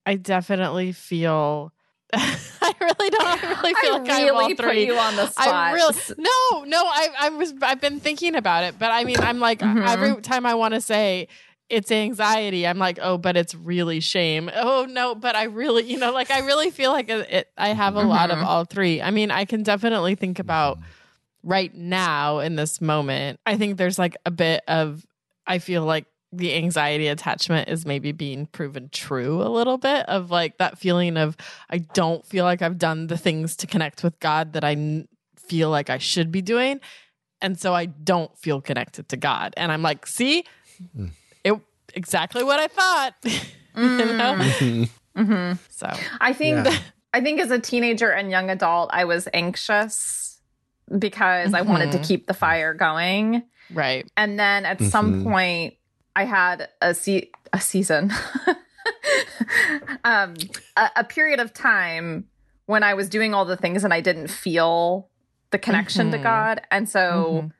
I 0.05 0.15
definitely 0.15 0.91
feel, 0.91 1.73
I 2.61 2.73
really 2.81 3.09
don't 3.09 3.27
I 3.27 3.49
really 3.49 3.73
feel 3.75 3.93
I 3.93 3.97
like 3.99 4.09
I 4.09 4.19
have 4.19 4.33
all 4.35 4.39
really 4.41 4.55
put 4.55 4.65
three. 4.65 4.85
you 4.85 4.97
on 4.97 5.15
the 5.15 5.27
spot. 5.27 5.47
I 5.47 5.73
really 5.73 5.93
no, 6.17 6.63
no. 6.65 6.83
I 6.85 7.09
I 7.19 7.29
was 7.29 7.53
I've 7.61 7.81
been 7.81 7.99
thinking 7.99 8.35
about 8.35 8.63
it, 8.63 8.79
but 8.79 8.91
I 8.91 9.03
mean, 9.03 9.19
I'm 9.19 9.39
like 9.39 9.59
Mhm. 9.59 9.87
every 9.87 10.21
time 10.21 10.45
I 10.45 10.55
want 10.55 10.73
to 10.73 10.81
say 10.81 11.27
it's 11.69 11.91
anxiety, 11.91 12.67
I'm 12.67 12.77
like, 12.77 12.99
oh, 13.01 13.17
but 13.17 13.35
it's 13.35 13.55
really 13.55 13.99
shame. 13.99 14.51
Oh 14.53 14.85
no, 14.89 15.15
but 15.15 15.35
I 15.35 15.43
really, 15.45 15.83
you 15.83 15.97
know, 15.97 16.11
like 16.11 16.29
I 16.31 16.39
really 16.39 16.69
feel 16.71 16.91
like 16.91 17.09
it. 17.09 17.27
it 17.31 17.47
I 17.57 17.69
have 17.69 17.95
a 17.95 18.03
lot 18.03 18.29
of 18.31 18.37
Mhm. 18.37 18.43
all 18.45 18.65
three. 18.65 19.01
I 19.01 19.09
mean, 19.11 19.31
I 19.31 19.45
can 19.45 19.63
definitely 19.63 20.15
think 20.15 20.39
about 20.39 20.77
right 21.43 21.73
now 21.73 22.39
in 22.39 22.55
this 22.55 22.81
moment. 22.81 23.39
I 23.45 23.57
think 23.57 23.77
there's 23.77 23.99
like 23.99 24.15
a 24.25 24.31
bit 24.31 24.63
of 24.67 25.05
I 25.47 25.59
feel 25.59 25.83
like 25.85 26.05
the 26.37 26.53
anxiety 26.55 27.07
attachment 27.07 27.69
is 27.69 27.85
maybe 27.85 28.11
being 28.11 28.45
proven 28.47 28.89
true 28.91 29.41
a 29.41 29.49
little 29.49 29.77
bit 29.77 30.07
of 30.09 30.31
like 30.31 30.57
that 30.57 30.77
feeling 30.77 31.17
of 31.17 31.35
I 31.69 31.79
don't 31.79 32.25
feel 32.25 32.45
like 32.45 32.61
I've 32.61 32.77
done 32.77 33.07
the 33.07 33.17
things 33.17 33.55
to 33.57 33.67
connect 33.67 34.03
with 34.03 34.19
God 34.19 34.53
that 34.53 34.63
I 34.63 34.71
n- 34.71 35.07
feel 35.37 35.69
like 35.69 35.89
I 35.89 35.97
should 35.97 36.31
be 36.31 36.41
doing. 36.41 36.79
And 37.41 37.59
so 37.59 37.73
I 37.73 37.85
don't 37.85 38.35
feel 38.37 38.61
connected 38.61 39.09
to 39.09 39.17
God. 39.17 39.53
And 39.57 39.71
I'm 39.71 39.81
like, 39.81 40.07
see, 40.07 40.43
it 41.43 41.53
exactly 41.93 42.43
what 42.43 42.59
I 42.59 42.67
thought. 42.67 43.13
you 43.75 44.13
know? 44.13 44.35
hmm 45.15 45.53
So 45.69 45.87
I 46.19 46.33
think 46.33 46.65
Yeah. 46.65 46.77
I 47.13 47.21
think 47.21 47.39
as 47.39 47.49
a 47.51 47.59
teenager 47.59 48.09
and 48.11 48.29
young 48.29 48.49
adult, 48.49 48.89
I 48.91 49.05
was 49.05 49.27
anxious 49.33 50.37
because 50.99 51.53
I 51.53 51.61
wanted 51.61 51.91
to 51.93 51.99
Mhm. 51.99 52.07
keep 52.07 52.27
the 52.27 52.33
fire 52.33 52.73
going. 52.73 53.43
right. 53.71 54.05
And 54.17 54.37
then 54.39 54.65
at 54.65 54.81
some 54.81 55.13
Mhm. 55.13 55.23
point, 55.23 55.73
I 56.15 56.23
had 56.25 56.69
a 56.81 56.93
se- 56.93 57.31
a 57.51 57.59
season, 57.59 58.11
um, 60.03 60.33
a, 60.77 60.89
a 60.97 61.03
period 61.03 61.39
of 61.39 61.53
time 61.53 62.25
when 62.65 62.83
I 62.83 62.93
was 62.93 63.09
doing 63.09 63.33
all 63.33 63.45
the 63.45 63.57
things 63.57 63.83
and 63.83 63.93
I 63.93 64.01
didn't 64.01 64.27
feel 64.27 65.09
the 65.51 65.59
connection 65.59 66.11
to 66.11 66.17
Mhm. 66.17 66.23
God, 66.23 66.61
and 66.71 66.89
so 66.89 67.43
Mhm. 67.43 67.51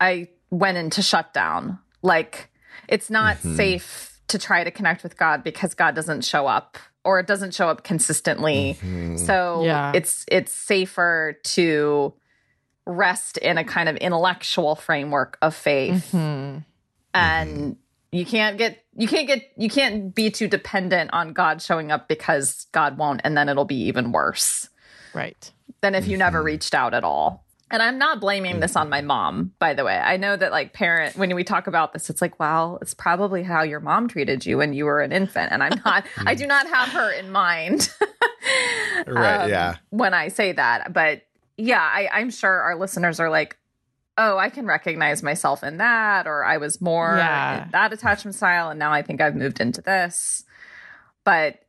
I 0.00 0.28
went 0.50 0.76
into 0.76 1.02
shutdown. 1.02 1.78
Like 2.02 2.50
it's 2.88 3.08
not 3.10 3.36
Mhm. 3.38 3.56
safe 3.56 4.20
to 4.28 4.38
try 4.38 4.64
to 4.64 4.70
connect 4.70 5.02
with 5.02 5.16
God 5.16 5.44
because 5.44 5.74
God 5.74 5.94
doesn't 5.94 6.24
show 6.24 6.46
up 6.46 6.76
or 7.04 7.20
it 7.20 7.26
doesn't 7.26 7.54
show 7.54 7.68
up 7.68 7.84
consistently. 7.84 8.76
Mhm. 8.80 9.18
So 9.18 9.62
Yeah. 9.64 9.92
it's 9.94 10.24
it's 10.28 10.52
safer 10.52 11.36
to 11.54 12.14
rest 12.86 13.38
in 13.38 13.56
a 13.58 13.64
kind 13.64 13.88
of 13.88 13.96
intellectual 13.96 14.74
framework 14.74 15.38
of 15.40 15.54
faith 15.54 16.10
Mhm. 16.12 16.64
And 17.14 17.50
mm-hmm. 17.50 17.72
you 18.12 18.26
can't 18.26 18.58
get 18.58 18.84
you 18.96 19.08
can't 19.08 19.26
get 19.26 19.50
you 19.56 19.70
can't 19.70 20.14
be 20.14 20.30
too 20.30 20.48
dependent 20.48 21.10
on 21.12 21.32
God 21.32 21.62
showing 21.62 21.90
up 21.90 22.08
because 22.08 22.66
God 22.72 22.98
won't 22.98 23.20
and 23.24 23.36
then 23.36 23.48
it'll 23.48 23.64
be 23.64 23.86
even 23.86 24.12
worse 24.12 24.68
Right. 25.14 25.50
than 25.80 25.94
if 25.94 26.08
you 26.08 26.18
never 26.18 26.38
mm-hmm. 26.38 26.46
reached 26.46 26.74
out 26.74 26.92
at 26.92 27.04
all. 27.04 27.44
And 27.70 27.82
I'm 27.82 27.98
not 27.98 28.20
blaming 28.20 28.60
this 28.60 28.76
on 28.76 28.84
mm-hmm. 28.84 28.90
my 28.90 29.00
mom, 29.00 29.52
by 29.58 29.74
the 29.74 29.84
way. 29.84 29.96
I 29.96 30.16
know 30.16 30.36
that 30.36 30.52
like 30.52 30.72
parent 30.72 31.16
when 31.16 31.34
we 31.34 31.44
talk 31.44 31.66
about 31.66 31.92
this, 31.92 32.10
it's 32.10 32.20
like, 32.20 32.38
well, 32.38 32.78
it's 32.82 32.94
probably 32.94 33.42
how 33.42 33.62
your 33.62 33.80
mom 33.80 34.06
treated 34.08 34.44
you 34.44 34.58
when 34.58 34.74
you 34.74 34.84
were 34.84 35.00
an 35.00 35.12
infant. 35.12 35.50
And 35.50 35.62
I'm 35.62 35.80
not 35.84 36.04
I 36.26 36.34
do 36.34 36.46
not 36.46 36.68
have 36.68 36.88
her 36.90 37.12
in 37.12 37.30
mind. 37.30 37.90
Right, 39.06 39.36
um, 39.44 39.50
yeah. 39.50 39.76
When 39.90 40.14
I 40.14 40.28
say 40.28 40.52
that. 40.52 40.92
But 40.92 41.22
yeah, 41.56 41.80
I, 41.80 42.08
I'm 42.12 42.30
sure 42.30 42.50
our 42.50 42.76
listeners 42.76 43.18
are 43.20 43.30
like, 43.30 43.56
oh, 44.16 44.38
I 44.38 44.48
can 44.50 44.66
recognize 44.66 45.22
myself 45.22 45.62
in 45.64 45.78
that, 45.78 46.26
or 46.26 46.44
I 46.44 46.58
was 46.58 46.80
more 46.80 47.16
Yeah. 47.16 47.64
in 47.64 47.70
that 47.72 47.92
attachment 47.92 48.34
style, 48.34 48.70
and 48.70 48.78
now 48.78 48.92
I 48.92 49.02
think 49.02 49.20
I've 49.20 49.34
moved 49.36 49.60
into 49.60 49.80
this. 49.82 50.44
But 51.24 51.60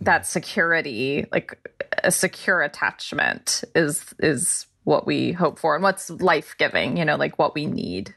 that 0.00 0.26
security, 0.26 1.26
like 1.32 1.58
a 2.02 2.10
secure 2.10 2.62
attachment, 2.62 3.64
is 3.74 4.04
is 4.18 4.66
what 4.84 5.06
we 5.06 5.32
hope 5.32 5.58
for, 5.58 5.74
and 5.74 5.82
what's 5.82 6.10
life 6.10 6.54
giving. 6.58 6.96
You 6.96 7.04
know, 7.04 7.16
like 7.16 7.38
what 7.38 7.54
we 7.54 7.66
need 7.66 8.14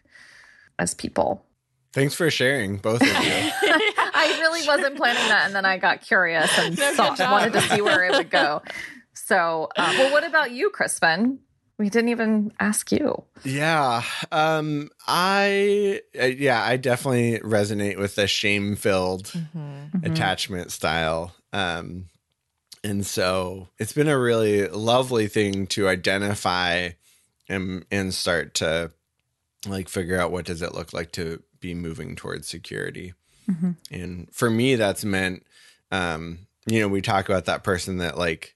as 0.79 0.93
people. 0.93 1.45
Thanks 1.93 2.13
for 2.13 2.29
sharing, 2.29 2.77
both 2.77 3.01
of 3.01 3.07
you. 3.07 3.13
I 4.07 4.37
really 4.41 4.67
wasn't 4.67 4.97
planning 4.97 5.27
that, 5.29 5.43
and 5.45 5.55
then 5.55 5.63
I 5.65 5.77
got 5.77 6.01
curious 6.01 6.51
and 6.59 6.77
No, 6.77 6.89
good 6.91 7.17
saw, 7.17 7.31
wanted 7.31 7.53
to 7.53 7.61
see 7.61 7.81
where 7.81 8.03
it 8.03 8.11
would 8.13 8.29
go. 8.29 8.61
So, 9.13 9.69
uh, 9.77 9.93
well, 9.97 10.11
what 10.11 10.25
about 10.25 10.51
you, 10.51 10.71
Krispin? 10.71 11.37
We 11.77 11.89
didn't 11.89 12.09
even 12.09 12.53
ask 12.59 12.91
you. 12.91 13.23
Yeah. 13.43 14.03
Um 14.31 14.89
I 15.07 16.01
uh, 16.19 16.25
yeah, 16.25 16.63
I 16.63 16.77
definitely 16.77 17.39
resonate 17.39 17.97
with 17.97 18.15
the 18.15 18.27
shame-filled 18.27 19.25
Mhm. 19.25 20.03
attachment 20.05 20.71
style. 20.71 21.35
Um 21.51 22.09
and 22.83 23.05
so 23.05 23.69
it's 23.79 23.93
been 23.93 24.07
a 24.07 24.17
really 24.17 24.67
lovely 24.67 25.27
thing 25.27 25.67
to 25.67 25.87
identify 25.89 26.89
and 27.49 27.85
and 27.91 28.13
start 28.13 28.53
to 28.55 28.91
like 29.67 29.89
figure 29.89 30.19
out 30.19 30.31
what 30.31 30.45
does 30.45 30.61
it 30.61 30.73
look 30.75 30.93
like 30.93 31.11
to 31.13 31.41
be 31.59 31.73
moving 31.73 32.15
towards 32.15 32.47
security. 32.47 33.13
Mhm. 33.49 33.75
And 33.91 34.29
for 34.33 34.49
me 34.49 34.75
that's 34.75 35.03
meant 35.03 35.45
um 35.91 36.39
you 36.67 36.79
know, 36.79 36.87
we 36.87 37.01
talk 37.01 37.27
about 37.29 37.45
that 37.45 37.63
person 37.63 37.97
that 37.97 38.17
like 38.17 38.55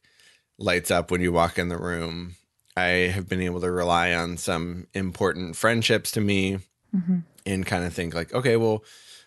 lights 0.57 0.89
up 0.89 1.11
when 1.11 1.21
you 1.21 1.31
walk 1.31 1.59
in 1.59 1.67
the 1.69 1.77
room. 1.77 2.35
I 2.79 3.07
have 3.09 3.27
been 3.27 3.41
able 3.41 3.61
to 3.61 3.71
rely 3.71 4.13
on 4.13 4.37
some 4.37 4.87
important 4.93 5.55
friendships 5.55 6.11
to 6.11 6.21
me 6.21 6.59
Mhm. 6.95 7.23
and 7.45 7.65
kind 7.65 7.83
of 7.85 7.93
think 7.93 8.13
like, 8.13 8.33
okay, 8.33 8.55
well, 8.55 8.83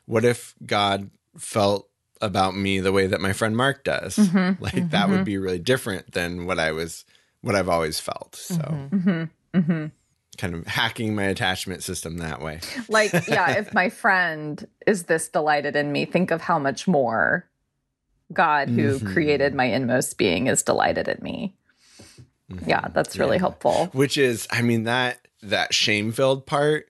what 0.06 0.24
if 0.24 0.54
God 0.64 1.10
felt 1.38 1.88
about 2.20 2.54
me 2.56 2.80
the 2.80 2.92
way 2.92 3.06
that 3.06 3.20
my 3.20 3.32
friend 3.32 3.56
Mark 3.56 3.84
does? 3.84 4.16
Mhm. 4.16 4.56
Like 4.66 4.90
that 4.90 5.06
Mhm. 5.08 5.10
would 5.10 5.24
be 5.24 5.38
really 5.38 5.58
different 5.58 6.12
than 6.12 6.46
what 6.46 6.58
I 6.58 6.72
was 6.72 7.04
what 7.42 7.54
I've 7.56 7.68
always 7.68 7.98
felt. 8.00 8.36
So 8.36 8.54
Mhm. 8.54 8.90
Mm-hmm. 8.90 9.58
Mm-hmm. 9.58 9.86
kind 10.38 10.54
of 10.54 10.66
hacking 10.66 11.14
my 11.14 11.24
attachment 11.24 11.82
system 11.82 12.18
that 12.18 12.40
way. 12.40 12.60
Like, 12.88 13.12
yeah, 13.28 13.58
if 13.58 13.74
my 13.74 13.90
friend 13.90 14.66
is 14.86 15.04
this 15.04 15.28
delighted 15.28 15.76
in 15.76 15.92
me, 15.92 16.04
think 16.06 16.30
of 16.30 16.40
how 16.40 16.58
much 16.58 16.88
more 16.88 17.44
God, 18.32 18.70
who 18.70 18.98
created 19.00 19.55
my 19.55 19.64
inmost 19.66 20.16
being, 20.16 20.46
is 20.46 20.62
delighted 20.62 21.07
in 21.09 21.18
me. 21.22 21.55
Yeah, 22.66 22.88
that's 22.88 23.18
really 23.18 23.36
Yeah. 23.36 23.40
helpful. 23.42 23.86
Which 23.92 24.16
is, 24.18 24.46
I 24.50 24.62
mean, 24.62 24.84
that 24.84 25.18
that 25.42 25.74
shame 25.74 26.12
filled 26.12 26.46
part, 26.46 26.88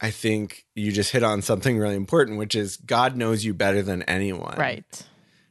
I 0.00 0.10
think 0.10 0.64
you 0.74 0.92
just 0.92 1.10
hit 1.12 1.22
on 1.22 1.40
something 1.42 1.78
really 1.78 1.96
important, 1.96 2.38
which 2.38 2.54
is 2.54 2.76
God 2.76 3.16
knows 3.16 3.44
you 3.44 3.54
better 3.54 3.82
than 3.82 4.02
anyone. 4.04 4.56
Right. 4.58 4.84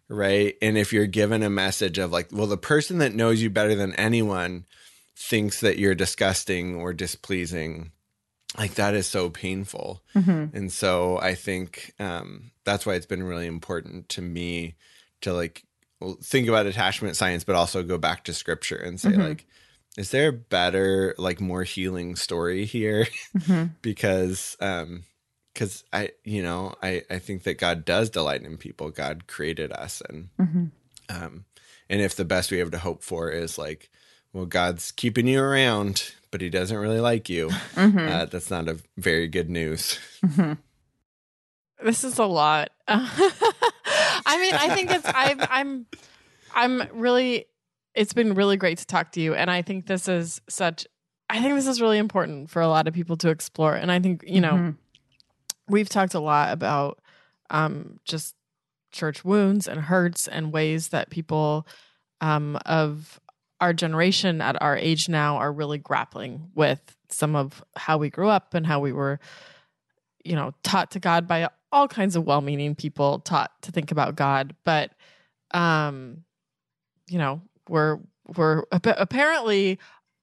right? 0.09 0.55
And 0.61 0.77
if 0.77 0.93
you're 0.93 1.05
given 1.07 1.43
a 1.43 1.49
message 1.49 1.97
of 1.97 2.11
like, 2.13 2.29
well, 2.31 2.47
the 2.47 2.57
person 2.57 2.99
that 2.99 3.13
knows 3.13 3.41
you 3.41 3.49
better 3.49 3.75
than 3.75 3.93
anyone 3.95 4.65
thinks 5.17 5.59
that 5.61 5.77
you're 5.79 5.95
disgusting 5.95 6.75
or 6.75 6.93
displeasing, 6.93 7.91
like 8.57 8.75
that 8.75 8.93
is 8.93 9.05
so 9.07 9.29
painful. 9.29 10.01
Mhm. 10.15 10.53
And 10.53 10.71
so 10.71 11.17
I 11.19 11.35
think 11.35 11.93
um, 11.99 12.51
that's 12.63 12.85
why 12.85 12.93
it's 12.95 13.05
been 13.05 13.23
really 13.23 13.47
important 13.47 14.07
to 14.09 14.21
me 14.21 14.75
to 15.21 15.33
like 15.33 15.63
think 16.21 16.47
about 16.47 16.65
attachment 16.67 17.15
science, 17.15 17.43
but 17.43 17.55
also 17.55 17.83
go 17.83 17.97
back 17.97 18.23
to 18.25 18.33
scripture 18.33 18.75
and 18.77 18.99
say, 18.99 19.11
Mhm. 19.11 19.29
like, 19.29 19.45
is 19.97 20.11
there 20.11 20.29
a 20.29 20.33
better, 20.33 21.15
like, 21.17 21.41
more 21.41 21.63
healing 21.63 22.15
story 22.15 22.65
here? 22.65 23.07
Mhm. 23.37 23.71
because, 23.81 24.55
um, 24.59 25.03
because 25.53 25.83
I, 25.91 26.11
you 26.23 26.43
know, 26.43 26.75
I, 26.83 27.01
I 27.09 27.17
think 27.17 27.43
that 27.43 27.57
God 27.57 27.83
does 27.83 28.11
delight 28.11 28.43
in 28.43 28.57
people. 28.57 28.91
God 28.91 29.25
created 29.27 29.71
us, 29.71 30.01
and 30.07 30.29
Mhm. 30.39 30.71
um, 31.09 31.45
and 31.89 32.01
if 32.01 32.15
the 32.15 32.25
best 32.25 32.51
we 32.51 32.59
have 32.59 32.69
to 32.71 32.77
hope 32.79 33.01
for 33.01 33.29
is 33.31 33.57
like, 33.57 33.89
well, 34.33 34.45
God's 34.45 34.91
keeping 34.91 35.25
you 35.25 35.41
around, 35.41 36.13
but 36.29 36.41
He 36.41 36.49
doesn't 36.51 36.77
really 36.77 36.99
like 36.99 37.27
you, 37.27 37.49
Mhm. 37.75 38.07
uh, 38.07 38.25
that's 38.25 38.51
not 38.51 38.67
a 38.69 38.77
very 38.97 39.27
good 39.27 39.49
news. 39.49 39.97
Mhm. 40.23 40.59
This 41.83 42.03
is 42.03 42.19
a 42.19 42.25
lot. 42.25 42.69
I 44.27 44.37
mean, 44.39 44.53
I 44.55 44.73
think 44.75 44.91
it's 44.91 45.05
I'm 45.13 45.39
I'm 45.49 45.85
I'm 46.53 46.87
really 46.93 47.45
it's 47.95 48.13
been 48.13 48.33
really 48.35 48.57
great 48.57 48.77
to 48.79 48.85
talk 48.85 49.11
to 49.13 49.21
you 49.21 49.33
and 49.33 49.49
I 49.49 49.61
think 49.61 49.87
this 49.87 50.07
is 50.07 50.41
such 50.49 50.85
I 51.29 51.41
think 51.41 51.55
this 51.55 51.67
is 51.67 51.81
really 51.81 51.97
important 51.97 52.49
for 52.49 52.61
a 52.61 52.67
lot 52.67 52.87
of 52.87 52.93
people 52.93 53.17
to 53.17 53.29
explore 53.29 53.73
and 53.75 53.91
I 53.91 53.99
think, 53.99 54.23
you 54.27 54.39
know, 54.41 54.53
Mhm. 54.53 54.75
we've 55.67 55.89
talked 55.89 56.13
a 56.13 56.19
lot 56.19 56.53
about 56.53 56.99
um 57.49 57.99
just 58.05 58.35
church 58.91 59.25
wounds 59.25 59.67
and 59.67 59.81
hurts 59.81 60.27
and 60.27 60.53
ways 60.53 60.89
that 60.89 61.09
people 61.09 61.67
um 62.21 62.57
of 62.65 63.19
our 63.59 63.73
generation 63.73 64.39
at 64.41 64.61
our 64.61 64.77
age 64.77 65.09
now 65.09 65.37
are 65.37 65.51
really 65.51 65.77
grappling 65.79 66.51
with 66.55 66.95
some 67.09 67.35
of 67.35 67.63
how 67.75 67.97
we 67.97 68.09
grew 68.09 68.29
up 68.29 68.53
and 68.53 68.65
how 68.67 68.79
we 68.79 68.91
were 68.91 69.19
you 70.23 70.35
know 70.35 70.53
taught 70.63 70.91
to 70.91 70.99
god 70.99 71.27
by 71.27 71.49
all 71.71 71.87
kinds 71.87 72.15
of 72.15 72.25
well-meaning 72.25 72.75
people 72.75 73.19
taught 73.19 73.51
to 73.61 73.71
think 73.71 73.91
about 73.91 74.15
god 74.15 74.55
but 74.63 74.91
um 75.51 76.23
you 77.07 77.17
know 77.17 77.41
we're 77.69 77.99
we're 78.35 78.63
apparently 78.71 79.79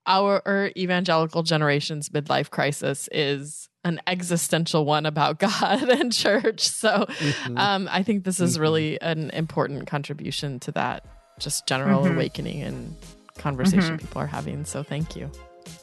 our, 0.06 0.42
our 0.44 0.70
evangelical 0.76 1.42
generation's 1.42 2.10
midlife 2.10 2.50
crisis 2.50 3.08
is 3.10 3.68
an 3.84 4.00
existential 4.06 4.84
one 4.84 5.06
about 5.06 5.38
god 5.48 5.82
and 5.88 6.12
church 6.12 6.60
so 6.68 7.06
Mm-hmm. 7.08 7.56
um 7.58 7.88
i 7.90 8.02
think 8.02 8.24
this 8.24 8.40
is 8.40 8.56
Mhm. 8.58 8.60
really 8.60 9.00
an 9.02 9.30
important 9.30 9.86
contribution 9.86 10.60
to 10.60 10.72
that 10.72 11.04
just 11.38 11.66
general 11.66 12.04
Mhm. 12.04 12.14
awakening 12.14 12.62
and 12.62 12.96
conversation 13.38 13.96
Mhm. 13.96 14.00
people 14.00 14.20
are 14.22 14.26
having 14.26 14.64
so 14.64 14.82
thank 14.82 15.16
you 15.16 15.30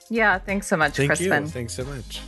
Yeah, 0.09 0.38
thanks 0.39 0.68
so 0.68 0.78
much, 0.78 0.95
Thank 0.97 1.12
Krispin. 1.12 1.41
you. 1.43 1.47
Thanks 1.47 1.74
so 1.74 1.84
much. 1.86 2.22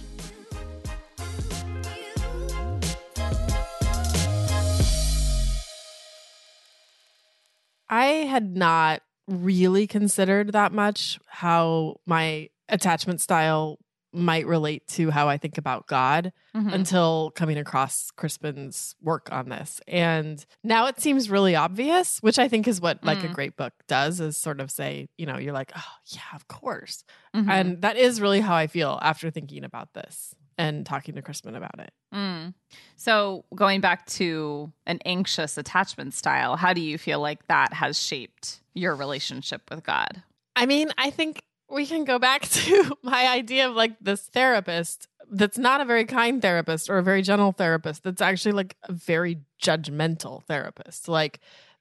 I 7.94 8.06
had 8.26 8.56
not 8.58 9.02
really 9.28 9.86
considered 9.88 10.52
that 10.54 10.72
much 10.74 11.20
how 11.28 11.98
my 12.06 12.50
attachment 12.68 13.22
style 13.22 13.78
might 14.16 14.46
relate 14.46 14.88
to 14.88 15.10
how 15.10 15.28
I 15.28 15.38
think 15.38 15.58
about 15.58 15.88
God 15.88 16.32
Mhm. 16.56 16.74
until 16.74 17.32
coming 17.36 17.58
across 17.58 18.12
Krispin's 18.18 18.96
work 19.02 19.30
on 19.32 19.50
this. 19.50 19.82
And 19.88 20.44
now 20.64 20.86
it 20.88 21.00
seems 21.00 21.30
really 21.30 21.56
obvious, 21.56 22.20
which 22.20 22.38
I 22.38 22.48
think 22.48 22.68
is 22.68 22.80
what 22.82 23.04
like 23.04 23.24
a 23.24 23.30
Mm. 23.30 23.34
great 23.34 23.56
book 23.58 23.74
does 23.88 24.20
is 24.20 24.38
sort 24.38 24.60
of 24.60 24.70
say, 24.72 25.08
you 25.18 25.26
know, 25.26 25.38
you're 25.38 25.54
like, 25.54 25.72
"Oh, 25.76 25.94
yeah, 26.08 26.36
of 26.36 26.48
course." 26.48 27.04
Mhm. 27.36 27.50
And 27.50 27.82
that 27.82 27.98
is 27.98 28.22
really 28.22 28.39
how 28.41 28.56
I 28.56 28.68
feel 28.68 29.00
after 29.02 29.32
thinking 29.32 29.64
about 29.64 29.94
this 29.94 30.36
and 30.58 30.86
talking 30.86 31.16
to 31.16 31.22
Krispin 31.22 31.56
about 31.56 31.80
it. 31.80 31.91
Mm. 32.14 32.54
So, 32.95 33.45
going 33.56 33.82
back 33.82 34.06
to 34.08 34.72
an 34.86 34.99
anxious 35.06 35.58
attachment 35.58 36.14
style, 36.14 36.56
how 36.56 36.74
do 36.74 36.82
you 36.82 36.97
feel 36.97 37.20
like 37.20 37.47
that 37.47 37.74
has 37.74 38.01
shaped 38.01 38.62
your 38.74 38.95
relationship 38.95 39.62
with 39.70 39.84
God? 39.84 40.24
I 40.56 40.66
mean, 40.66 40.91
I 40.97 41.10
think 41.10 41.43
we 41.70 41.86
can 41.86 42.04
go 42.06 42.20
back 42.20 42.41
to 42.49 42.97
my 43.01 43.28
idea 43.28 43.70
of 43.70 43.76
like 43.76 43.93
this 43.99 44.22
therapist 44.22 45.08
that's 45.32 45.58
not 45.58 45.82
a 45.82 45.86
very 45.86 46.06
kind 46.06 46.41
therapist 46.41 46.89
or 46.89 46.97
a 46.97 47.04
very 47.04 47.22
gentle 47.22 47.51
therapist. 47.51 48.04
That's 48.04 48.22
actually 48.22 48.51
like 48.51 48.76
a 48.84 48.91
very 48.91 49.39
judgmental 49.62 50.43
therapist. 50.43 51.08
Like, 51.08 51.39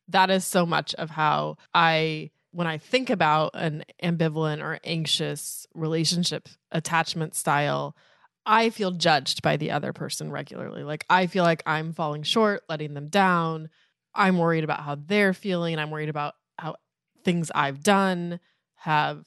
that 0.09 0.31
is 0.31 0.45
so 0.45 0.67
much 0.67 0.95
of 0.95 1.11
how 1.11 1.57
I, 1.75 2.31
when 2.51 2.67
I 2.67 2.79
think 2.79 3.11
about 3.11 3.53
an 3.55 3.85
ambivalent 4.03 4.63
or 4.63 4.79
anxious 4.85 5.67
relationship 5.75 6.49
attachment 6.71 7.35
style, 7.35 7.97
I 8.45 8.71
feel 8.71 8.91
judged 8.91 9.43
by 9.43 9.57
the 9.57 9.71
other 9.71 9.93
person 9.93 10.31
regularly. 10.31 10.83
Like, 10.83 11.05
I 11.09 11.27
feel 11.27 11.45
like 11.45 11.63
I'm 11.67 11.93
falling 11.93 12.23
short, 12.23 12.63
letting 12.69 12.95
them 12.95 13.09
down. 13.09 13.69
I'm 14.15 14.39
worried 14.39 14.65
about 14.65 14.81
how 14.81 14.97
they're 14.97 15.33
feeling. 15.33 15.79
I'm 15.79 15.91
worried 15.91 16.09
about 16.09 16.35
how 16.59 16.77
things 17.25 17.51
I've 17.55 17.83
done 17.83 18.41
have 18.77 19.27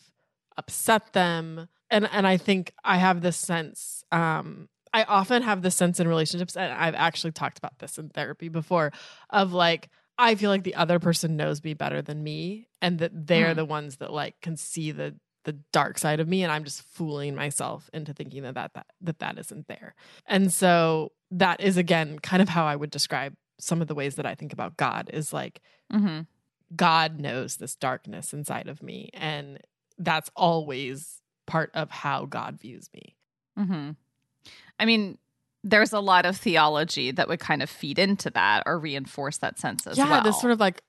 upset 0.58 1.14
them. 1.14 1.68
And 1.90 2.10
and 2.12 2.26
I 2.28 2.38
think 2.38 2.74
I 2.84 2.98
have 2.98 3.22
this 3.22 3.38
sense 3.38 4.04
um 4.12 4.70
I 4.94 5.04
often 5.04 5.44
have 5.44 5.62
this 5.62 5.76
sense 5.76 6.00
in 6.00 6.08
relationships 6.08 6.56
and 6.56 6.72
I've 6.72 6.96
actually 6.96 7.32
talked 7.34 7.58
about 7.58 7.80
this 7.80 7.98
in 7.98 8.10
therapy 8.10 8.50
before 8.50 8.92
of 9.30 9.54
like 9.54 9.90
I 10.18 10.36
feel 10.36 10.50
like 10.50 10.64
the 10.64 10.76
other 10.76 11.00
person 11.00 11.36
knows 11.36 11.64
me 11.64 11.74
better 11.74 12.02
than 12.02 12.24
me 12.24 12.68
and 12.82 13.00
that 13.00 13.12
they're 13.28 13.54
Mm. 13.54 13.58
the 13.58 13.66
ones 13.66 13.98
that 13.98 14.14
like 14.14 14.40
can 14.42 14.56
see 14.56 14.92
the 14.92 15.16
the 15.46 15.54
dark 15.72 15.98
side 15.98 16.20
of 16.20 16.28
me 16.28 16.44
and 16.44 16.52
I'm 16.52 16.64
just 16.64 16.82
fooling 16.82 17.36
myself 17.36 17.90
into 17.94 18.14
thinking 18.14 18.44
that 18.44 18.56
that 18.56 18.74
that 18.74 18.88
that, 19.02 19.20
that 19.20 19.40
isn't 19.40 19.68
there. 19.68 19.96
And 20.26 20.52
so 20.52 21.12
that 21.32 21.62
is 21.62 21.78
again 21.78 22.20
kind 22.20 22.42
of 22.42 22.50
how 22.50 22.66
I 22.66 22.76
would 22.76 22.92
describe 22.92 23.36
some 23.58 23.82
of 23.82 23.88
the 23.88 23.96
ways 23.96 24.16
that 24.16 24.26
I 24.26 24.36
think 24.36 24.52
about 24.52 24.76
God 24.76 25.10
is 25.14 25.32
like 25.32 25.62
Mm-hmm. 25.92 26.22
God 26.76 27.20
knows 27.20 27.58
this 27.58 27.76
darkness 27.76 28.34
inside 28.34 28.68
of 28.68 28.82
me. 28.82 29.10
And 29.14 29.60
that's 29.98 30.30
always 30.36 31.22
part 31.46 31.72
of 31.74 31.92
how 31.92 32.26
God 32.26 32.60
views 32.60 32.90
me. 32.94 33.16
Mm-hmm. 33.58 33.92
I 34.80 34.86
mean, 34.86 35.18
there's 35.64 35.94
a 35.94 36.00
lot 36.00 36.26
of 36.26 36.38
theology 36.38 37.12
that 37.12 37.28
would 37.28 37.40
kind 37.40 37.64
of 37.64 37.70
feed 37.70 37.98
into 37.98 38.30
that 38.32 38.64
or 38.66 38.78
reinforce 38.78 39.38
that 39.38 39.60
sense 39.60 39.88
as 39.88 39.98
yeah, 39.98 40.10
well. 40.10 40.24
this 40.24 40.40
sort 40.40 40.52
of 40.52 40.60
like 40.60 40.82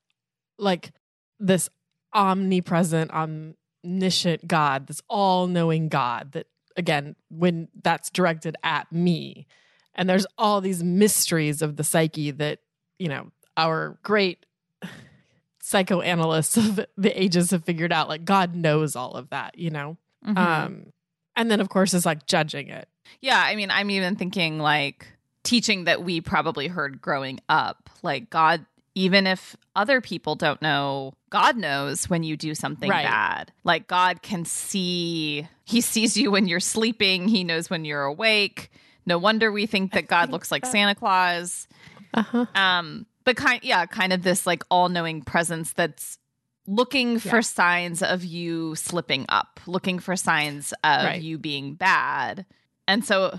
like 0.59 0.93
this 1.39 1.69
omnipresent, 2.13 3.11
omniscient 3.87 4.47
God, 4.47 4.87
this 4.87 5.01
all-knowing 5.09 5.89
God 5.89 6.33
that 6.33 6.47
again, 6.77 7.17
when 7.31 7.69
that's 7.83 8.11
directed 8.11 8.57
at 8.63 8.93
me. 8.93 9.47
And 9.95 10.09
there's 10.11 10.27
all 10.37 10.61
these 10.61 10.85
mysteries 10.85 11.63
of 11.63 11.77
the 11.77 11.85
psyche 11.85 12.31
that, 12.33 12.59
you 12.99 13.09
know, 13.09 13.31
our 13.57 13.99
great 14.03 14.45
psychoanalysts 15.63 16.57
of 16.59 16.87
the 16.97 17.23
ages 17.23 17.51
have 17.53 17.65
figured 17.65 17.93
out 17.93 18.09
like 18.09 18.25
God 18.25 18.55
knows 18.55 18.95
all 18.95 19.13
of 19.13 19.31
that, 19.31 19.59
you 19.59 19.71
know. 19.71 19.97
Mhm. 20.25 20.37
Um 20.37 20.93
and 21.35 21.51
then 21.51 21.61
of 21.61 21.69
course 21.69 21.95
is 21.95 22.05
like 22.05 22.27
judging 22.27 22.69
it. 22.69 22.89
Yeah, 23.21 23.41
I 23.41 23.57
mean, 23.57 23.71
I'm 23.71 23.91
even 23.91 24.17
thinking 24.17 24.59
like 24.59 25.07
teaching 25.45 25.85
that 25.85 26.03
we 26.03 26.21
probably 26.21 26.67
heard 26.67 27.01
growing 27.01 27.41
up. 27.49 27.89
Like, 28.03 28.31
God, 28.31 28.67
even 28.95 29.27
if 29.27 29.57
other 29.77 30.01
people 30.01 30.35
don't 30.35 30.61
know, 30.61 31.15
God 31.31 31.57
knows 31.57 32.09
when 32.09 32.23
you 32.23 32.37
do 32.37 32.55
something 32.55 32.89
Right. 32.89 33.05
bad. 33.05 33.53
Like, 33.65 33.87
God 33.89 34.23
can 34.23 34.45
see, 34.45 35.47
He 35.65 35.81
sees 35.81 36.17
you 36.17 36.31
when 36.31 36.47
you're 36.47 36.61
sleeping, 36.61 37.29
He 37.29 37.45
knows 37.45 37.69
when 37.69 37.85
you're 37.85 38.05
awake. 38.05 38.71
No 39.05 39.19
wonder 39.19 39.51
we 39.53 39.67
think 39.67 39.93
that 39.93 40.09
God 40.09 40.31
looks 40.31 40.51
like 40.51 40.65
Santa 40.67 40.95
Claus. 40.95 41.69
Uh-huh. 42.15 42.47
Um, 42.55 43.07
but 43.25 43.37
kind, 43.37 43.61
yeah, 43.63 43.87
kind 43.87 44.13
of 44.13 44.23
this 44.23 44.47
like 44.47 44.63
all 44.71 44.89
knowing 44.89 45.23
presence 45.23 45.73
that's 45.73 46.19
looking 46.67 47.19
for 47.21 47.43
signs 47.43 48.03
of 48.03 48.25
you 48.25 48.75
slipping 48.75 49.25
up, 49.29 49.61
looking 49.67 49.99
for 50.01 50.17
signs 50.17 50.73
of 50.85 51.05
Right. 51.05 51.23
you 51.23 51.39
being 51.39 51.75
bad. 51.75 52.45
And 52.89 53.05
so 53.05 53.39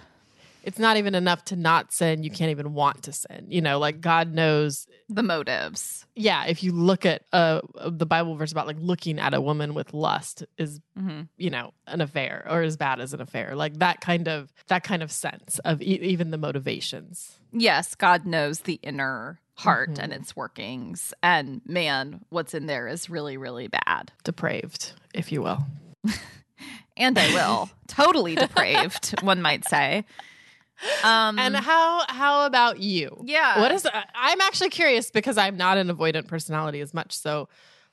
It's 0.67 0.77
not 0.79 0.97
even 0.97 1.15
enough 1.15 1.45
to 1.45 1.55
not 1.55 1.93
sin. 1.93 2.23
You 2.23 2.29
can't 2.29 2.51
even 2.51 2.73
want 2.73 3.03
to 3.03 3.13
sin. 3.13 3.45
You 3.47 3.61
know, 3.61 3.79
like 3.79 4.01
God 4.01 4.33
knows. 4.33 4.85
the 5.07 5.23
motives. 5.23 6.05
Yeah, 6.13 6.45
if 6.45 6.61
you 6.61 6.73
look 6.73 7.05
at 7.05 7.21
uh 7.31 7.61
the 7.89 8.05
Bible 8.05 8.35
verse 8.35 8.51
about 8.51 8.67
like 8.67 8.75
looking 8.79 9.17
at 9.17 9.33
a 9.33 9.39
woman 9.39 9.73
with 9.73 9.93
lust 9.93 10.43
is, 10.57 10.81
hmm 10.97 11.21
you 11.37 11.49
know, 11.49 11.71
an 11.87 12.01
affair 12.01 12.45
or 12.49 12.61
as 12.63 12.75
bad 12.75 12.99
as 12.99 13.13
an 13.13 13.21
affair. 13.21 13.55
Like 13.55 13.79
that 13.79 14.01
kind 14.01 14.27
of 14.27 14.51
that 14.67 14.83
kind 14.83 15.01
of 15.01 15.11
sense 15.11 15.59
of 15.59 15.81
e- 15.81 15.99
even 16.01 16.31
the 16.31 16.37
motivations. 16.37 17.39
Yes, 17.53 17.95
God 17.95 18.25
knows 18.25 18.59
the 18.61 18.79
inner 18.83 19.39
heart 19.55 19.91
Mhm. 19.91 19.99
and 20.03 20.13
its 20.13 20.35
workings. 20.35 21.13
And 21.23 21.61
man, 21.65 22.25
what's 22.29 22.53
in 22.53 22.65
there 22.65 22.87
is 22.89 23.09
really, 23.09 23.37
really 23.37 23.67
bad. 23.69 24.11
Depraved, 24.25 24.91
if 25.13 25.31
you 25.31 25.41
will. 25.41 25.63
And 26.99 27.17
I 27.19 27.31
will. 27.31 27.69
totally 27.87 28.35
depraved, 28.45 29.21
one 29.21 29.39
might 29.41 29.63
say. 29.65 30.03
Um 31.03 31.39
And 31.39 31.55
how 31.55 32.05
how 32.07 32.45
about 32.45 32.79
you? 32.79 33.23
yeah. 33.25 33.59
What 33.59 33.71
is 33.71 33.87
I'm 34.15 34.41
actually 34.41 34.69
curious 34.69 35.11
because 35.11 35.37
I'm 35.37 35.57
not 35.57 35.77
an 35.77 35.87
avoidant 35.87 36.27
personality 36.27 36.81
as 36.81 36.93
much. 36.93 37.17
So 37.17 37.49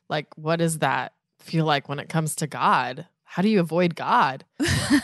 like 0.08 0.26
what 0.36 0.56
does 0.56 0.78
that 0.78 1.12
feel 1.38 1.64
like 1.64 1.88
when 1.88 1.98
it 1.98 2.08
comes 2.08 2.36
to 2.36 2.46
God? 2.46 3.06
How 3.24 3.42
do 3.42 3.48
you 3.48 3.60
avoid 3.60 3.96
God? 3.96 4.44
That's 4.58 5.02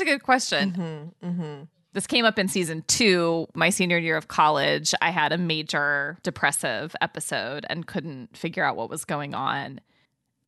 a 0.00 0.04
good 0.04 0.22
question. 0.22 0.72
Mm-hmm, 0.72 1.26
mm-hmm. 1.26 1.62
this 1.94 2.06
came 2.06 2.24
up 2.24 2.38
in 2.38 2.48
season 2.48 2.84
two, 2.86 3.46
my 3.54 3.70
senior 3.70 3.98
year 3.98 4.16
of 4.16 4.28
college. 4.28 4.94
I 5.00 5.10
had 5.10 5.32
a 5.32 5.38
major 5.38 6.18
depressive 6.22 6.94
episode 7.00 7.66
and 7.68 7.86
couldn't 7.86 8.36
figure 8.36 8.62
out 8.62 8.76
what 8.76 8.90
was 8.90 9.04
going 9.04 9.34
on 9.34 9.80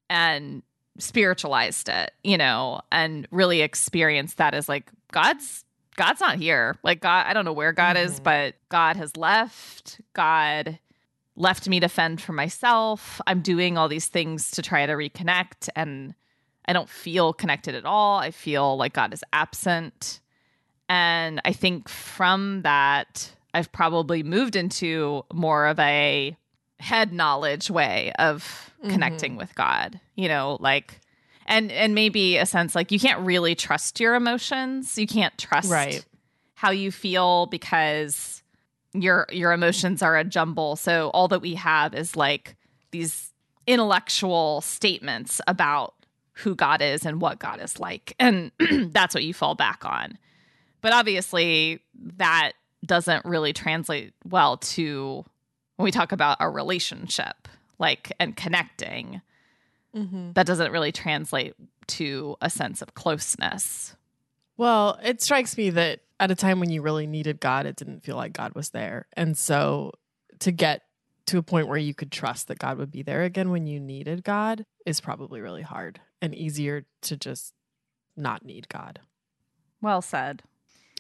and 0.09 0.63
spiritualized 0.99 1.89
it, 1.89 2.13
you 2.23 2.37
know, 2.37 2.83
and 2.93 3.27
really 3.31 3.63
experienced 3.63 4.37
that 4.37 4.55
as 4.55 4.69
like 4.69 4.91
God's 5.13 5.65
God's 5.97 6.21
not 6.21 6.39
here. 6.39 6.77
Like 6.83 7.01
God, 7.01 7.27
I 7.29 7.35
don't 7.35 7.45
know 7.45 7.53
where 7.53 7.73
God 7.73 7.97
is, 7.97 8.19
Mhm. 8.19 8.25
but 8.25 8.55
God 8.71 8.97
has 8.97 9.17
left. 9.17 10.01
God 10.15 10.79
left 11.37 11.69
me 11.69 11.81
to 11.81 11.89
fend 11.89 12.21
for 12.21 12.33
myself. 12.33 13.21
I'm 13.27 13.43
doing 13.43 13.77
all 13.79 13.89
these 13.89 14.07
things 14.09 14.51
to 14.53 14.63
try 14.63 14.87
to 14.87 14.95
reconnect 14.95 15.69
and 15.77 16.15
I 16.67 16.73
don't 16.73 16.89
feel 16.89 17.33
connected 17.33 17.75
at 17.75 17.85
all. 17.85 18.19
I 18.19 18.31
feel 18.31 18.77
like 18.77 18.93
God 18.95 19.13
is 19.13 19.25
absent. 19.33 20.21
And 20.89 21.41
I 21.45 21.53
think 21.53 21.89
from 21.89 22.63
that, 22.63 23.35
I've 23.55 23.73
probably 23.73 24.23
moved 24.23 24.57
into 24.57 25.25
more 25.33 25.67
of 25.67 25.79
a 25.79 26.37
head 26.81 27.13
knowledge 27.13 27.71
way 27.71 28.13
of 28.19 28.71
connecting 28.89 29.37
with 29.37 29.55
God. 29.55 30.01
You 30.17 30.29
know, 30.29 30.57
like 30.61 31.01
and 31.53 31.71
and 31.71 31.95
maybe 31.95 32.37
a 32.39 32.47
sense 32.47 32.75
like 32.75 32.91
you 32.91 32.99
can't 32.99 33.21
really 33.21 33.55
trust 33.55 34.01
your 34.01 34.15
emotions. 34.15 34.97
You 34.99 35.07
can't 35.07 35.37
trust 35.39 35.71
Right. 35.71 36.05
how 36.55 36.71
you 36.71 36.91
feel 36.91 37.47
because 37.47 38.43
your 38.95 39.27
your 39.31 39.53
emotions 39.53 40.03
are 40.03 40.17
a 40.17 40.25
jumble. 40.25 40.77
So 40.77 41.11
all 41.11 41.29
that 41.29 41.41
we 41.43 41.55
have 41.55 41.95
is 41.95 42.17
like 42.17 42.57
these 42.91 43.33
intellectual 43.67 44.61
statements 44.61 45.41
about 45.47 45.95
who 46.35 46.55
God 46.55 46.81
is 46.83 47.05
and 47.05 47.21
what 47.21 47.39
God 47.39 47.61
is 47.61 47.79
like. 47.79 48.15
And 48.19 48.51
that's 48.93 49.15
what 49.15 49.25
you 49.25 49.35
fall 49.35 49.55
back 49.55 49.85
on. 49.85 50.19
But 50.81 50.93
obviously 50.93 51.81
that 52.19 52.53
doesn't 52.85 53.25
really 53.25 53.53
translate 53.53 54.13
well 54.29 54.57
to 54.57 55.25
when 55.77 55.85
we 55.85 55.91
talk 55.91 56.13
about 56.13 56.37
a 56.41 56.49
relationship, 56.49 57.49
like 57.79 58.13
and 58.19 58.37
connecting. 58.37 59.21
Mm-hmm. 59.95 60.33
That 60.33 60.47
doesn't 60.47 60.73
really 60.73 60.93
translate 60.93 61.55
to 61.89 62.37
a 62.41 62.49
sense 62.49 62.83
of 62.83 62.95
closeness. 62.95 63.95
Well, 64.57 64.99
it 65.03 65.21
strikes 65.21 65.57
me 65.57 65.71
that 65.71 66.01
at 66.21 66.31
a 66.31 66.35
time 66.35 66.61
when 66.61 66.71
you 66.71 66.83
really 66.83 67.07
needed 67.07 67.41
God, 67.41 67.67
it 67.67 67.77
didn't 67.77 68.05
feel 68.05 68.17
like 68.17 68.33
God 68.33 68.55
was 68.55 68.71
there. 68.71 69.07
And 69.15 69.37
so 69.37 69.93
to 70.41 70.53
get 70.53 70.83
to 71.27 71.39
a 71.39 71.43
point 71.43 71.69
where 71.69 71.79
you 71.79 71.95
could 71.95 72.13
trust 72.13 72.49
that 72.49 72.59
God 72.59 72.79
would 72.79 72.91
be 72.91 73.03
there 73.03 73.23
again 73.23 73.51
when 73.51 73.67
you 73.67 73.81
needed 73.81 74.25
God 74.25 74.65
is 74.85 75.01
probably 75.01 75.41
really 75.41 75.63
hard 75.63 76.01
and 76.21 76.35
easier 76.35 76.85
to 77.03 77.17
just 77.17 77.55
not 78.17 78.45
need 78.45 78.69
God. 78.69 79.01
Well 79.81 80.03
said. 80.03 80.43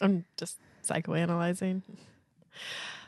I'm 0.00 0.24
just 0.36 0.58
psychoanalyzing. 0.84 1.82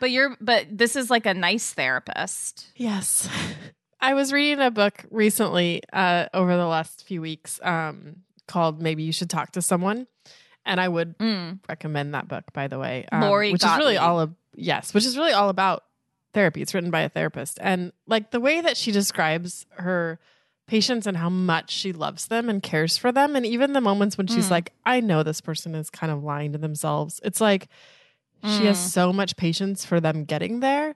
But 0.01 0.11
you're 0.11 0.37
but 0.41 0.67
this 0.71 0.97
is 0.97 1.11
like 1.11 1.27
a 1.27 1.35
nice 1.35 1.73
therapist. 1.73 2.67
Yes. 2.77 3.29
I 4.05 4.13
was 4.13 4.35
reading 4.35 4.61
a 4.61 4.71
book 4.71 5.03
recently 5.11 5.83
uh, 5.91 6.27
over 6.35 6.55
the 6.59 6.67
last 6.67 7.07
few 7.07 7.23
weeks 7.23 7.59
um, 7.63 8.17
called 8.47 8.83
Maybe 8.83 9.03
You 9.03 9.13
Should 9.13 9.31
Talk 9.31 9.53
to 9.53 9.63
Someone. 9.63 10.07
And 10.67 10.79
I 10.79 10.89
would 10.89 11.17
Mm. 11.19 11.61
recommend 11.69 12.13
that 12.13 12.29
book, 12.29 12.45
by 12.53 12.69
the 12.69 12.79
way. 12.79 13.07
um, 13.11 13.23
Lori 13.23 13.51
which 13.51 13.65
is 13.65 13.77
really 13.79 13.97
all 13.97 14.21
of 14.21 14.35
yes, 14.55 14.93
which 14.93 15.07
is 15.07 15.17
really 15.17 15.33
all 15.33 15.49
about 15.49 15.85
therapy. 16.35 16.61
It's 16.61 16.75
written 16.75 16.91
by 16.91 17.01
a 17.01 17.09
therapist, 17.09 17.59
and 17.63 17.93
like 18.07 18.31
the 18.31 18.41
way 18.41 18.61
that 18.61 18.77
she 18.77 18.93
describes 18.93 19.65
her 19.79 20.19
patients 20.67 21.07
and 21.07 21.17
how 21.17 21.31
much 21.31 21.71
she 21.71 21.93
loves 21.93 22.27
them 22.29 22.51
and 22.51 22.63
cares 22.63 22.99
for 22.99 23.11
them, 23.11 23.37
and 23.37 23.47
even 23.47 23.73
the 23.73 23.81
moments 23.81 24.19
when 24.19 24.27
she's 24.27 24.49
Mm. 24.49 24.51
like, 24.51 24.73
"I 24.85 25.01
know 25.01 25.23
this 25.23 25.41
person 25.41 25.75
is 25.75 25.89
kind 25.91 26.13
of 26.13 26.23
lying 26.23 26.53
to 26.53 26.59
themselves." 26.59 27.21
It's 27.25 27.41
like 27.41 27.69
she 28.43 28.65
has 28.65 28.79
Mm. 28.79 28.91
so 28.91 29.13
much 29.15 29.37
patience 29.37 29.85
for 29.87 29.99
them 30.01 30.25
getting 30.25 30.61
there, 30.61 30.95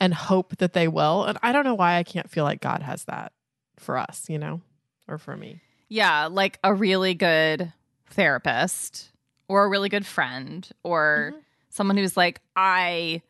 and 0.00 0.12
hope 0.14 0.56
that 0.58 0.72
they 0.72 0.88
will. 0.88 1.24
And 1.24 1.38
I 1.42 1.52
don't 1.52 1.64
know 1.64 1.74
why 1.74 1.96
I 1.96 2.02
can't 2.02 2.30
feel 2.30 2.44
like 2.44 2.60
God 2.60 2.82
has 2.82 3.04
that 3.04 3.32
for 3.78 3.96
us, 3.98 4.28
you 4.28 4.38
know, 4.38 4.60
or 5.08 5.18
for 5.18 5.36
me. 5.36 5.60
Yeah, 5.88 6.26
like 6.26 6.58
a 6.64 6.74
really 6.74 7.14
good 7.14 7.72
therapist 8.10 9.10
or 9.48 9.64
a 9.64 9.68
really 9.68 9.88
good 9.88 10.06
friend 10.06 10.68
or 10.82 11.32
Mhm. 11.34 11.40
someone 11.68 11.96
who's 11.96 12.16
like, 12.16 12.40
I 12.56 13.22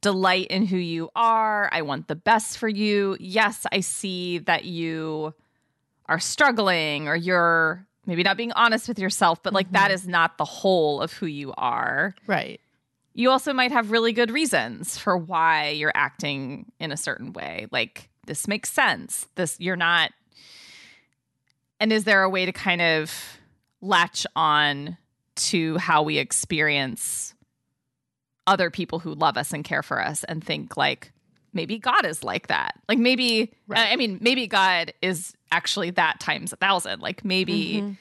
delight 0.00 0.48
in 0.48 0.66
who 0.66 0.76
you 0.78 1.10
are. 1.14 1.68
I 1.72 1.82
want 1.82 2.08
the 2.08 2.16
best 2.16 2.58
for 2.58 2.68
you. 2.68 3.16
Yes, 3.20 3.66
I 3.70 3.80
see 3.80 4.38
that 4.38 4.64
you 4.64 5.34
are 6.06 6.18
struggling 6.18 7.06
or 7.08 7.14
you're 7.14 7.86
maybe 8.06 8.24
not 8.24 8.36
being 8.36 8.52
honest 8.52 8.88
with 8.88 8.98
yourself, 8.98 9.42
but 9.44 9.52
like 9.52 9.70
that 9.72 9.90
Mhm. 9.90 9.94
is 9.94 10.08
not 10.08 10.38
the 10.38 10.44
whole 10.44 11.00
of 11.00 11.12
who 11.12 11.26
you 11.26 11.52
are. 11.56 12.16
Right. 12.26 12.60
You 13.14 13.30
also 13.30 13.52
might 13.52 13.72
have 13.72 13.90
really 13.90 14.12
good 14.12 14.30
reasons 14.30 14.96
for 14.98 15.16
why 15.16 15.68
you're 15.68 15.92
acting 15.94 16.72
in 16.80 16.92
a 16.92 16.96
certain 16.96 17.32
way. 17.32 17.66
Like 17.70 18.08
this 18.26 18.48
makes 18.48 18.70
sense. 18.70 19.26
This 19.34 19.56
you're 19.60 19.76
not 19.76 20.12
and 21.80 21.92
is 21.92 22.04
there 22.04 22.22
a 22.22 22.30
way 22.30 22.46
to 22.46 22.52
kind 22.52 22.80
of 22.80 23.12
latch 23.80 24.26
on 24.36 24.96
to 25.34 25.76
how 25.78 26.02
we 26.04 26.18
experience 26.18 27.34
other 28.46 28.70
people 28.70 28.98
who 29.00 29.14
love 29.14 29.36
us 29.36 29.52
and 29.52 29.64
care 29.64 29.82
for 29.82 30.00
us 30.00 30.24
and 30.24 30.42
think 30.44 30.76
like 30.76 31.12
maybe 31.52 31.78
God 31.78 32.06
is 32.06 32.22
like 32.24 32.46
that. 32.46 32.74
Like 32.88 32.98
maybe 32.98 33.52
Right. 33.66 33.92
I 33.92 33.96
mean 33.96 34.18
maybe 34.20 34.46
God 34.46 34.92
is 35.02 35.34
actually 35.50 35.90
that 35.90 36.18
times 36.20 36.52
a 36.52 36.56
thousand. 36.56 37.00
Like 37.00 37.24
maybe 37.24 37.82
Mhm. 37.82 37.96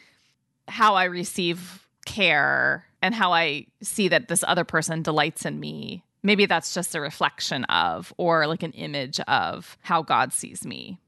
how 0.68 0.96
I 0.96 1.06
receive 1.06 1.86
care 2.06 2.86
and 3.02 3.14
how 3.16 3.34
I 3.34 3.68
see 3.82 4.08
that 4.10 4.28
this 4.28 4.44
other 4.48 4.64
person 4.64 5.02
delights 5.02 5.46
in 5.46 5.60
me. 5.60 6.04
Maybe 6.24 6.46
that's 6.46 6.74
just 6.74 6.94
a 6.96 7.02
reflection 7.02 7.64
of 7.66 8.14
or 8.18 8.46
like 8.48 8.64
an 8.64 8.74
image 8.74 9.20
of 9.22 9.78
how 9.82 10.02
God 10.04 10.34
sees 10.34 10.66
me. 10.66 11.00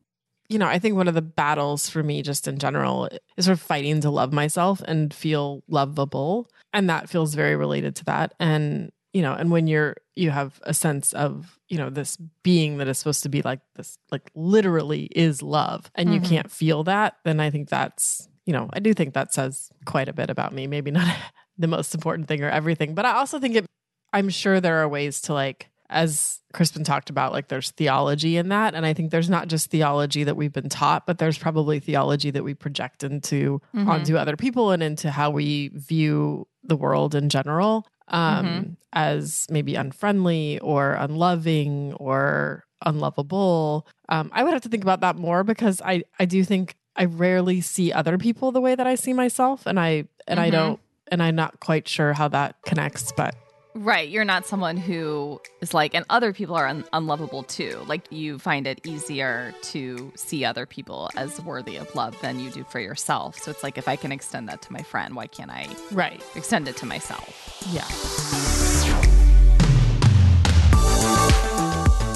you 0.50 0.60
know, 0.60 0.68
I 0.68 0.78
think 0.78 0.96
one 0.96 1.08
of 1.08 1.14
the 1.16 1.22
battles 1.22 1.90
for 1.90 2.04
me 2.04 2.22
just 2.22 2.48
in 2.48 2.60
general 2.60 3.10
is 3.38 3.46
sort 3.46 3.58
of 3.58 3.62
fighting 3.62 4.02
to 4.02 4.10
love 4.12 4.34
myself 4.34 4.82
and 4.86 5.12
feel 5.14 5.64
lovable. 5.68 6.48
And 6.74 6.90
that 6.90 7.10
feels 7.10 7.34
very 7.34 7.56
related 7.56 7.96
to 7.98 8.06
that. 8.06 8.34
And, 8.40 8.92
you 9.14 9.22
know, 9.22 9.34
and 9.34 9.50
when 9.52 9.68
you're, 9.68 9.96
you 10.16 10.30
have 10.32 10.60
a 10.64 10.74
sense 10.74 11.14
of, 11.14 11.58
you 11.70 11.78
know, 11.78 11.90
this 11.90 12.18
being 12.44 12.78
that 12.78 12.88
is 12.88 12.98
supposed 13.00 13.24
to 13.24 13.30
be 13.30 13.42
like 13.42 13.62
this, 13.76 13.98
like 14.12 14.30
literally 14.36 15.04
is 15.16 15.42
love, 15.42 15.90
and 15.96 16.14
you 16.14 16.20
Mhm. 16.20 16.26
can't 16.30 16.52
feel 16.52 16.84
that, 16.84 17.16
then 17.24 17.40
I 17.40 17.50
think 17.50 17.70
that's, 17.70 18.28
you 18.46 18.54
know, 18.54 18.70
I 18.74 18.80
do 18.80 18.94
think 18.94 19.14
that 19.14 19.34
says 19.34 19.70
quite 19.86 20.10
a 20.10 20.14
bit 20.14 20.30
about 20.30 20.54
me. 20.54 20.68
Maybe 20.68 20.92
not 20.92 21.08
the 21.58 21.68
most 21.68 21.94
important 21.94 22.28
thing 22.28 22.42
or 22.44 22.50
everything, 22.50 22.96
but 22.96 23.06
I 23.06 23.14
also 23.14 23.40
think 23.40 23.56
it, 23.56 23.66
I'm 24.12 24.30
sure 24.30 24.60
there 24.60 24.78
are 24.82 24.88
ways 24.90 25.22
to 25.22 25.34
like, 25.34 25.70
as 25.90 26.40
Krispin 26.54 26.84
talked 26.86 27.10
about, 27.12 27.32
like 27.34 27.50
there's 27.50 27.70
theology 27.72 28.38
in 28.38 28.50
that. 28.50 28.74
And 28.74 28.86
I 28.86 28.94
think 28.94 29.12
there's 29.12 29.30
not 29.30 29.48
just 29.48 29.70
theology 29.70 30.24
that 30.24 30.36
we've 30.36 30.52
been 30.54 30.70
taught, 30.70 31.06
but 31.06 31.20
there's 31.20 31.38
probably 31.38 31.80
theology 31.80 32.32
that 32.32 32.44
we 32.44 32.54
project 32.56 33.04
into 33.04 33.62
Mhm. 33.76 33.88
onto 33.88 34.18
other 34.18 34.36
people 34.36 34.72
and 34.72 34.82
into 34.82 35.12
how 35.12 35.30
we 35.30 35.68
view 35.70 36.48
the 36.64 36.76
world 36.76 37.14
in 37.14 37.30
general 37.30 37.86
um, 38.08 38.46
Mhm. 38.46 38.76
as 38.94 39.46
maybe 39.50 39.76
unfriendly 39.76 40.60
or 40.60 40.94
unloving 40.94 41.94
or 41.94 42.64
unlovable. 42.86 43.88
Um, 44.10 44.30
I 44.34 44.44
would 44.44 44.54
have 44.54 44.62
to 44.64 44.70
think 44.70 44.84
about 44.84 45.02
that 45.02 45.16
more 45.16 45.44
because 45.44 45.82
I, 45.84 46.04
I 46.20 46.26
do 46.26 46.44
think 46.44 46.76
I 46.96 47.06
rarely 47.06 47.62
see 47.62 47.92
other 47.92 48.18
people 48.18 48.52
the 48.52 48.62
way 48.62 48.76
that 48.76 48.86
I 48.88 48.96
see 48.96 49.14
myself. 49.14 49.66
And 49.66 49.80
I, 49.80 50.06
and 50.28 50.40
I 50.40 50.50
Mhm. 50.50 50.52
don't, 50.52 50.80
and 51.14 51.22
I'm 51.22 51.36
not 51.36 51.60
quite 51.60 51.88
sure 51.88 52.12
how 52.12 52.28
that 52.30 52.56
connects, 52.66 53.12
but 53.12 53.36
Right. 53.76 54.08
You're 54.08 54.26
not 54.26 54.46
someone 54.46 54.78
who 54.78 55.42
is 55.60 55.74
like, 55.74 55.96
and 55.96 56.06
other 56.08 56.32
people 56.32 56.56
are 56.56 56.68
un- 56.68 56.86
unlovable 56.94 57.42
too. 57.42 57.84
Like 57.88 58.04
you 58.12 58.38
find 58.38 58.68
it 58.68 58.80
easier 58.86 59.52
to 59.64 60.12
see 60.16 60.46
other 60.46 60.68
people 60.68 61.10
as 61.16 61.42
worthy 61.42 61.78
of 61.78 61.94
love 61.96 62.20
than 62.22 62.40
you 62.40 62.52
do 62.52 62.64
for 62.66 62.80
yourself. 62.80 63.40
So 63.40 63.50
it's 63.50 63.64
like, 63.64 63.80
if 63.80 63.88
I 63.88 63.96
can 63.96 64.12
extend 64.12 64.48
that 64.50 64.62
to 64.64 64.74
my 64.74 64.84
friend, 64.84 65.16
why 65.16 65.26
can't 65.26 65.50
I 65.50 65.68
right. 65.92 66.24
extend 66.36 66.68
it 66.68 66.78
to 66.78 66.86
myself? 66.86 67.64
Yeah. 67.72 67.84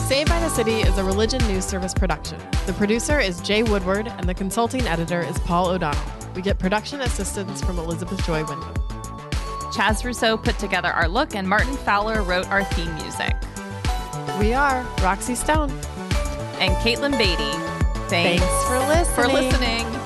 Saved 0.07 0.29
by 0.29 0.39
the 0.39 0.49
City 0.49 0.81
is 0.81 0.95
a 0.99 1.03
religion 1.03 1.45
news 1.47 1.65
service 1.65 1.93
production. 1.93 2.39
The 2.67 2.73
producer 2.73 3.19
is 3.19 3.41
Jay 3.41 3.63
Woodward, 3.63 4.07
and 4.07 4.29
the 4.29 4.35
consulting 4.35 4.85
editor 4.87 5.21
is 5.21 5.39
Paul 5.39 5.69
O'Donnell. 5.69 6.03
We 6.35 6.43
get 6.43 6.59
production 6.59 7.01
assistance 7.01 7.63
from 7.63 7.79
Elizabeth 7.79 8.23
Joy 8.27 8.45
Wyndham. 8.45 8.86
Chaz 9.71 10.03
Rousseau 10.03 10.37
put 10.37 10.57
together 10.59 10.89
our 10.89 11.07
look, 11.07 11.35
and 11.35 11.47
Martin 11.47 11.75
Fowler 11.77 12.21
wrote 12.21 12.47
our 12.49 12.63
theme 12.63 12.93
music. 12.95 13.35
We 14.39 14.53
are 14.53 14.83
Roxy 15.01 15.35
Stone. 15.35 15.71
And 16.59 16.75
Katelyn 16.77 17.17
Beaty. 17.17 17.51
Thanks, 18.09 18.43
Thanks 18.43 18.67
for 18.67 18.79
listening. 18.87 19.15
for 19.15 19.27
listening. 19.27 19.96